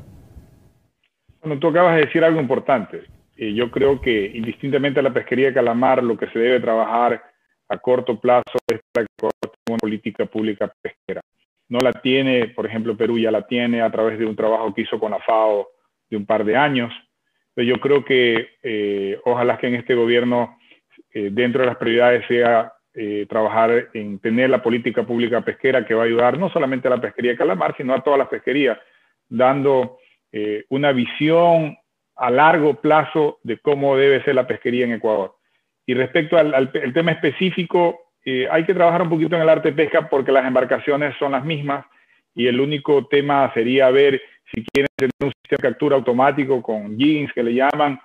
Bueno, 1.41 1.59
tú 1.59 1.67
acabas 1.67 1.95
de 1.95 2.05
decir 2.05 2.23
algo 2.23 2.39
importante. 2.39 3.03
eh, 3.35 3.53
yo 3.53 3.69
creo 3.69 3.99
que 3.99 4.31
indistintamente 4.33 5.01
a 5.01 5.03
la 5.03 5.13
pesquería 5.13 5.47
de 5.47 5.53
calamar, 5.53 6.01
lo 6.01 6.17
que 6.17 6.27
se 6.27 6.39
debe 6.39 6.61
trabajar 6.61 7.21
a 7.67 7.77
corto 7.77 8.17
plazo 8.17 8.57
es 8.67 8.79
para 8.93 9.05
que 9.05 9.27
una 9.67 9.77
política 9.77 10.25
pública 10.25 10.71
pesquera. 10.81 11.21
No 11.67 11.79
la 11.79 11.91
tiene, 11.91 12.47
por 12.49 12.65
ejemplo, 12.65 12.95
Perú 12.95 13.17
ya 13.17 13.31
la 13.31 13.45
tiene 13.45 13.81
a 13.81 13.91
través 13.91 14.19
de 14.19 14.25
un 14.25 14.35
trabajo 14.35 14.73
que 14.73 14.83
hizo 14.83 14.99
con 14.99 15.11
la 15.11 15.19
FAO 15.19 15.67
de 16.09 16.17
un 16.17 16.25
par 16.25 16.45
de 16.45 16.55
años. 16.55 16.93
Yo 17.55 17.79
creo 17.79 18.03
que 18.03 18.49
eh, 18.63 19.19
ojalá 19.23 19.57
que 19.57 19.67
en 19.67 19.75
este 19.75 19.95
gobierno, 19.95 20.57
eh, 21.13 21.29
dentro 21.31 21.61
de 21.61 21.67
las 21.67 21.77
prioridades, 21.77 22.25
sea 22.27 22.71
trabajar 23.27 23.89
en 23.93 24.19
tener 24.19 24.49
la 24.49 24.63
política 24.63 25.05
pública 25.05 25.41
pesquera 25.41 25.85
que 25.85 25.93
va 25.93 26.03
a 26.03 26.05
ayudar 26.05 26.39
no 26.39 26.49
solamente 26.49 26.87
a 26.87 26.91
la 26.91 27.01
pesquería 27.01 27.31
de 27.31 27.37
calamar, 27.37 27.75
sino 27.75 27.93
a 27.93 28.01
todas 28.01 28.17
las 28.17 28.29
pesquerías, 28.29 28.77
dando 29.27 29.97
una 30.69 30.93
visión 30.93 31.75
a 32.15 32.29
largo 32.29 32.75
plazo 32.75 33.39
de 33.43 33.57
cómo 33.57 33.97
debe 33.97 34.23
ser 34.23 34.35
la 34.35 34.47
pesquería 34.47 34.85
en 34.85 34.93
Ecuador. 34.93 35.35
Y 35.85 35.93
respecto 35.93 36.37
al, 36.37 36.71
tema 36.93 37.11
específico, 37.11 37.99
eh, 38.25 38.47
hay 38.49 38.65
que 38.65 38.73
trabajar 38.73 39.03
un 39.03 39.09
poquito 39.09 39.35
en 39.35 39.43
el 39.43 39.49
arte 39.49 39.69
de 39.69 39.75
pesca 39.75 40.09
porque 40.09 40.31
las 40.31 40.45
embarcaciones 40.45 41.15
son 41.19 41.33
las 41.33 41.45
mismas 41.45 41.85
y 42.33 42.47
el 42.47 42.59
único 42.59 43.05
tema 43.07 43.51
sería 43.53 43.89
ver 43.91 44.21
si 44.55 44.63
quieren 44.63 44.89
tener 44.95 45.11
un 45.21 45.31
sistema 45.31 45.57
de 45.57 45.69
captura 45.69 45.95
automático 45.97 46.61
con 46.61 46.97
jeans 46.97 47.31
que 47.33 47.43
le 47.43 47.53
llaman 47.53 47.99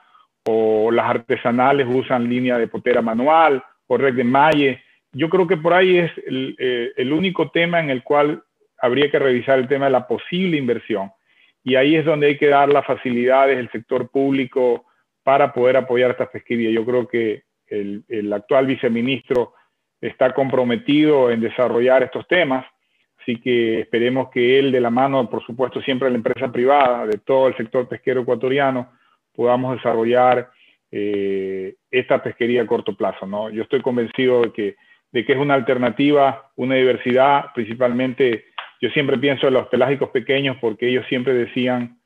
o 0.47 0.91
las 0.91 1.09
artesanales 1.09 1.87
usan 1.89 2.29
línea 2.29 2.59
de 2.59 2.67
potera 2.67 3.01
manual 3.01 3.63
o 3.87 3.97
red 3.97 4.15
de 4.15 4.25
malle. 4.25 4.83
Yo 5.13 5.29
creo 5.31 5.47
que 5.47 5.57
por 5.57 5.73
ahí 5.73 5.99
es 5.99 6.11
el, 6.27 6.57
eh, 6.59 6.93
el 6.97 7.13
único 7.13 7.51
tema 7.51 7.79
en 7.81 7.91
el 7.91 8.03
cual 8.03 8.43
habría 8.79 9.11
que 9.11 9.19
revisar 9.19 9.59
el 9.59 9.69
tema 9.69 9.85
de 9.85 9.93
la 9.93 10.09
posible 10.09 10.57
inversión 10.57 11.11
y 11.63 11.77
ahí 11.77 11.95
es 11.95 12.05
donde 12.05 12.29
hay 12.29 12.39
que 12.39 12.49
dar 12.49 12.69
las 12.69 12.87
facilidades 12.87 13.57
del 13.57 13.71
sector 13.71 14.11
público 14.11 14.87
para 15.23 15.53
poder 15.53 15.77
apoyar 15.77 16.11
esta 16.11 16.31
pesquería. 16.31 16.71
Yo 16.71 16.85
creo 16.85 17.07
que 17.07 17.45
el, 17.67 18.03
el, 18.09 18.33
actual 18.33 18.67
viceministro 18.67 19.53
está 20.01 20.33
comprometido 20.33 21.31
en 21.31 21.41
desarrollar 21.41 22.03
estos 22.03 22.27
temas, 22.27 22.67
así 23.21 23.41
que 23.41 23.81
esperemos 23.81 24.31
que 24.31 24.59
él, 24.59 24.73
de 24.73 24.81
la 24.81 24.91
mano, 24.91 25.29
por 25.29 25.45
supuesto, 25.45 25.81
siempre 25.83 26.07
de 26.07 26.13
la 26.13 26.19
empresa 26.19 26.51
privada, 26.51 27.07
de 27.07 27.19
todo 27.19 27.49
el 27.49 27.57
sector 27.57 27.89
pesquero 27.89 28.23
ecuatoriano, 28.23 28.93
podamos 29.35 29.77
desarrollar 29.77 30.51
eh, 30.91 31.75
esta 31.91 32.23
pesquería 32.23 32.63
a 32.63 32.67
corto 32.67 32.97
plazo. 32.97 33.27
¿no? 33.27 33.51
Yo 33.51 33.63
estoy 33.63 33.81
convencido 33.81 34.43
de 34.43 34.53
que, 34.53 34.77
de 35.13 35.25
que 35.25 35.33
es 35.33 35.39
una 35.39 35.55
alternativa, 35.55 36.51
una 36.57 36.75
diversidad, 36.77 37.47
principalmente 37.55 38.47
yo 38.81 38.89
siempre 38.91 39.19
pienso 39.19 39.49
en 39.49 39.55
los 39.55 39.69
pelágicos 39.69 40.11
pequeños 40.11 40.57
porque 40.61 40.89
ellos 40.89 41.05
siempre 41.09 41.35
decían, 41.35 41.99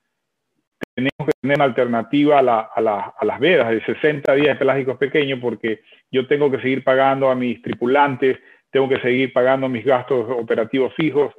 tenemos 0.95 1.27
que 1.27 1.33
tener 1.41 1.57
una 1.57 1.65
alternativa 1.65 2.39
a, 2.39 3.25
las 3.25 3.41
vedas 3.41 3.71
de 3.71 3.85
60 3.85 4.35
días 4.35 4.49
de 4.49 4.55
pelágicos 4.57 4.97
pequeños 4.97 5.39
porque 5.41 5.83
yo 6.11 6.27
tengo 6.27 6.51
que 6.51 6.61
seguir 6.61 6.83
pagando 6.83 7.31
a 7.31 7.35
mis 7.35 7.63
tripulantes, 7.63 8.39
tengo 8.75 8.89
que 8.89 8.99
seguir 8.99 9.33
pagando 9.33 9.69
mis 9.69 9.85
gastos 9.85 10.27
operativos 10.29 10.93
fijos 10.97 11.33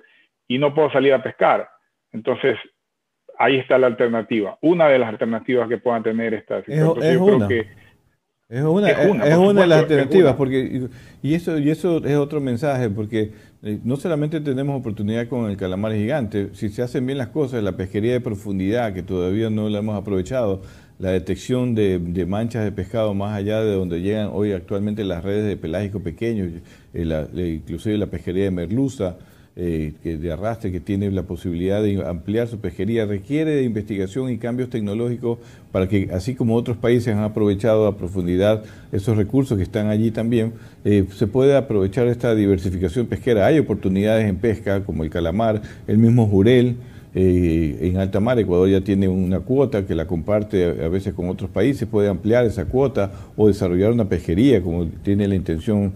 y 0.47 0.57
no 0.57 0.73
puedo 0.73 0.89
salir 0.89 1.11
a 1.11 1.21
pescar. 1.21 1.67
Entonces, 2.13 2.57
ahí 3.38 3.57
está 3.57 3.77
la 3.77 3.88
alternativa, 3.88 4.57
una 4.61 4.88
de 4.88 4.99
las 4.99 5.09
alternativas 5.09 5.67
que 5.67 5.77
puedan 5.77 6.01
tener 6.01 6.33
estas. 6.33 6.63
Es, 6.65 6.81
una. 6.81 7.49
Es 8.47 8.63
una, 8.63 8.89
es 8.89 9.36
una, 9.36 9.61
de 9.61 9.67
las 9.67 9.79
alternativas, 9.79 10.36
porque 10.36 10.88
y 11.21 11.33
eso 11.33 11.59
y 11.59 11.69
eso 11.71 11.97
es 12.05 12.15
otro 12.15 12.39
mensaje, 12.39 12.89
porque 12.89 13.33
eh, 13.63 13.79
no 13.83 13.97
solamente 13.97 14.39
tenemos 14.39 14.79
oportunidad 14.79 15.27
con 15.27 15.49
el 15.49 15.57
calamar 15.57 15.91
gigante, 15.91 16.51
si 16.53 16.69
se 16.69 16.83
hacen 16.83 17.05
bien 17.05 17.17
las 17.17 17.29
cosas, 17.29 17.61
la 17.63 17.75
pesquería 17.75 18.13
de 18.13 18.21
profundidad, 18.21 18.93
que 18.93 19.03
todavía 19.03 19.49
no 19.49 19.67
la 19.67 19.79
hemos 19.79 19.99
aprovechado, 19.99 20.61
la 20.99 21.11
detección 21.11 21.75
de, 21.75 22.25
manchas 22.27 22.63
de 22.63 22.71
pescado 22.71 23.13
más 23.13 23.35
allá 23.35 23.61
de 23.61 23.73
donde 23.73 24.01
llegan 24.01 24.29
hoy 24.31 24.53
actualmente 24.53 25.03
las 25.03 25.23
redes 25.23 25.45
de 25.45 25.57
pelágicos 25.57 26.01
pequeños, 26.01 26.49
eh, 26.93 27.61
inclusive 27.61 27.97
la 27.97 28.07
pesquería 28.07 28.45
de 28.45 28.51
merluza, 28.51 29.17
eh, 29.57 29.93
de 30.03 30.31
arrastre, 30.33 30.69
que 30.69 30.81
tiene 30.81 31.09
la 31.11 31.23
posibilidad 31.23 31.81
de 31.81 32.05
ampliar 32.05 32.49
su 32.49 32.59
pesquería, 32.59 33.05
requiere 33.05 33.51
de 33.51 33.63
investigación 33.63 34.29
y 34.29 34.37
cambios 34.37 34.69
tecnológicos 34.69 35.39
para 35.71 35.87
que, 35.87 36.09
así 36.11 36.35
como 36.35 36.55
otros 36.55 36.75
países 36.75 37.15
han 37.15 37.23
aprovechado 37.23 37.87
a 37.87 37.97
profundidad 37.97 38.65
esos 38.91 39.15
recursos 39.15 39.57
que 39.57 39.63
están 39.63 39.87
allí 39.87 40.11
también, 40.11 40.51
eh, 40.83 41.05
se 41.15 41.27
puede 41.27 41.55
aprovechar 41.55 42.07
esta 42.07 42.35
diversificación 42.35 43.07
pesquera. 43.07 43.45
Hay 43.45 43.57
oportunidades 43.57 44.27
en 44.27 44.35
pesca, 44.35 44.83
como 44.83 45.05
el 45.05 45.09
calamar, 45.09 45.61
el 45.87 45.99
mismo 45.99 46.27
jurel. 46.27 46.75
Eh, 47.18 47.78
en 47.82 47.97
alta 47.97 48.20
mar, 48.20 48.38
Ecuador 48.38 48.70
ya 48.70 48.82
tiene 48.82 49.07
una 49.07 49.39
cuota 49.39 49.86
que 49.86 49.95
la 49.95 50.05
comparte 50.05 50.66
a, 50.84 50.89
veces 50.89 51.13
con 51.13 51.30
otros 51.30 51.49
países, 51.49 51.88
puede 51.88 52.09
ampliar 52.09 52.45
esa 52.45 52.66
cuota 52.66 53.11
o 53.38 53.47
desarrollar 53.47 53.93
una 53.93 54.09
pesquería, 54.09 54.61
como 54.61 54.86
tiene 54.88 55.28
la 55.28 55.36
intención 55.36 55.93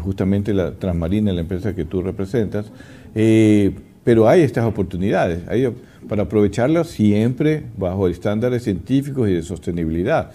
justamente 0.00 0.52
la 0.52 0.72
Transmarina, 0.72 1.32
la 1.32 1.40
empresa 1.40 1.74
que 1.74 1.84
tú 1.84 2.02
representas. 2.02 2.70
Eh, 3.14 3.72
pero 4.04 4.28
hay 4.28 4.42
estas 4.42 4.64
oportunidades 4.64 5.46
hay, 5.48 5.68
para 6.08 6.22
aprovecharlas 6.22 6.88
siempre 6.88 7.64
bajo 7.76 8.08
estándares 8.08 8.62
científicos 8.62 9.28
y 9.28 9.34
de 9.34 9.42
sostenibilidad. 9.42 10.30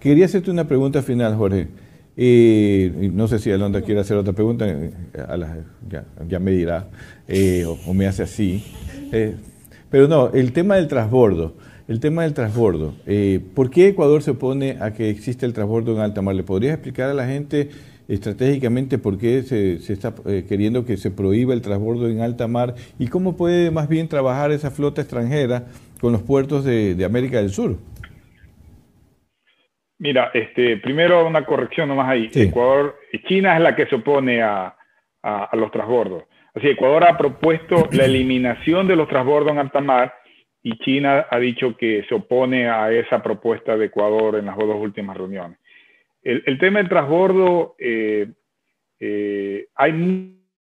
Quería 0.00 0.26
hacerte 0.26 0.50
una 0.50 0.66
pregunta 0.66 1.02
final, 1.02 1.34
Jorge. 1.34 1.68
Eh, 2.20 3.10
no 3.14 3.28
sé 3.28 3.38
si 3.38 3.50
Alondra 3.52 3.80
quiere 3.80 4.00
hacer 4.00 4.16
otra 4.16 4.32
pregunta, 4.32 4.68
eh, 4.68 4.90
ya, 6.28 6.38
me 6.40 6.50
dirá, 6.50 6.88
o, 7.86 7.94
me 7.94 8.06
hace 8.06 8.24
así. 8.24 8.64
pero 9.88 10.08
no, 10.08 10.32
el 10.32 10.52
tema 10.52 10.76
del 10.76 10.88
transbordo. 10.88 11.54
El 11.86 12.00
tema 12.00 12.24
del 12.24 12.34
transbordo. 12.34 12.92
¿Por 13.54 13.70
qué 13.70 13.88
Ecuador 13.88 14.22
se 14.22 14.32
opone 14.32 14.76
a 14.78 14.92
que 14.92 15.08
exista 15.08 15.46
el 15.46 15.54
transbordo 15.54 15.94
en 15.94 16.00
alta 16.00 16.20
mar? 16.20 16.34
¿Le 16.34 16.42
podrías 16.42 16.74
explicar 16.74 17.08
a 17.08 17.14
la 17.14 17.26
gente 17.26 17.70
estratégicamente 18.08 18.98
por 18.98 19.18
qué 19.18 19.42
se, 19.42 19.92
está 19.92 20.14
eh, 20.26 20.46
queriendo 20.48 20.84
que 20.84 20.96
se 20.96 21.10
prohíba 21.10 21.52
el 21.52 21.60
transbordo 21.60 22.08
en 22.08 22.20
alta 22.20 22.48
mar 22.48 22.74
y 22.98 23.06
cómo 23.06 23.36
puede 23.36 23.70
más 23.70 23.88
bien 23.88 24.08
trabajar 24.08 24.50
esa 24.50 24.70
flota 24.70 25.02
extranjera 25.02 25.66
con 26.00 26.12
los 26.12 26.22
puertos 26.22 26.64
de, 26.64 27.04
América 27.04 27.36
del 27.36 27.50
Sur. 27.50 27.76
Mira, 29.98 30.30
este, 30.32 30.76
primero 30.76 31.26
una 31.26 31.44
corrección 31.44 31.88
nomás 31.88 32.08
ahí. 32.08 32.30
Ecuador, 32.32 32.98
China 33.26 33.56
es 33.56 33.62
la 33.62 33.74
que 33.74 33.86
se 33.86 33.96
opone 33.96 34.42
a, 34.42 34.74
los 35.52 35.70
transbordos. 35.72 36.24
Así, 36.54 36.68
Ecuador 36.68 37.04
ha 37.04 37.18
propuesto 37.18 37.88
la 37.92 38.04
eliminación 38.04 38.86
de 38.86 38.96
los 38.96 39.08
transbordos 39.08 39.52
en 39.52 39.58
alta 39.58 39.80
mar 39.80 40.14
y 40.62 40.78
China 40.78 41.26
ha 41.30 41.38
dicho 41.38 41.76
que 41.76 42.04
se 42.08 42.14
opone 42.14 42.68
a 42.68 42.92
esa 42.92 43.22
propuesta 43.22 43.76
de 43.76 43.86
Ecuador 43.86 44.36
en 44.36 44.46
las 44.46 44.56
dos 44.56 44.76
últimas 44.76 45.16
reuniones. 45.16 45.58
El, 46.22 46.58
tema 46.58 46.80
del 46.80 46.88
transbordo, 46.88 47.74
eh, 47.78 48.28
eh, 49.00 49.66
hay 49.74 49.92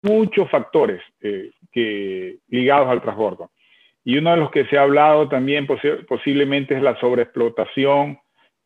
muchos 0.03 0.49
factores 0.51 1.03
eh, 1.21 1.51
que, 1.73 2.39
ligados 2.49 2.89
al 2.89 3.03
transbordo. 3.03 3.51
Y 4.05 4.19
uno 4.19 4.31
de 4.31 4.37
los 4.37 4.51
que 4.51 4.67
se 4.67 4.79
ha 4.79 4.83
hablado 4.83 5.29
también 5.29 5.67
posiblemente 5.67 6.77
es 6.77 6.83
la 6.83 6.99
sobreexplotación 7.01 8.19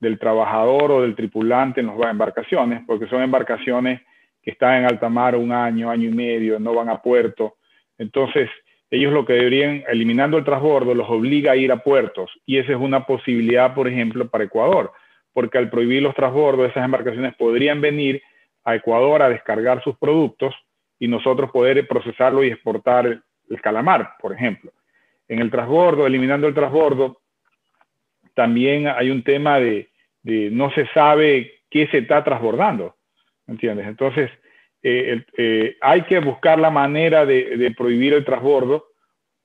del 0.03 0.19
trabajador 0.19 0.91
o 0.91 1.03
del 1.03 1.15
tripulante 1.15 1.81
en 1.81 1.87
las 1.87 2.11
embarcaciones, 2.11 2.83
porque 2.87 3.07
son 3.07 3.23
embarcaciones 3.23 4.03
que 4.43 4.51
están 4.51 4.81
en 4.81 4.85
alta 4.87 5.09
mar 5.09 5.37
un 5.37 5.53
año, 5.53 5.91
año 5.91 6.09
y 6.09 6.13
medio, 6.13 6.59
no 6.59 6.75
van 6.75 6.89
a 6.89 7.01
puerto. 7.01 7.57
Entonces, 7.97 8.51
ellos 8.91 9.13
lo 9.13 9.25
que 9.25 9.35
deberían, 9.35 9.85
eliminando 9.89 10.37
el 10.37 10.45
transbordo, 10.45 10.95
los 10.95 11.09
obliga 11.09 11.53
a 11.53 11.57
ir 11.57 11.73
a 11.73 11.79
puertos. 11.79 12.31
Y 12.45 12.59
esa 12.59 12.73
es 12.73 12.79
una 12.79 13.07
posibilidad, 13.07 13.75
por 13.75 13.89
ejemplo, 13.89 14.29
para 14.29 14.45
Ecuador 14.45 14.93
porque 15.33 15.59
al 15.59 15.71
prohibir 15.71 16.03
los 16.03 16.15
transbordos, 16.15 16.71
esas 16.71 16.85
embarcaciones 16.85 17.35
podrían 17.37 17.81
venir 17.81 18.23
a 18.65 18.75
Ecuador 18.75 19.23
a 19.23 19.29
descargar 19.29 19.83
sus 19.83 19.97
productos 19.97 20.55
y 20.99 21.09
nosotros 21.09 21.51
poder 21.51 21.87
procesarlo 21.89 22.45
y 22.45 22.49
exportar 22.49 23.07
el, 23.07 23.23
calamar, 23.61 24.15
por 24.21 24.33
ejemplo. 24.33 24.73
En 25.29 25.41
el 25.41 25.51
transbordo, 25.51 26.07
eliminando 26.07 26.47
el 26.47 26.55
transbordo, 26.55 27.21
también 28.35 28.89
hay 28.89 29.11
un 29.11 29.23
tema 29.23 29.59
de, 29.59 29.91
no 30.25 30.71
se 30.73 30.87
sabe 30.89 31.63
qué 31.71 31.87
se 31.89 31.99
está 31.99 32.23
transbordando, 32.23 32.97
¿entiendes? 33.47 33.87
Entonces, 33.87 34.31
eh, 34.83 35.25
eh, 35.37 35.77
hay 35.81 36.03
que 36.03 36.19
buscar 36.19 36.59
la 36.59 36.71
manera 36.71 37.25
de, 37.25 37.73
prohibir 37.77 38.15
el 38.15 38.25
transbordo 38.25 38.87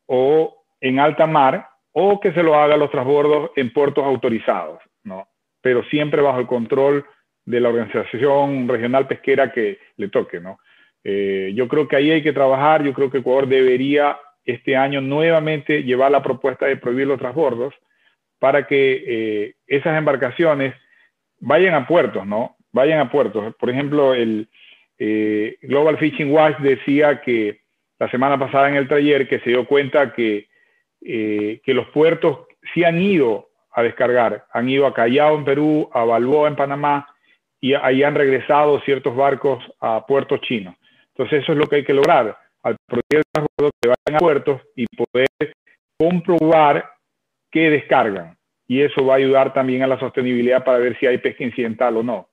o 0.07 0.65
en 0.81 0.99
alta 0.99 1.27
mar 1.27 1.67
o 1.91 2.19
que 2.19 2.31
se 2.31 2.43
lo 2.43 2.55
haga 2.55 2.77
los 2.77 2.91
transbordos 2.91 3.51
en 3.55 3.71
puertos 3.71 4.03
autorizados, 4.03 4.79
¿no? 5.03 5.27
pero 5.61 5.83
siempre 5.85 6.21
bajo 6.21 6.39
el 6.39 6.47
control 6.47 7.05
de 7.45 7.59
la 7.59 7.69
organización 7.69 8.67
regional 8.67 9.07
pesquera 9.07 9.51
que 9.51 9.79
le 9.97 10.09
toque, 10.09 10.39
¿no? 10.39 10.59
Eh, 11.03 11.53
yo 11.55 11.67
creo 11.67 11.87
que 11.87 11.95
ahí 11.95 12.11
hay 12.11 12.21
que 12.21 12.33
trabajar, 12.33 12.83
yo 12.83 12.93
creo 12.93 13.09
que 13.09 13.19
Ecuador 13.19 13.47
debería 13.47 14.19
este 14.43 14.75
año 14.75 14.99
nuevamente 15.01 15.83
llevar 15.83 16.11
la 16.11 16.23
propuesta 16.23 16.65
de 16.65 16.77
prohibir 16.77 17.07
los 17.07 17.19
transbordos 17.19 17.73
para 18.39 18.67
que 18.67 19.03
eh, 19.07 19.55
esas 19.67 19.97
embarcaciones 19.97 20.73
vayan 21.39 21.73
a 21.75 21.87
puertos, 21.87 22.25
¿no? 22.25 22.55
Vayan 22.71 22.99
a 22.99 23.11
puertos. 23.11 23.55
Por 23.55 23.69
ejemplo, 23.69 24.13
el 24.13 24.47
eh, 24.99 25.57
Global 25.61 25.97
Fishing 25.97 26.31
Watch 26.31 26.57
decía 26.59 27.21
que 27.21 27.61
la 27.99 28.09
semana 28.09 28.37
pasada 28.37 28.69
en 28.69 28.75
el 28.75 28.87
taller 28.87 29.27
que 29.27 29.39
se 29.39 29.49
dio 29.49 29.65
cuenta 29.65 30.13
que, 30.13 30.47
que 31.01 31.73
los 31.73 31.87
puertos 31.89 32.45
sí 32.73 32.83
han 32.83 33.01
ido 33.01 33.49
a 33.71 33.83
descargar. 33.83 34.45
Han 34.51 34.69
ido 34.69 34.85
a 34.85 34.93
Callao 34.93 35.35
en 35.37 35.45
Perú, 35.45 35.89
a 35.93 36.03
Balboa 36.03 36.47
en 36.47 36.55
Panamá 36.55 37.07
y 37.59 37.73
ahí 37.73 38.03
han 38.03 38.15
regresado 38.15 38.79
ciertos 38.81 39.15
barcos 39.15 39.63
a 39.79 40.05
puertos 40.05 40.41
chinos. 40.41 40.75
Entonces 41.09 41.43
eso 41.43 41.53
es 41.53 41.57
lo 41.57 41.67
que 41.67 41.77
hay 41.77 41.83
que 41.83 41.93
lograr, 41.93 42.37
al 42.63 42.75
proyecto 42.85 43.47
que 43.81 43.87
vayan 43.87 44.15
a 44.15 44.19
puertos 44.19 44.61
y 44.75 44.85
poder 44.87 45.27
comprobar 45.97 46.89
que 47.51 47.69
descargan. 47.69 48.37
Y 48.67 48.81
eso 48.81 49.05
va 49.05 49.13
a 49.13 49.17
ayudar 49.17 49.53
también 49.53 49.83
a 49.83 49.87
la 49.87 49.99
sostenibilidad 49.99 50.63
para 50.63 50.79
ver 50.79 50.97
si 50.99 51.05
hay 51.05 51.19
pesca 51.19 51.43
incidental 51.43 51.97
o 51.97 52.03
no. 52.03 52.29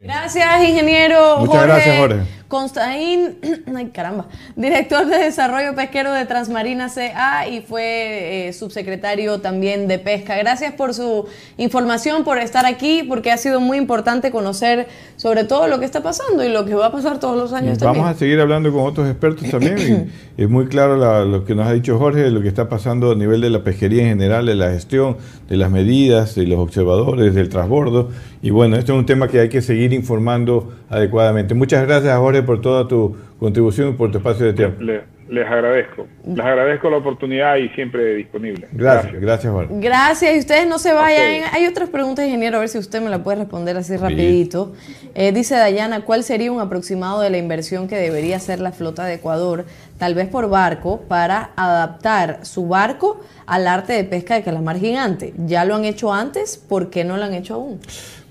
Gracias, 0.00 0.68
ingeniero. 0.68 1.38
Muchas 1.38 1.66
gracias, 1.66 1.98
Jorge. 1.98 2.44
Constaín, 2.48 3.38
ay 3.74 3.90
caramba, 3.92 4.28
director 4.54 5.06
de 5.06 5.18
desarrollo 5.18 5.74
pesquero 5.74 6.12
de 6.12 6.24
Transmarina 6.24 6.88
CA 6.88 7.48
y 7.48 7.62
fue 7.62 8.48
eh, 8.48 8.52
subsecretario 8.52 9.40
también 9.40 9.88
de 9.88 9.98
pesca. 9.98 10.36
Gracias 10.36 10.72
por 10.74 10.94
su 10.94 11.26
información, 11.56 12.22
por 12.22 12.38
estar 12.38 12.64
aquí, 12.64 13.02
porque 13.08 13.32
ha 13.32 13.38
sido 13.38 13.58
muy 13.58 13.76
importante 13.76 14.30
conocer 14.30 14.86
sobre 15.16 15.42
todo 15.42 15.66
lo 15.66 15.80
que 15.80 15.84
está 15.84 16.02
pasando 16.02 16.44
y 16.44 16.48
lo 16.48 16.64
que 16.64 16.74
va 16.74 16.86
a 16.86 16.92
pasar 16.92 17.18
todos 17.18 17.36
los 17.36 17.52
años. 17.52 17.78
Vamos 17.78 18.06
a 18.06 18.14
seguir 18.14 18.38
hablando 18.38 18.72
con 18.72 18.82
otros 18.82 19.08
expertos 19.08 19.50
también. 19.50 20.12
y 20.36 20.42
es 20.44 20.48
muy 20.48 20.66
claro 20.66 21.24
lo 21.24 21.44
que 21.44 21.56
nos 21.56 21.66
ha 21.66 21.72
dicho 21.72 21.98
Jorge, 21.98 22.20
de 22.20 22.30
lo 22.30 22.40
que 22.40 22.48
está 22.48 22.68
pasando 22.68 23.10
a 23.10 23.14
nivel 23.16 23.40
de 23.40 23.50
la 23.50 23.64
pesquería 23.64 24.02
en 24.02 24.10
general, 24.10 24.46
de 24.46 24.54
la 24.54 24.70
gestión, 24.70 25.16
de 25.48 25.56
las 25.56 25.72
medidas, 25.72 26.36
de 26.36 26.46
los 26.46 26.60
observadores, 26.60 27.34
del 27.34 27.48
transbordo. 27.48 28.10
Y 28.42 28.50
bueno, 28.50 28.76
esto 28.76 28.92
es 28.92 28.98
un 28.98 29.06
tema 29.06 29.26
que 29.26 29.40
hay 29.40 29.48
que 29.48 29.62
seguir 29.62 29.83
informando 29.92 30.72
adecuadamente. 30.88 31.54
Muchas 31.54 31.86
gracias, 31.86 32.16
Jorge, 32.16 32.42
por 32.42 32.60
toda 32.60 32.88
tu 32.88 33.16
contribución 33.38 33.90
y 33.90 33.92
por 33.92 34.10
tu 34.10 34.18
espacio 34.18 34.46
de 34.46 34.52
tiempo. 34.52 34.82
les 35.28 35.46
agradezco. 35.46 36.06
Les 36.26 36.44
agradezco 36.44 36.90
la 36.90 36.98
oportunidad 36.98 37.56
y 37.56 37.68
siempre 37.70 38.14
disponible. 38.14 38.68
Gracias, 38.72 39.20
gracias, 39.20 39.52
Jorge. 39.52 39.74
Gracias. 39.78 40.34
Y 40.34 40.38
ustedes 40.38 40.66
no 40.66 40.78
se 40.78 40.92
vayan. 40.92 41.50
Hay 41.52 41.66
otras 41.66 41.88
preguntas, 41.88 42.24
ingeniero, 42.26 42.58
a 42.58 42.60
ver 42.60 42.68
si 42.68 42.78
usted 42.78 43.00
me 43.02 43.10
la 43.10 43.22
puede 43.22 43.38
responder 43.38 43.76
así 43.76 43.96
rapidito. 43.96 44.72
Eh, 45.14 45.32
dice 45.32 45.56
Dayana, 45.56 46.02
¿cuál 46.02 46.24
sería 46.24 46.52
un 46.52 46.60
aproximado 46.60 47.20
de 47.20 47.30
la 47.30 47.38
inversión 47.38 47.88
que 47.88 47.96
debería 47.96 48.36
hacer 48.36 48.60
la 48.60 48.72
flota 48.72 49.04
de 49.04 49.14
Ecuador, 49.14 49.64
tal 49.98 50.14
vez 50.14 50.28
por 50.28 50.48
barco, 50.48 51.02
para 51.08 51.50
adaptar 51.56 52.40
su 52.42 52.68
barco 52.68 53.20
al 53.46 53.66
arte 53.66 53.92
de 53.92 54.04
pesca 54.04 54.34
de 54.34 54.42
calamar 54.42 54.78
gigante? 54.78 55.32
¿Ya 55.38 55.64
lo 55.64 55.74
han 55.74 55.84
hecho 55.84 56.12
antes? 56.12 56.56
¿Por 56.56 56.90
qué 56.90 57.04
no 57.04 57.16
lo 57.16 57.24
han 57.24 57.34
hecho 57.34 57.54
aún? 57.54 57.80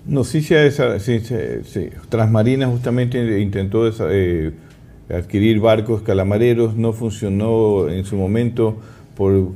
No, 0.05 0.25
sí, 0.25 0.41
sí, 0.41 0.55
sí. 1.63 1.89
Transmarina 2.09 2.67
justamente 2.67 3.39
intentó 3.39 3.87
eh, 4.11 4.51
adquirir 5.09 5.61
barcos 5.61 6.01
calamareros, 6.01 6.75
no 6.75 6.91
funcionó 6.91 7.87
en 7.87 8.03
su 8.03 8.17
momento 8.17 8.77
por 9.15 9.53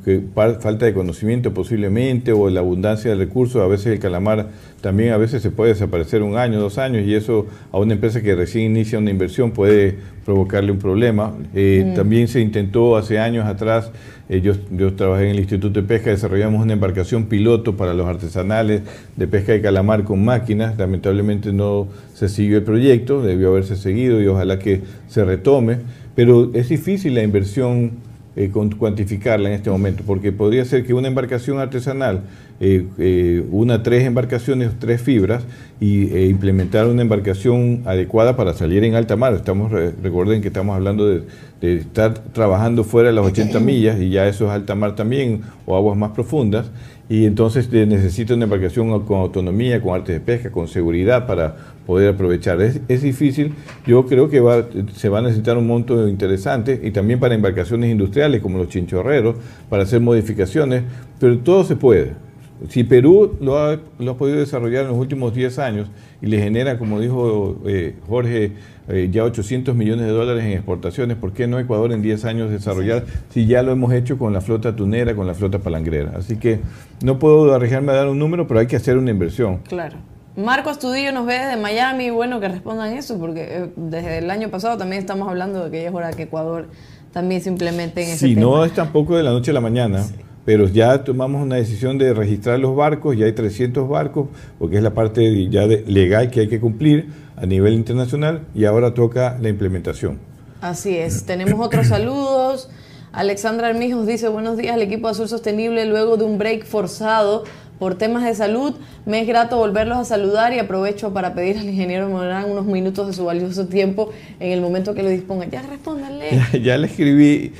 falta 0.60 0.86
de 0.86 0.94
conocimiento 0.94 1.54
posiblemente 1.54 2.32
o 2.32 2.50
la 2.50 2.60
abundancia 2.60 3.10
de 3.12 3.18
recursos. 3.18 3.62
A 3.62 3.68
veces 3.68 3.88
el 3.88 4.00
calamar 4.00 4.50
también 4.82 5.12
a 5.12 5.18
veces 5.18 5.42
se 5.42 5.50
puede 5.50 5.74
desaparecer 5.74 6.22
un 6.22 6.38
año, 6.38 6.60
dos 6.60 6.78
años 6.78 7.06
y 7.08 7.16
eso 7.16 7.48
a 7.72 7.80
una 7.80 7.94
empresa 7.94 8.22
que 8.22 8.36
recién 8.36 8.66
inicia 8.66 9.00
una 9.00 9.10
inversión 9.10 9.52
puede 9.52 9.96
provocarle 10.26 10.72
un 10.72 10.78
problema. 10.78 11.34
Eh, 11.56 11.86
mm. 11.88 11.96
También 11.96 12.28
se 12.28 12.40
intentó 12.40 12.98
hace 12.98 13.18
años 13.18 13.48
atrás, 13.48 13.92
eh, 14.30 14.42
yo, 14.42 14.54
yo, 14.72 14.94
trabajé 14.94 15.26
en 15.26 15.32
el 15.32 15.40
Instituto 15.40 15.82
de 15.82 15.88
Pesca, 15.88 16.12
desarrollamos 16.12 16.62
una 16.62 16.74
embarcación 16.74 17.26
piloto 17.26 17.76
para 17.76 17.94
los 17.94 18.08
artesanales 18.08 18.82
de 19.16 19.28
pesca 19.28 19.54
de 19.54 19.62
calamar 19.62 20.04
con 20.04 20.24
máquinas. 20.24 20.78
Lamentablemente 20.78 21.52
no 21.52 21.88
se 22.14 22.30
siguió 22.30 22.58
el 22.58 22.64
proyecto, 22.64 23.24
debió 23.24 23.50
haberse 23.50 23.76
seguido 23.76 24.22
y 24.22 24.28
ojalá 24.28 24.60
que 24.60 24.82
se 25.08 25.26
retome. 25.26 25.78
Pero 26.14 26.52
es 26.54 26.70
difícil 26.70 27.16
la 27.16 27.24
inversión 27.24 28.07
eh, 28.38 28.52
cuantificarla 28.52 29.50
en 29.50 29.56
este 29.56 29.72
momento, 29.72 30.04
porque 30.06 30.32
podría 30.32 30.64
ser 30.64 30.86
que 30.86 30.94
una 30.94 31.08
embarcación 31.08 31.58
artesanal, 31.58 32.22
eh, 32.60 32.86
eh, 33.00 33.44
una 33.50 33.82
tres 33.82 34.06
embarcaciones, 34.06 34.70
tres 34.78 35.02
fibras, 35.02 35.44
y 35.80 36.16
implementar 36.28 36.88
una 36.88 37.02
embarcación 37.02 37.82
adecuada 37.86 38.36
para 38.36 38.54
salir 38.54 38.84
en 38.84 38.94
alta 38.94 39.16
mar. 39.16 39.34
Estamos 39.34 39.72
recuerden 39.72 40.42
que 40.42 40.50
estamos 40.50 40.76
hablando 40.76 41.08
de, 41.08 41.24
de, 41.62 41.78
estar 41.78 42.14
trabajando 42.34 42.84
fuera 42.84 43.10
de 43.10 43.16
las 43.16 43.26
80 43.26 43.60
millas 43.60 44.00
y 44.00 44.10
ya 44.12 44.28
eso 44.28 44.46
es 44.46 44.52
alta 44.52 44.76
mar 44.76 44.96
también 44.96 45.42
o 45.66 45.76
aguas 45.76 45.98
más 45.98 46.12
profundas 46.12 46.68
y 47.10 47.26
entonces 47.26 47.72
necesita 47.72 48.34
una 48.34 48.44
embarcación 48.44 49.00
con 49.06 49.22
autonomía, 49.22 49.82
con 49.82 49.96
artes 49.96 50.16
de 50.16 50.20
pesca, 50.20 50.52
con 50.52 50.68
seguridad 50.68 51.26
para 51.26 51.56
poder 51.86 52.14
aprovechar. 52.14 52.62
Es, 52.62 52.82
es 52.88 53.02
difícil, 53.02 53.54
yo 53.86 54.06
creo 54.06 54.30
que 54.30 54.42
va, 54.42 54.66
se 54.94 55.08
va 55.08 55.20
a 55.20 55.22
necesitar 55.22 55.58
un 55.58 55.68
monto 55.68 56.08
interesante 56.08 56.80
y 56.84 56.92
también 56.92 57.20
para 57.20 57.34
embarcaciones 57.36 57.90
industriales 57.90 58.42
como 58.42 58.58
los 58.58 58.68
chinchorreros, 58.68 59.38
para 59.70 59.84
hacer 59.84 60.02
modificaciones, 60.02 60.84
pero 61.20 61.38
todo 61.40 61.64
se 61.64 61.78
puede. 61.78 62.27
Si 62.70 62.84
Perú 62.84 63.38
lo 63.40 63.60
ha, 63.60 63.80
lo 64.00 64.12
ha 64.12 64.18
podido 64.18 64.40
desarrollar 64.40 64.84
en 64.84 64.90
los 64.90 64.98
últimos 64.98 65.34
10 65.34 65.60
años 65.60 65.90
y 66.22 66.28
le 66.28 66.42
genera, 66.42 66.80
como 66.80 67.00
dijo 67.00 67.58
eh, 67.66 67.96
Jorge, 68.08 68.54
eh, 68.90 69.10
ya 69.12 69.24
800 69.24 69.76
millones 69.76 70.06
de 70.06 70.12
dólares 70.12 70.44
en 70.44 70.54
exportaciones, 70.54 71.18
¿por 71.18 71.34
qué 71.34 71.46
no 71.46 71.60
Ecuador 71.60 71.92
en 71.92 72.02
10 72.02 72.26
años 72.26 72.50
desarrollar 72.50 73.06
si 73.30 73.46
ya 73.46 73.62
lo 73.62 73.72
hemos 73.72 73.94
hecho 73.94 74.18
con 74.18 74.34
la 74.34 74.42
flota 74.42 74.76
tunera, 74.76 75.16
con 75.16 75.28
la 75.28 75.36
flota 75.36 75.60
palangrera? 75.60 76.14
Así 76.18 76.38
que 76.38 76.60
no 77.04 77.20
puedo 77.20 77.54
arriesgarme 77.54 77.92
a 77.92 77.96
dar 77.96 78.08
un 78.08 78.18
número, 78.18 78.48
pero 78.48 78.60
hay 78.60 78.68
que 78.68 78.76
hacer 78.76 78.98
una 78.98 79.12
inversión. 79.12 79.58
Claro. 79.68 79.98
Marco 80.36 80.70
Astudillo 80.70 81.12
nos 81.12 81.26
ve 81.26 81.34
desde 81.34 81.58
Miami, 81.58 82.12
bueno 82.12 82.40
que 82.40 82.48
respondan 82.48 82.94
eso, 82.94 83.20
porque 83.20 83.48
eh, 83.50 83.70
desde 83.76 84.20
el 84.20 84.30
año 84.30 84.50
pasado 84.50 84.78
también 84.78 85.02
estamos 85.02 85.28
hablando 85.28 85.66
de 85.66 85.72
que 85.72 85.82
ya 85.82 85.90
es 85.90 85.96
hora 85.96 86.12
que 86.14 86.24
Ecuador 86.24 86.70
también 87.12 87.42
se 87.42 87.50
implemente 87.50 88.04
en 88.04 88.10
ese 88.10 88.28
sí, 88.28 88.36
no 88.36 88.64
es 88.64 88.74
tampoco 88.74 89.18
de 89.18 89.24
la 89.24 89.32
noche 89.32 89.50
a 89.50 89.54
la 89.56 89.62
mañana 89.62 90.06
pero 90.48 90.70
ya 90.70 91.04
tomamos 91.04 91.44
una 91.44 91.58
decisión 91.58 91.98
de 91.98 92.14
registrar 92.14 92.58
los 92.58 92.74
barcos, 92.74 93.18
ya 93.18 93.26
hay 93.26 93.34
300 93.34 93.90
barcos, 93.90 94.30
porque 94.58 94.78
es 94.78 94.82
la 94.82 94.94
parte 94.94 95.50
ya 95.50 95.66
legal 95.66 96.32
que 96.32 96.40
hay 96.40 96.48
que 96.48 96.62
cumplir 96.62 97.10
a 97.36 97.46
nivel 97.46 97.74
internacional 97.74 98.44
y 98.56 98.64
ahora 98.64 98.94
toca 98.94 99.38
la 99.42 99.50
implementación. 99.50 100.20
Así 100.62 100.96
es, 100.96 101.26
tenemos 101.26 101.60
otros 101.60 101.88
saludos. 101.90 102.70
Alexandra 103.12 103.68
Armijos 103.68 104.08
dice, 104.08 104.30
buenos 104.30 104.56
días 104.56 104.74
al 104.74 104.82
equipo 104.82 105.10
Azul 105.10 105.28
Sostenible 105.28 105.84
luego 105.84 106.16
de 106.16 106.24
un 106.24 106.38
break 106.38 106.66
forzado 106.66 107.44
por 107.78 107.96
temas 107.96 108.24
de 108.24 108.34
salud. 108.34 108.74
Me 109.06 109.22
es 109.22 109.28
grato 109.28 109.58
volverlos 109.58 109.98
a 109.98 110.06
saludar 110.06 110.54
y 110.54 110.60
aprovecho 110.60 111.14
para 111.14 111.34
pedir 111.34 111.58
al 111.58 111.68
ingeniero 111.68 112.08
Morán 112.10 112.50
unos 112.50 112.66
minutos 112.66 113.08
de 113.08 113.14
su 113.14 113.26
valioso 113.26 113.68
tiempo 113.68 114.12
en 114.40 114.52
el 114.52 114.62
momento 114.62 114.94
que 114.94 115.04
lo 115.04 115.10
disponga. 115.10 115.46
Ya 115.46 115.62
respóndanle. 115.62 116.42
ya 116.64 116.78
le 116.78 116.88
escribí 116.88 117.54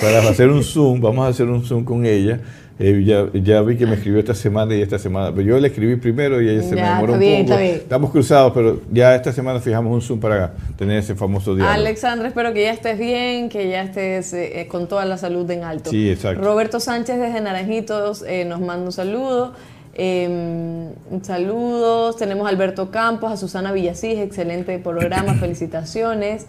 para 0.00 0.18
hacer 0.28 0.48
un 0.50 0.62
Zoom, 0.62 1.00
vamos 1.00 1.26
a 1.26 1.28
hacer 1.28 1.46
un 1.46 1.64
Zoom 1.64 1.84
con 1.84 2.04
ella. 2.04 2.40
Eh, 2.80 3.02
ya, 3.04 3.26
ya, 3.32 3.60
vi 3.62 3.76
que 3.76 3.86
me 3.86 3.94
escribió 3.94 4.20
esta 4.20 4.36
semana 4.36 4.72
y 4.76 4.80
esta 4.80 5.00
semana, 5.00 5.32
pero 5.34 5.48
yo 5.48 5.58
le 5.58 5.66
escribí 5.66 5.96
primero 5.96 6.40
y 6.40 6.48
ella 6.48 6.62
se 6.62 6.76
me 6.76 6.82
demoró 6.82 7.14
un 7.14 7.46
poco. 7.46 7.58
Estamos 7.58 8.10
cruzados, 8.12 8.52
pero 8.54 8.80
ya 8.92 9.16
esta 9.16 9.32
semana 9.32 9.58
fijamos 9.58 9.92
un 9.92 10.00
Zoom 10.00 10.20
para 10.20 10.52
tener 10.76 10.98
ese 10.98 11.16
famoso 11.16 11.56
diálogo. 11.56 11.74
Alexandra, 11.74 12.28
espero 12.28 12.52
que 12.52 12.62
ya 12.62 12.72
estés 12.72 12.96
bien, 12.96 13.48
que 13.48 13.68
ya 13.68 13.82
estés 13.82 14.32
eh, 14.32 14.68
con 14.70 14.86
toda 14.86 15.04
la 15.06 15.18
salud 15.18 15.50
en 15.50 15.64
alto. 15.64 15.90
Sí, 15.90 16.08
exacto. 16.08 16.44
Roberto 16.44 16.78
Sánchez 16.78 17.18
desde 17.18 17.40
Naranjitos 17.40 18.22
eh, 18.22 18.44
nos 18.44 18.60
manda 18.60 18.86
un 18.86 18.92
saludo. 18.92 19.54
Eh, 20.00 20.90
saludos, 21.22 22.16
tenemos 22.16 22.46
a 22.46 22.50
Alberto 22.50 22.92
Campos, 22.92 23.32
a 23.32 23.36
Susana 23.36 23.72
Villasís, 23.72 24.20
excelente 24.20 24.78
programa, 24.78 25.34
felicitaciones. 25.40 26.46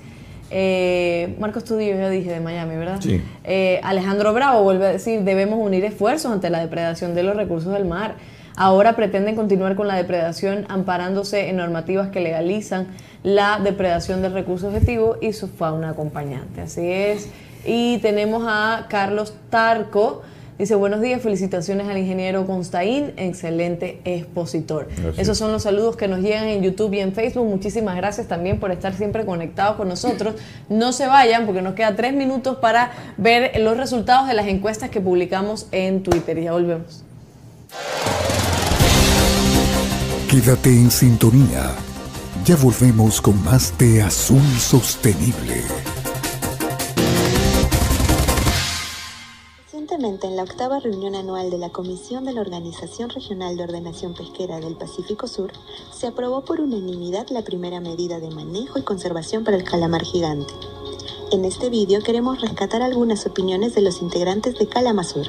Eh, 0.52 1.36
Marcos 1.40 1.64
Tudillo, 1.64 1.96
ya 1.96 2.10
dije, 2.10 2.32
de 2.32 2.40
Miami, 2.40 2.76
¿verdad? 2.76 3.00
Sí. 3.02 3.22
Eh, 3.44 3.80
Alejandro 3.84 4.34
Bravo 4.34 4.64
vuelve 4.64 4.88
a 4.88 4.90
decir, 4.90 5.22
debemos 5.22 5.60
unir 5.60 5.86
esfuerzos 5.86 6.32
ante 6.32 6.50
la 6.50 6.60
depredación 6.60 7.14
de 7.16 7.24
los 7.24 7.36
recursos 7.36 7.74
del 7.74 7.86
mar. 7.86 8.16
Ahora 8.56 8.94
pretenden 8.94 9.36
continuar 9.36 9.76
con 9.76 9.88
la 9.88 9.96
depredación 9.96 10.66
amparándose 10.68 11.50
en 11.50 11.58
normativas 11.58 12.10
que 12.10 12.20
legalizan 12.20 12.88
la 13.24 13.60
depredación 13.64 14.22
del 14.22 14.34
recurso 14.34 14.68
objetivo 14.68 15.18
y 15.22 15.34
su 15.34 15.48
fauna 15.48 15.92
acompañante. 15.92 16.62
Así 16.62 16.92
es. 16.92 17.30
Y 17.66 18.00
tenemos 18.00 18.44
a 18.46 18.88
Carlos 18.90 19.34
Tarco. 19.50 20.24
Dice, 20.60 20.76
buenos 20.76 21.00
días, 21.00 21.22
felicitaciones 21.22 21.88
al 21.88 21.98
ingeniero 21.98 22.46
Constaín, 22.46 23.14
excelente 23.16 24.02
expositor. 24.04 24.90
Esos 25.16 25.38
son 25.38 25.54
los 25.54 25.64
saludos 25.64 25.96
que 25.96 26.10
nos 26.10 26.20
llegan 26.20 26.44
en 26.50 26.62
YouTube 26.62 26.94
y 26.96 27.00
en 27.00 27.14
Facebook. 27.14 27.48
Muchísimas 27.48 27.96
gracias 27.96 28.28
también 28.28 28.60
por 28.60 28.70
estar 28.72 28.94
siempre 28.94 29.26
conectados 29.26 29.78
con 29.78 29.88
nosotros. 29.88 30.36
No 30.68 30.92
se 30.92 31.08
vayan 31.08 31.46
porque 31.46 31.62
nos 31.62 31.76
queda 31.76 31.96
tres 31.96 32.14
minutos 32.14 32.58
para 32.58 32.92
ver 33.16 33.58
los 33.62 33.78
resultados 33.78 34.28
de 34.28 34.34
las 34.34 34.48
encuestas 34.48 34.90
que 34.90 35.00
publicamos 35.00 35.68
en 35.72 36.04
Twitter. 36.04 36.38
Y 36.38 36.44
ya 36.44 36.52
volvemos. 36.52 37.06
Quédate 40.30 40.72
en 40.72 40.92
sintonía. 40.92 41.72
Ya 42.44 42.58
volvemos 42.58 43.22
con 43.22 43.42
más 43.46 43.78
de 43.78 44.02
Azul 44.02 44.44
Sostenible. 44.60 45.64
Recientemente, 50.00 50.28
en 50.28 50.38
la 50.38 50.44
octava 50.44 50.80
reunión 50.80 51.14
anual 51.14 51.50
de 51.50 51.58
la 51.58 51.72
Comisión 51.72 52.24
de 52.24 52.32
la 52.32 52.40
Organización 52.40 53.10
Regional 53.10 53.58
de 53.58 53.64
Ordenación 53.64 54.14
Pesquera 54.14 54.62
del 54.62 54.78
Pacífico 54.78 55.28
Sur, 55.28 55.52
se 55.92 56.08
aprobó 56.08 56.40
por 56.46 56.62
unanimidad 56.62 57.28
la 57.32 57.44
primera 57.44 57.82
medida 57.82 58.22
de 58.22 58.32
manejo 58.32 58.80
y 58.80 58.84
conservación 58.84 59.44
para 59.44 59.58
el 59.58 59.66
calamar 59.66 60.06
gigante. 60.06 60.54
En 61.34 61.44
este 61.44 61.70
vídeo 61.70 62.02
queremos 62.02 62.40
rescatar 62.40 62.82
algunas 62.82 63.26
opiniones 63.26 63.76
de 63.76 63.82
los 63.82 64.02
integrantes 64.02 64.58
de 64.58 64.68
Calamazur. 64.68 65.28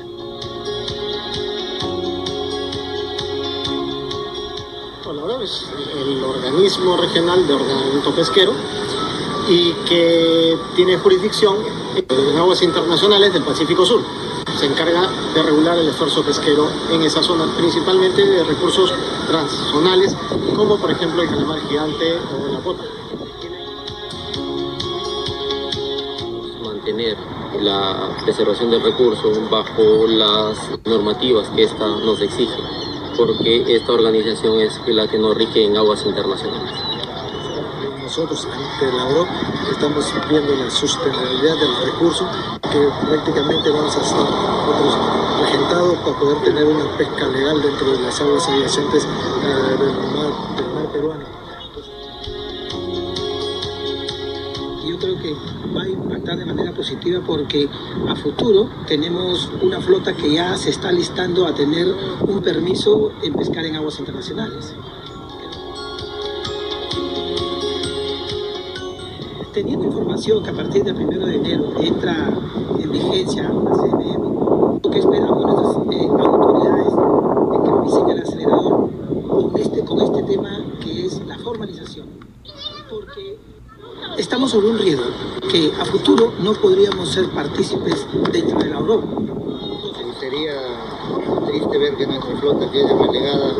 Hola, 5.05 5.43
es 5.43 5.64
el 6.01 6.23
organismo 6.23 6.97
regional 6.97 7.45
de 7.45 7.55
ordenamiento 7.55 8.14
pesquero 8.14 8.53
y 9.49 9.73
que 9.89 10.57
tiene 10.77 10.97
jurisdicción 10.97 11.57
en 11.97 12.37
aguas 12.37 12.62
internacionales 12.62 13.33
del 13.33 13.43
Pacífico 13.43 13.85
Sur. 13.85 14.30
Se 14.59 14.66
encarga 14.66 15.09
de 15.34 15.43
regular 15.43 15.78
el 15.78 15.88
esfuerzo 15.88 16.22
pesquero 16.22 16.68
en 16.91 17.03
esa 17.03 17.22
zona, 17.22 17.47
principalmente 17.57 18.24
de 18.24 18.45
recursos 18.45 18.93
transzonales, 19.26 20.14
como 20.55 20.76
por 20.78 20.91
ejemplo 20.91 21.22
el 21.22 21.28
calamar 21.28 21.61
gigante 21.68 22.14
o 22.14 22.53
la 22.53 22.59
bota. 22.59 22.84
Mantener 26.62 27.16
la 27.61 28.16
preservación 28.22 28.70
del 28.70 28.82
recurso 28.82 29.32
bajo 29.51 30.07
las 30.07 30.59
normativas 30.84 31.49
que 31.51 31.62
esta 31.64 31.86
nos 31.86 32.20
exige, 32.20 32.61
porque 33.16 33.76
esta 33.76 33.93
organización 33.93 34.61
es 34.61 34.80
la 34.86 35.09
que 35.09 35.18
nos 35.18 35.34
rige 35.36 35.64
en 35.64 35.76
aguas 35.76 36.05
internacionales 36.05 36.89
nosotros 38.11 38.45
ante 38.45 38.93
la 38.93 39.05
ORO 39.07 39.25
estamos 39.71 40.13
viendo 40.29 40.53
la 40.57 40.69
sostenibilidad 40.69 41.55
del 41.61 41.93
recurso 41.93 42.27
que 42.61 42.89
prácticamente 43.07 43.71
vamos 43.71 43.97
a 43.97 44.01
estar 44.01 44.19
nosotros 44.19 44.99
regentados 45.41 45.99
para 45.99 46.19
poder 46.19 46.43
tener 46.43 46.65
una 46.65 46.91
pesca 46.97 47.29
legal 47.29 47.63
dentro 47.63 47.93
de 47.93 48.01
las 48.01 48.21
aguas 48.21 48.49
adyacentes 48.49 49.05
eh, 49.05 49.77
del 49.79 50.75
mar 50.75 50.93
peruano. 50.93 51.25
Yo 54.89 54.99
creo 54.99 55.17
que 55.23 55.37
va 55.73 55.83
a 55.83 55.89
impactar 55.89 56.37
de 56.37 56.47
manera 56.47 56.73
positiva 56.73 57.23
porque 57.25 57.69
a 58.09 58.17
futuro 58.17 58.69
tenemos 58.89 59.49
una 59.63 59.81
flota 59.81 60.17
que 60.17 60.35
ya 60.35 60.57
se 60.57 60.71
está 60.71 60.91
listando 60.91 61.47
a 61.47 61.55
tener 61.55 61.87
un 62.23 62.43
permiso 62.43 63.13
en 63.23 63.35
pescar 63.35 63.65
en 63.67 63.77
aguas 63.77 64.01
internacionales. 64.01 64.75
Teniendo 69.53 69.86
información 69.86 70.42
que 70.42 70.51
a 70.51 70.55
partir 70.55 70.84
del 70.84 70.96
1 70.96 71.26
de 71.26 71.36
enero 71.36 71.64
entra 71.80 72.30
en 72.78 72.90
vigencia 72.90 73.42
la 73.42 73.72
CMM, 73.72 74.80
lo 74.82 74.90
que 74.90 74.98
esperamos 74.98 75.42
nuestras 75.42 75.76
eh, 75.92 76.09
autoridades 76.09 76.86
es 76.86 77.61
que 77.64 77.82
pisen 77.82 78.11
el 78.11 78.22
acelerador 78.22 78.90
con 79.28 79.59
este, 79.59 79.84
con 79.84 80.01
este 80.01 80.22
tema 80.22 80.64
que 80.80 81.07
es 81.07 81.20
la 81.26 81.38
formalización. 81.38 82.07
Porque 82.88 83.38
estamos 84.18 84.51
sobre 84.51 84.70
un 84.70 84.78
riesgo 84.78 85.07
que 85.51 85.72
a 85.80 85.84
futuro 85.84 86.32
no 86.42 86.53
podríamos 86.55 87.09
ser 87.09 87.28
partícipes 87.30 88.07
dentro 88.32 88.59
de 88.59 88.70
la 88.70 88.78
Europa. 88.78 89.07
Sería 90.20 90.53
triste 91.46 91.78
ver 91.78 91.96
que 91.96 92.07
nuestra 92.07 92.36
flota 92.36 92.70
quede 92.70 92.94
relegada 92.94 93.53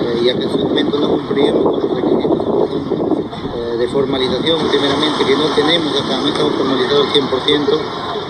eh, 0.00 0.20
y 0.24 0.28
a 0.30 0.38
que 0.38 0.44
en 0.44 0.50
su 0.50 0.58
momento 0.58 0.98
no 0.98 1.10
cumplíamos 1.10 1.64
con 1.64 1.80
los 1.80 1.96
requisitos 1.96 3.07
de 3.78 3.88
formalización, 3.88 4.68
primeramente, 4.68 5.24
que 5.24 5.36
no 5.36 5.46
tenemos 5.54 5.92
acá, 6.00 6.18
no 6.18 6.28
estamos 6.28 6.54
formalizados 6.54 7.06
al 7.06 7.12
100%, 7.12 7.80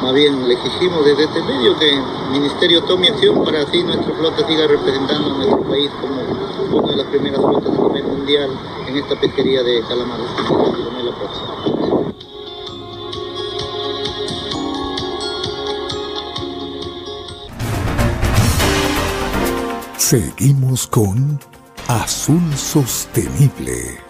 más 0.03 0.13
bien 0.15 0.47
le 0.47 0.55
exigimos 0.55 1.05
desde 1.05 1.25
este 1.25 1.43
medio 1.43 1.77
que 1.79 1.89
el 1.89 2.31
Ministerio 2.31 2.83
tome 2.85 3.09
acción 3.09 3.45
para 3.45 3.63
así 3.63 3.83
nuestra 3.83 4.15
flota 4.15 4.47
siga 4.47 4.67
representando 4.67 5.35
a 5.35 5.37
nuestro 5.37 5.61
país 5.69 5.91
como 6.01 6.79
una 6.79 6.91
de 6.91 6.97
las 6.97 7.07
primeras 7.07 7.41
flotas 7.41 7.79
a 7.79 7.83
nivel 7.83 8.05
mundial 8.05 8.51
en 8.87 8.97
esta 8.97 9.21
pesquería 9.21 9.63
de 9.63 9.83
calamares. 9.83 10.27
Seguimos 19.97 20.87
con 20.87 21.39
Azul 21.89 22.55
Sostenible. 22.57 24.08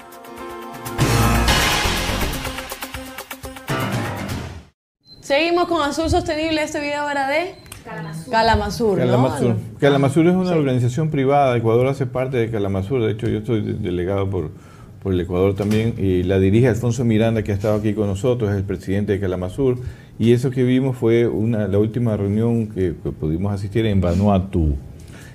Azul 5.89 6.11
Sostenible. 6.11 6.63
Este 6.63 6.81
video 6.81 7.09
era 7.09 7.29
de 7.29 7.55
Calamazur. 8.31 8.99
Calamazur, 8.99 9.57
Calamazur 9.81 10.27
es 10.27 10.35
una 10.35 10.51
organización 10.51 11.09
privada. 11.09 11.57
Ecuador 11.57 11.87
hace 11.87 12.05
parte 12.05 12.37
de 12.37 12.51
Calamazur. 12.51 13.03
De 13.03 13.13
hecho, 13.13 13.27
yo 13.27 13.39
estoy 13.39 13.63
delegado 13.63 14.29
por, 14.29 14.51
por 15.03 15.15
el 15.15 15.21
Ecuador 15.21 15.55
también. 15.55 15.95
Y 15.97 16.25
la 16.25 16.39
dirige 16.39 16.69
Alfonso 16.69 17.07
Miranda, 17.07 17.43
que 17.43 17.53
ha 17.53 17.55
estado 17.55 17.77
aquí 17.77 17.95
con 17.95 18.07
nosotros, 18.07 18.51
es 18.51 18.59
el 18.59 18.65
presidente 18.65 19.13
de 19.13 19.21
Calamazur. 19.21 19.79
Y 20.19 20.35
eso 20.35 20.51
que 20.51 20.63
vimos 20.63 20.95
fue 20.95 21.27
una, 21.27 21.67
la 21.69 21.79
última 21.79 22.19
reunión 22.19 22.67
que, 22.67 22.95
que 23.03 23.11
pudimos 23.11 23.55
asistir 23.55 23.87
en 23.87 24.03
Vanuatu. 24.03 24.77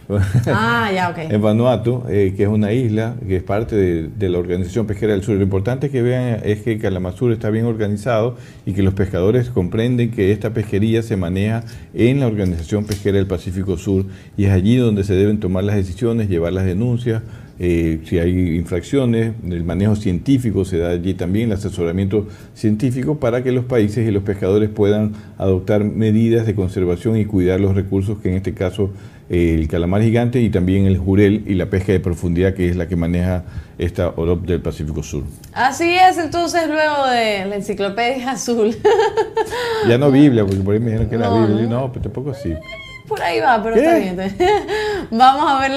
Ah, 0.48 0.92
ya, 0.94 1.10
ok. 1.10 1.32
en 1.32 1.42
Vanuatu, 1.42 2.04
eh, 2.10 2.34
que 2.36 2.44
es 2.44 2.50
una 2.50 2.74
isla 2.74 3.16
que 3.26 3.38
es 3.38 3.44
parte 3.44 3.76
de, 3.76 4.30
la 4.30 4.38
Organización 4.38 4.86
Pesquera 4.86 5.14
del 5.14 5.24
Sur. 5.24 5.36
Lo 5.36 5.44
importante 5.44 5.90
que 5.90 6.02
vean 6.02 6.42
es 6.44 6.62
que 6.62 6.78
Kalamazur 6.78 7.32
está 7.32 7.50
bien 7.50 7.66
organizado 7.66 8.36
y 8.66 8.74
que 8.74 8.84
los 8.84 8.94
pescadores 8.94 9.50
comprenden 9.50 10.12
que 10.12 10.32
esta 10.32 10.52
pesquería 10.52 11.02
se 11.04 11.18
maneja 11.18 11.64
en 11.94 12.20
la 12.20 12.28
Organización 12.28 12.86
Pesquera 12.86 13.18
del 13.18 13.28
Pacífico 13.28 13.78
Sur 13.78 14.06
y 14.38 14.46
es 14.46 14.52
allí 14.52 14.76
donde 14.78 15.04
se 15.04 15.14
deben 15.14 15.40
tomar 15.40 15.64
las 15.64 15.76
decisiones, 15.76 16.30
llevar 16.30 16.54
las 16.54 16.66
denuncias, 16.66 17.22
eh, 17.60 18.00
si 18.06 18.18
hay 18.18 18.56
infracciones, 18.56 19.34
el 19.48 19.64
manejo 19.64 19.96
científico 19.96 20.66
se 20.66 20.80
da 20.80 20.90
allí 20.90 21.14
también, 21.14 21.52
el 21.52 21.58
asesoramiento 21.58 22.28
científico 22.56 23.20
para 23.20 23.44
que 23.44 23.52
los 23.52 23.66
países 23.66 24.08
y 24.08 24.12
los 24.12 24.24
pescadores 24.24 24.70
puedan 24.70 25.14
adoptar 25.38 25.84
medidas 25.84 26.48
de 26.48 26.56
conservación 26.56 27.18
y 27.18 27.26
cuidar 27.26 27.60
los 27.60 27.76
recursos 27.76 28.18
que 28.20 28.30
en 28.30 28.36
este 28.36 28.54
caso 28.54 28.90
el 29.30 29.68
calamar 29.68 30.02
gigante 30.02 30.42
y 30.42 30.50
también 30.50 30.86
el 30.86 30.98
jurel 30.98 31.44
y 31.48 31.54
la 31.54 31.68
pesca 31.68 31.92
de 31.92 32.00
profundidad 32.00 32.54
que 32.54 32.70
es 32.70 32.76
la 32.76 32.88
que 32.88 32.96
maneja 32.96 33.44
esta 33.78 34.10
OROP 34.10 34.46
del 34.46 34.62
Pacífico 34.62 35.02
Sur. 35.02 35.24
Así 35.54 35.96
es, 35.96 36.18
entonces 36.18 36.68
luego 36.68 37.08
de 37.08 37.46
la 37.46 37.56
enciclopedia 37.56 38.32
azul. 38.32 38.76
ya 39.88 39.98
no 39.98 40.12
Biblia, 40.12 40.44
porque 40.46 40.62
por 40.62 40.74
ahí 40.74 40.80
me 40.80 40.88
dijeron 40.88 41.10
que 41.10 41.16
era 41.16 41.30
Biblia. 41.30 41.68
No, 41.68 41.92
pero 41.92 42.04
tampoco 42.04 42.32
así. 42.32 42.54
Por 43.14 43.22
ahí 43.22 43.40
va, 43.40 43.62
pero 43.62 43.76
está 43.76 43.96
bien. 43.96 44.18
Vamos 45.12 45.46
a 45.52 45.60
ver 45.60 45.72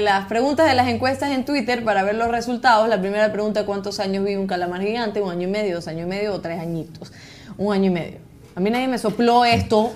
las 0.00 0.24
preguntas 0.26 0.66
de 0.66 0.74
las 0.74 0.88
encuestas 0.88 1.30
en 1.30 1.44
Twitter 1.44 1.84
para 1.84 2.02
ver 2.02 2.14
los 2.14 2.28
resultados. 2.28 2.88
La 2.88 3.00
primera 3.00 3.32
pregunta, 3.32 3.66
¿cuántos 3.66 4.00
años 4.00 4.24
vive 4.24 4.38
un 4.38 4.46
calamar 4.46 4.80
gigante? 4.80 5.20
¿Un 5.20 5.30
año 5.30 5.48
y 5.48 5.50
medio, 5.50 5.74
dos 5.76 5.88
años 5.88 6.06
y 6.06 6.08
medio 6.08 6.32
o 6.32 6.40
tres 6.40 6.60
añitos? 6.60 7.12
Un 7.58 7.74
año 7.74 7.86
y 7.86 7.90
medio. 7.90 8.18
A 8.54 8.60
mí 8.60 8.70
nadie 8.70 8.88
me 8.88 8.98
sopló 8.98 9.44
esto 9.44 9.92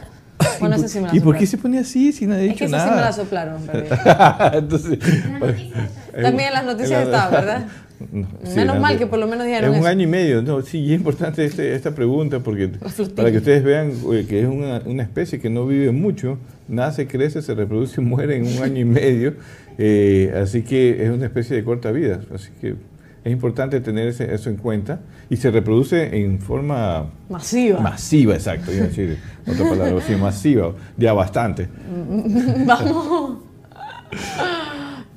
bueno, 0.61 0.77
ese 0.77 0.89
sí 0.89 1.01
me 1.01 1.09
la 1.09 1.17
¿Y 1.17 1.21
por 1.21 1.37
qué 1.37 1.47
se 1.47 1.59
pone 1.59 1.79
así 1.79 2.13
si 2.13 2.27
nadie 2.27 2.43
ha 2.43 2.53
dicho 2.53 2.65
es 2.65 2.71
que 2.71 2.77
nada? 2.77 2.89
sí 2.89 2.95
me 2.95 3.01
la 3.01 3.13
soplaron, 3.13 3.63
Entonces, 4.53 4.99
También 6.13 6.49
en 6.49 6.55
las 6.55 6.65
noticias 6.65 7.07
está, 7.07 7.29
¿verdad? 7.29 7.67
menos 8.55 8.79
mal 8.79 8.97
que 8.97 9.09
por 9.09 9.19
lo 9.19 9.27
menos 9.27 9.45
dijeron 9.45 9.75
Es 9.75 9.81
un 9.81 9.87
año 9.89 10.05
y 10.05 10.07
medio. 10.07 10.41
No, 10.41 10.63
sí, 10.63 10.93
es 10.93 10.99
importante 10.99 11.45
este, 11.45 11.75
esta 11.75 11.93
pregunta 11.95 12.41
porque 12.41 12.69
para 13.17 13.33
que 13.33 13.39
ustedes 13.39 13.65
vean 13.65 13.93
eh, 14.13 14.25
que 14.29 14.43
es 14.43 14.47
una, 14.47 14.83
una, 14.85 15.03
especie 15.03 15.41
que 15.41 15.51
no 15.51 15.67
vive 15.67 15.91
mucho, 15.91 16.39
nace, 16.69 17.07
crece, 17.07 17.43
se 17.43 17.55
reproduce 17.55 18.01
y 18.01 18.05
muere 18.05 18.37
en 18.37 18.47
un 18.47 18.63
año 18.63 18.81
y 18.81 18.85
medio. 18.85 19.35
Eh, 19.79 20.33
así 20.41 20.63
que 20.63 21.05
es 21.05 21.11
una 21.11 21.27
especie 21.27 21.57
de 21.57 21.65
corta 21.65 21.91
vida. 21.91 22.21
Así 22.35 22.51
que 22.61 22.77
es 23.25 23.33
importante 23.33 23.81
tener 23.81 24.09
eso 24.09 24.51
en 24.51 24.57
cuenta 24.57 25.01
y 25.29 25.37
se 25.37 25.51
reproduce 25.51 26.17
en 26.19 26.41
forma 26.41 27.11
masiva. 27.29 27.81
Masiva, 27.81 28.35
exacto. 28.35 28.73
Iba 28.73 28.85
a 28.85 28.89
decir 28.89 29.19
otra 29.47 29.69
palabra 29.69 30.19
masiva, 30.19 30.75
ya 30.97 31.13
bastante. 31.13 31.69
Vamos. 32.67 33.39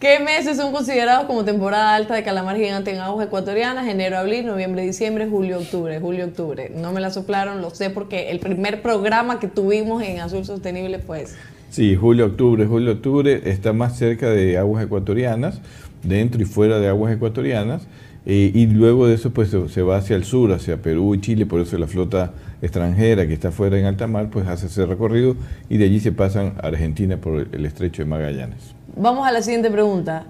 ¿Qué 0.01 0.19
meses 0.19 0.57
son 0.57 0.71
considerados 0.73 1.27
como 1.27 1.45
temporada 1.45 1.93
alta 1.93 2.15
de 2.15 2.23
calamar 2.23 2.57
gigante 2.57 2.89
en 2.89 2.97
aguas 3.01 3.27
ecuatorianas? 3.27 3.87
Enero, 3.87 4.17
abril, 4.17 4.47
noviembre, 4.47 4.81
diciembre, 4.81 5.27
julio, 5.29 5.59
octubre. 5.59 5.99
Julio, 5.99 6.25
octubre. 6.25 6.71
No 6.75 6.91
me 6.91 6.99
la 6.99 7.11
soplaron, 7.11 7.61
lo 7.61 7.69
sé 7.69 7.91
porque 7.91 8.31
el 8.31 8.39
primer 8.39 8.81
programa 8.81 9.39
que 9.39 9.47
tuvimos 9.47 10.01
en 10.01 10.19
Azul 10.19 10.43
Sostenible 10.43 10.97
fue. 10.97 11.25
Sí, 11.69 11.95
julio, 11.95 12.25
octubre. 12.25 12.65
Julio, 12.65 12.93
octubre 12.93 13.43
está 13.45 13.73
más 13.73 13.95
cerca 13.95 14.31
de 14.31 14.57
aguas 14.57 14.83
ecuatorianas 14.83 15.61
dentro 16.01 16.41
y 16.41 16.45
fuera 16.45 16.79
de 16.79 16.87
aguas 16.87 17.13
ecuatorianas. 17.13 17.83
Eh, 18.25 18.51
y 18.55 18.65
luego 18.65 19.05
de 19.05 19.13
eso 19.13 19.29
pues 19.29 19.49
se 19.51 19.81
va 19.83 19.97
hacia 19.97 20.15
el 20.15 20.23
sur, 20.23 20.51
hacia 20.51 20.81
Perú 20.81 21.13
y 21.13 21.21
Chile, 21.21 21.45
por 21.45 21.61
eso 21.61 21.77
la 21.77 21.85
flota 21.85 22.33
extranjera 22.63 23.27
que 23.27 23.33
está 23.33 23.51
fuera 23.51 23.77
en 23.79 23.85
alta 23.85 24.07
mar 24.07 24.29
pues 24.31 24.47
hace 24.47 24.65
ese 24.65 24.85
recorrido 24.85 25.35
y 25.69 25.77
de 25.77 25.85
allí 25.85 25.99
se 25.99 26.11
pasan 26.11 26.53
a 26.61 26.67
Argentina 26.67 27.17
por 27.17 27.47
el 27.51 27.65
estrecho 27.65 28.03
de 28.03 28.09
Magallanes. 28.09 28.75
Vamos 28.95 29.27
a 29.27 29.31
la 29.31 29.41
siguiente 29.41 29.69
pregunta. 29.69 30.25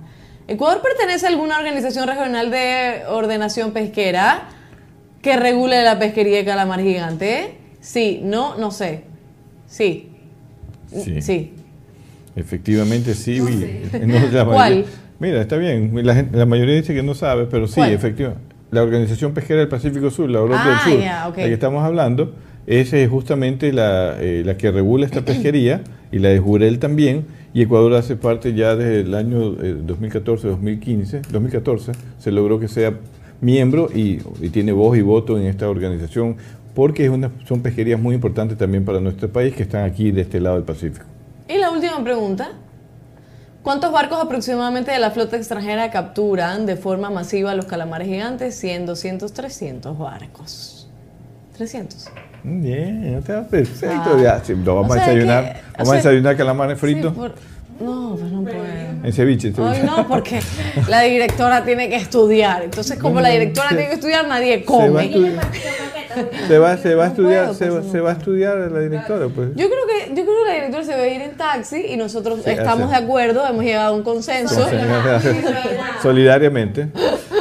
¿Ecuador 0.48 0.82
pertenece 0.82 1.26
a 1.26 1.30
alguna 1.30 1.58
organización 1.58 2.08
regional 2.08 2.52
de 2.52 3.04
ordenación 3.08 3.72
pesquera 3.72 4.50
que 5.22 5.38
regule 5.38 5.84
la 5.84 6.00
pesquería 6.00 6.38
de 6.38 6.46
calamar 6.46 6.82
gigante? 6.82 7.56
Sí, 7.80 8.22
no, 8.24 8.58
no 8.58 8.72
sé. 8.72 9.04
Sí. 9.68 10.10
Sí. 11.22 11.54
Efectivamente 12.36 13.14
sí. 13.14 13.40
¿Cuál? 14.46 14.86
Mira, 15.20 15.42
está 15.42 15.58
bien. 15.58 15.92
La, 16.04 16.46
mayoría 16.46 16.76
dice 16.76 16.94
que 16.94 17.04
no 17.04 17.14
sabe, 17.14 17.46
pero 17.46 17.68
sí, 17.68 17.82
efectivamente. 17.82 18.44
La 18.72 18.84
Organización 18.84 19.34
Pesquera 19.34 19.60
del 19.60 19.70
Pacífico 19.70 20.10
Sur, 20.10 20.30
la 20.30 20.40
Europa 20.40 20.64
del 20.66 20.74
ah, 20.74 20.82
Sur, 20.84 21.36
de 21.36 21.42
la 21.42 21.48
que 21.48 21.54
estamos 21.54 21.84
hablando, 21.84 22.34
es 22.68 22.94
justamente 23.10 23.74
la, 23.74 24.16
eh, 24.20 24.44
la 24.46 24.58
que 24.58 24.72
regula 24.72 25.06
esta 25.06 25.22
pesquería 25.26 25.82
y 26.12 26.20
la 26.20 26.30
de 26.30 26.40
Jurel 26.40 26.80
también, 26.80 27.26
y 27.54 27.62
Ecuador 27.64 27.94
hace 27.96 28.16
parte 28.16 28.54
ya 28.54 28.76
desde 28.76 29.02
el 29.02 29.14
año 29.14 29.56
2014-2015, 29.56 31.14
eh, 31.14 31.22
2014, 31.32 31.92
se 32.18 32.32
logró 32.32 32.60
que 32.60 32.68
sea 32.68 32.94
miembro 33.42 33.90
y, 33.94 34.18
tiene 34.50 34.72
voz 34.72 34.98
y 34.98 35.02
voto 35.02 35.38
en 35.38 35.46
esta 35.46 35.70
organización 35.70 36.38
porque 36.74 37.12
son 37.46 37.62
pesquerías 37.62 38.00
muy 38.00 38.16
importantes 38.16 38.58
también 38.58 38.86
para 38.86 39.02
nuestro 39.02 39.30
país 39.30 39.54
que 39.54 39.64
están 39.64 39.84
aquí 39.84 40.12
de 40.12 40.22
este 40.22 40.40
lado 40.40 40.56
del 40.56 40.64
Pacífico. 40.64 41.06
Y 41.50 41.58
la 41.58 41.72
última 41.72 42.02
pregunta. 42.04 42.52
¿Cuántos 43.62 43.92
barcos 43.92 44.20
aproximadamente 44.20 44.90
de 44.90 44.98
la 44.98 45.12
flota 45.12 45.38
extranjera 45.38 45.92
capturan 45.92 46.66
de 46.66 46.78
forma 46.78 47.12
masiva 47.12 47.54
los 47.54 47.66
calamares 47.66 48.08
gigantes? 48.08 48.56
100, 48.56 48.88
200, 48.88 49.32
300 49.34 49.98
barcos. 50.00 50.90
300. 51.58 52.10
Bien, 52.44 53.04
está 53.18 53.44
perfecto. 53.48 54.18
Ah. 54.18 54.42
vamos 54.66 54.92
a 54.92 55.00
desayunar. 55.00 55.62
vamos 55.78 55.94
a 55.94 55.96
desayunar 55.98 56.38
calamares 56.38 56.80
fritos. 56.80 57.14
No, 57.82 58.16
pues 58.20 58.32
no 58.32 58.44
puedo. 58.44 58.58
En 59.04 59.14
ceviche. 59.14 59.54
Ay, 59.58 59.82
no, 59.84 60.08
porque 60.08 60.40
la 60.88 61.02
directora 61.02 61.64
tiene 61.64 61.90
que 61.90 61.96
estudiar. 61.96 62.64
Entonces, 62.64 63.00
como 63.00 63.20
la 63.20 63.30
directora 63.30 63.70
tiene 63.70 63.88
que 63.88 63.94
estudiar, 63.96 64.28
nadie 64.28 64.64
come. 64.64 65.38
Se 66.48 66.60
va, 66.60 66.78
se 66.78 66.94
va 66.94 67.06
a 67.06 67.08
estudiar, 67.08 67.56
se, 67.56 67.70
va 67.70 68.10
a 68.10 68.14
estudiar 68.14 68.58
la 68.58 68.80
directora, 68.80 69.28
pues. 69.30 69.50
Yo 69.56 69.68
creo 69.70 69.88
que, 69.88 70.10
yo 70.10 70.24
creo 70.24 70.44
que 70.44 70.50
la 70.50 70.56
directora 70.56 70.84
se 70.84 70.92
va 70.92 71.02
a 71.02 71.08
ir 71.08 71.22
en 71.22 71.38
taxi 71.38 71.86
y 71.88 71.98
nosotros 71.98 72.46
estamos 72.46 72.90
de 72.90 72.98
acuerdo, 72.98 73.48
hemos 73.48 73.64
llegado 73.64 73.94
a 73.94 73.98
un 73.98 74.04
consenso. 74.04 74.66
Solidariamente. 76.02 76.90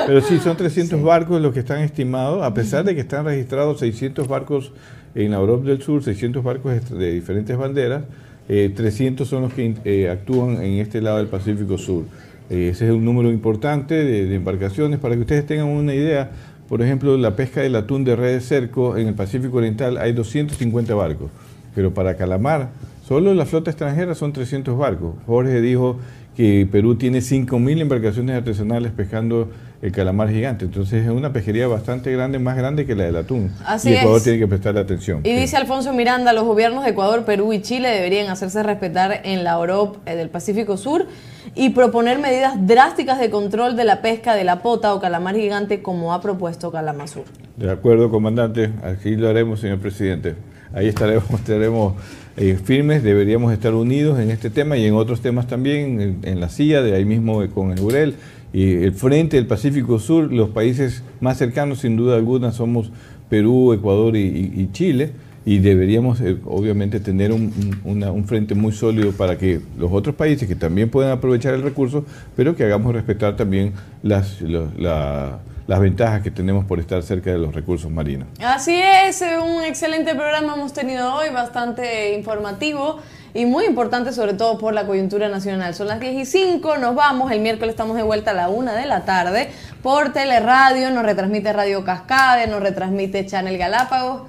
Pero 0.06 0.20
sí, 0.22 0.38
son 0.38 0.56
300 0.56 1.02
barcos 1.02 1.40
los 1.40 1.52
que 1.52 1.60
están 1.60 1.80
estimados, 1.80 2.42
a 2.42 2.54
pesar 2.54 2.84
de 2.84 2.94
que 2.94 3.00
están 3.00 3.24
registrados 3.24 3.80
600 3.80 4.28
barcos 4.28 4.72
en 5.14 5.32
la 5.32 5.38
Europa 5.38 5.66
del 5.66 5.82
Sur, 5.82 6.02
600 6.02 6.42
barcos 6.42 6.90
de 6.90 7.12
diferentes 7.12 7.56
banderas, 7.56 8.04
300 8.50 9.26
eh, 9.26 9.30
son 9.30 9.42
los 9.42 9.52
que 9.52 9.74
eh, 9.84 10.10
actúan 10.10 10.62
en 10.62 10.80
este 10.80 11.00
lado 11.00 11.18
del 11.18 11.28
Pacífico 11.28 11.78
Sur. 11.78 12.04
Eh, 12.48 12.70
ese 12.70 12.86
es 12.86 12.90
un 12.90 13.04
número 13.04 13.30
importante 13.30 13.94
de, 13.94 14.34
embarcaciones. 14.34 14.98
Para 14.98 15.14
que 15.14 15.20
ustedes 15.20 15.46
tengan 15.46 15.68
una 15.68 15.94
idea, 15.94 16.32
por 16.68 16.82
ejemplo, 16.82 17.16
la 17.16 17.36
pesca 17.36 17.60
del 17.60 17.76
atún 17.76 18.02
de 18.02 18.16
red 18.16 18.34
de 18.34 18.40
cerco 18.40 18.96
en 18.96 19.06
el 19.06 19.14
Pacífico 19.14 19.58
Oriental 19.58 19.98
hay 19.98 20.12
250 20.12 20.94
barcos, 20.94 21.30
pero 21.76 21.94
para 21.94 22.16
calamar, 22.16 22.70
solo 23.06 23.34
la 23.34 23.46
flota 23.46 23.70
extranjera 23.70 24.16
son 24.16 24.32
300 24.32 24.76
barcos. 24.76 25.14
Jorge 25.26 25.60
dijo 25.60 25.98
que 26.36 26.66
Perú 26.70 26.96
tiene 26.96 27.18
5.000 27.20 27.80
embarcaciones 27.80 28.36
artesanales 28.36 28.90
pescando 28.90 29.48
el 29.82 29.92
calamar 29.92 30.30
gigante. 30.30 30.66
Entonces 30.66 31.04
es 31.04 31.10
una 31.10 31.32
pesquería 31.32 31.66
bastante 31.66 32.12
grande, 32.12 32.38
más 32.38 32.56
grande 32.56 32.86
que 32.86 32.94
la 32.94 33.04
del 33.04 33.16
atún. 33.16 33.50
Así 33.64 33.90
y 33.90 33.94
Ecuador 33.94 34.22
tiene 34.22 34.38
que 34.38 34.46
prestarle 34.46 34.80
atención. 34.80 35.20
Y 35.24 35.34
dice 35.34 35.56
Alfonso 35.56 35.92
Miranda, 35.92 36.32
los 36.32 36.44
gobiernos 36.44 36.84
de 36.84 36.90
Ecuador, 36.90 37.24
Perú 37.24 37.52
y 37.52 37.62
Chile 37.62 37.88
deberían 37.88 38.28
hacerse 38.28 38.62
respetar 38.62 39.22
en 39.24 39.44
la 39.44 39.52
Europa 39.52 39.98
eh, 40.06 40.16
del 40.16 40.28
Pacífico 40.28 40.76
Sur 40.76 41.06
y 41.54 41.70
proponer 41.70 42.18
medidas 42.18 42.54
drásticas 42.66 43.18
de 43.18 43.30
control 43.30 43.76
de 43.76 43.84
la 43.84 44.02
pesca 44.02 44.34
de 44.34 44.44
la 44.44 44.62
pota 44.62 44.94
o 44.94 45.00
calamar 45.00 45.34
gigante 45.34 45.82
como 45.82 46.12
ha 46.12 46.20
propuesto 46.20 46.70
Calamazur. 46.70 47.24
De 47.56 47.70
acuerdo, 47.70 48.10
comandante. 48.10 48.70
Así 48.82 49.16
lo 49.16 49.28
haremos, 49.28 49.60
señor 49.60 49.78
presidente. 49.78 50.34
Ahí 50.74 50.88
estaremos, 50.88 51.28
estaremos 51.34 51.94
eh, 52.36 52.58
firmes, 52.62 53.02
deberíamos 53.02 53.52
estar 53.52 53.74
unidos 53.74 54.20
en 54.20 54.30
este 54.30 54.50
tema 54.50 54.76
y 54.76 54.86
en 54.86 54.94
otros 54.94 55.20
temas 55.20 55.46
también, 55.46 56.20
en, 56.22 56.40
la 56.40 56.48
CIA, 56.48 56.82
de 56.82 56.94
ahí 56.94 57.04
mismo 57.04 57.42
con 57.48 57.72
el 57.72 57.80
UREL 57.80 58.14
y 58.52 58.82
el 58.82 58.92
frente 58.92 59.36
del 59.36 59.46
Pacífico 59.46 59.98
Sur, 59.98 60.32
los 60.32 60.50
países 60.50 61.02
más 61.20 61.38
cercanos 61.38 61.80
sin 61.80 61.96
duda 61.96 62.16
alguna 62.16 62.52
somos 62.52 62.90
Perú, 63.28 63.72
Ecuador 63.72 64.16
y, 64.16 64.68
Chile 64.72 65.12
y 65.46 65.58
deberíamos 65.58 66.20
eh, 66.20 66.36
obviamente 66.44 67.00
tener 67.00 67.32
un, 67.32 68.24
frente 68.26 68.54
muy 68.54 68.72
sólido 68.72 69.12
para 69.12 69.38
que 69.38 69.60
los 69.78 69.90
otros 69.92 70.14
países 70.14 70.48
que 70.48 70.56
también 70.56 70.90
puedan 70.90 71.12
aprovechar 71.12 71.54
el 71.54 71.62
recurso, 71.62 72.04
pero 72.36 72.56
que 72.56 72.64
hagamos 72.64 72.92
respetar 72.92 73.36
también 73.36 73.72
las, 74.02 74.42
las 74.42 75.80
ventajas 75.80 76.22
que 76.22 76.30
tenemos 76.30 76.64
por 76.64 76.80
estar 76.80 77.02
cerca 77.04 77.30
de 77.30 77.38
los 77.38 77.54
recursos 77.54 77.90
marinos. 77.90 78.26
Así 78.40 78.74
es, 78.74 79.22
un 79.22 79.62
excelente 79.62 80.14
programa 80.14 80.54
hemos 80.54 80.72
tenido 80.72 81.14
hoy, 81.14 81.30
bastante 81.32 82.14
informativo 82.14 82.98
y 83.34 83.46
muy 83.46 83.64
importante 83.64 84.12
sobre 84.12 84.34
todo 84.34 84.58
por 84.58 84.74
la 84.74 84.86
coyuntura 84.86 85.28
nacional. 85.28 85.74
Son 85.74 85.88
las 85.88 86.00
10 86.00 86.14
y 86.14 86.24
5, 86.24 86.78
nos 86.78 86.94
vamos, 86.94 87.30
el 87.32 87.40
miércoles 87.40 87.74
estamos 87.74 87.96
de 87.96 88.02
vuelta 88.02 88.32
a 88.32 88.34
la 88.34 88.48
1 88.48 88.72
de 88.72 88.86
la 88.86 89.04
tarde 89.04 89.48
por 89.82 90.12
Teleradio, 90.12 90.90
nos 90.90 91.04
retransmite 91.04 91.52
Radio 91.52 91.84
Cascade, 91.84 92.46
nos 92.46 92.62
retransmite 92.62 93.26
Channel 93.26 93.56
Galápagos 93.56 94.22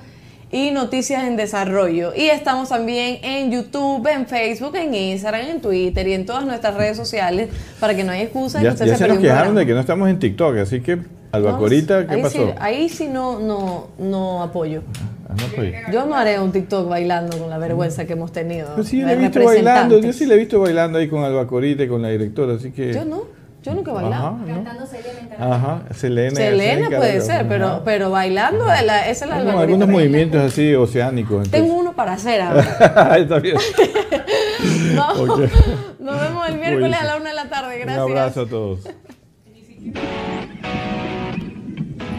y 0.52 0.72
Noticias 0.72 1.24
en 1.24 1.38
Desarrollo. 1.38 2.14
Y 2.16 2.28
estamos 2.28 2.70
también 2.70 3.20
en 3.24 3.52
YouTube, 3.52 4.06
en 4.08 4.28
Facebook, 4.28 4.76
en 4.76 4.94
Instagram, 4.94 5.48
en 5.48 5.62
Twitter 5.62 6.08
y 6.08 6.14
en 6.14 6.26
todas 6.26 6.46
nuestras 6.46 6.76
redes 6.76 6.98
sociales 6.98 7.50
para 7.80 7.96
que 7.96 8.04
no 8.04 8.12
haya 8.12 8.24
excusa. 8.24 8.62
Ya, 8.62 8.74
ya 8.74 8.98
se, 8.98 9.08
nos 9.08 9.20
quejaron 9.20 9.56
de 9.56 9.66
que 9.66 9.74
no 9.74 9.80
estamos 9.80 10.10
en 10.10 10.20
TikTok, 10.20 10.58
así 10.58 10.82
que 10.82 11.00
Albacorita, 11.32 12.08
¿qué 12.08 12.16
ahí 12.16 12.22
pasó? 12.22 12.38
Sí, 12.38 12.54
ahí 12.60 12.90
sí 12.90 13.08
no, 13.08 13.40
no, 13.40 13.88
no 13.98 14.44
apoyo. 14.44 14.82
Ah, 15.30 15.36
yo 15.92 16.06
no 16.06 16.16
haré 16.16 16.40
un 16.40 16.52
TikTok 16.52 16.90
bailando 16.90 17.38
con 17.38 17.50
la 17.50 17.58
vergüenza 17.58 18.06
que 18.06 18.14
hemos 18.14 18.34
tenido. 18.34 18.70
Pero 18.76 18.84
sí, 18.84 19.02
le 19.02 19.14
he 19.14 19.16
visto 19.16 19.44
bailando, 19.44 20.00
yo 20.00 20.12
sí 20.12 20.26
le 20.26 20.36
he 20.36 20.38
visto 20.38 20.60
bailando 20.60 20.98
ahí 20.98 21.08
con 21.08 21.24
Albacorita 21.24 21.84
y 21.84 21.88
con 21.88 22.02
la 22.02 22.10
directora, 22.10 22.56
así 22.56 22.72
que... 22.72 22.94
Yo 22.94 23.06
no. 23.06 23.42
Yo 23.64 23.76
nunca 23.76 23.92
he 23.92 23.94
bailado. 23.94 24.40
Cantando 24.46 24.86
Selena 24.88 25.56
Ajá, 25.56 25.84
Selena. 25.94 26.36
Selena 26.36 26.98
puede 26.98 27.22
ser, 27.22 27.48
pero, 27.48 27.84
pero 27.86 28.10
bailando, 28.10 28.66
esa 28.72 29.10
es 29.10 29.30
la 29.30 29.38
Tengo 29.38 29.60
algunos 29.60 29.88
movimientos 29.88 30.42
así 30.42 30.74
oceánicos. 30.74 31.50
Tengo 31.50 31.76
uno 31.76 31.94
para 31.94 32.14
hacer 32.14 32.42
ahora. 32.42 33.18
Está 33.20 33.40
bien. 33.40 33.58
no, 34.96 35.14
Nos 36.00 36.22
vemos 36.22 36.50
el 36.50 36.58
miércoles 36.58 36.98
a 37.00 37.04
la 37.04 37.18
una 37.18 37.30
de 37.30 37.36
la 37.36 37.50
tarde. 37.50 37.78
Gracias. 37.78 38.06
Un 38.06 38.12
abrazo 38.12 38.42
a 38.42 38.48
todos. 38.48 38.80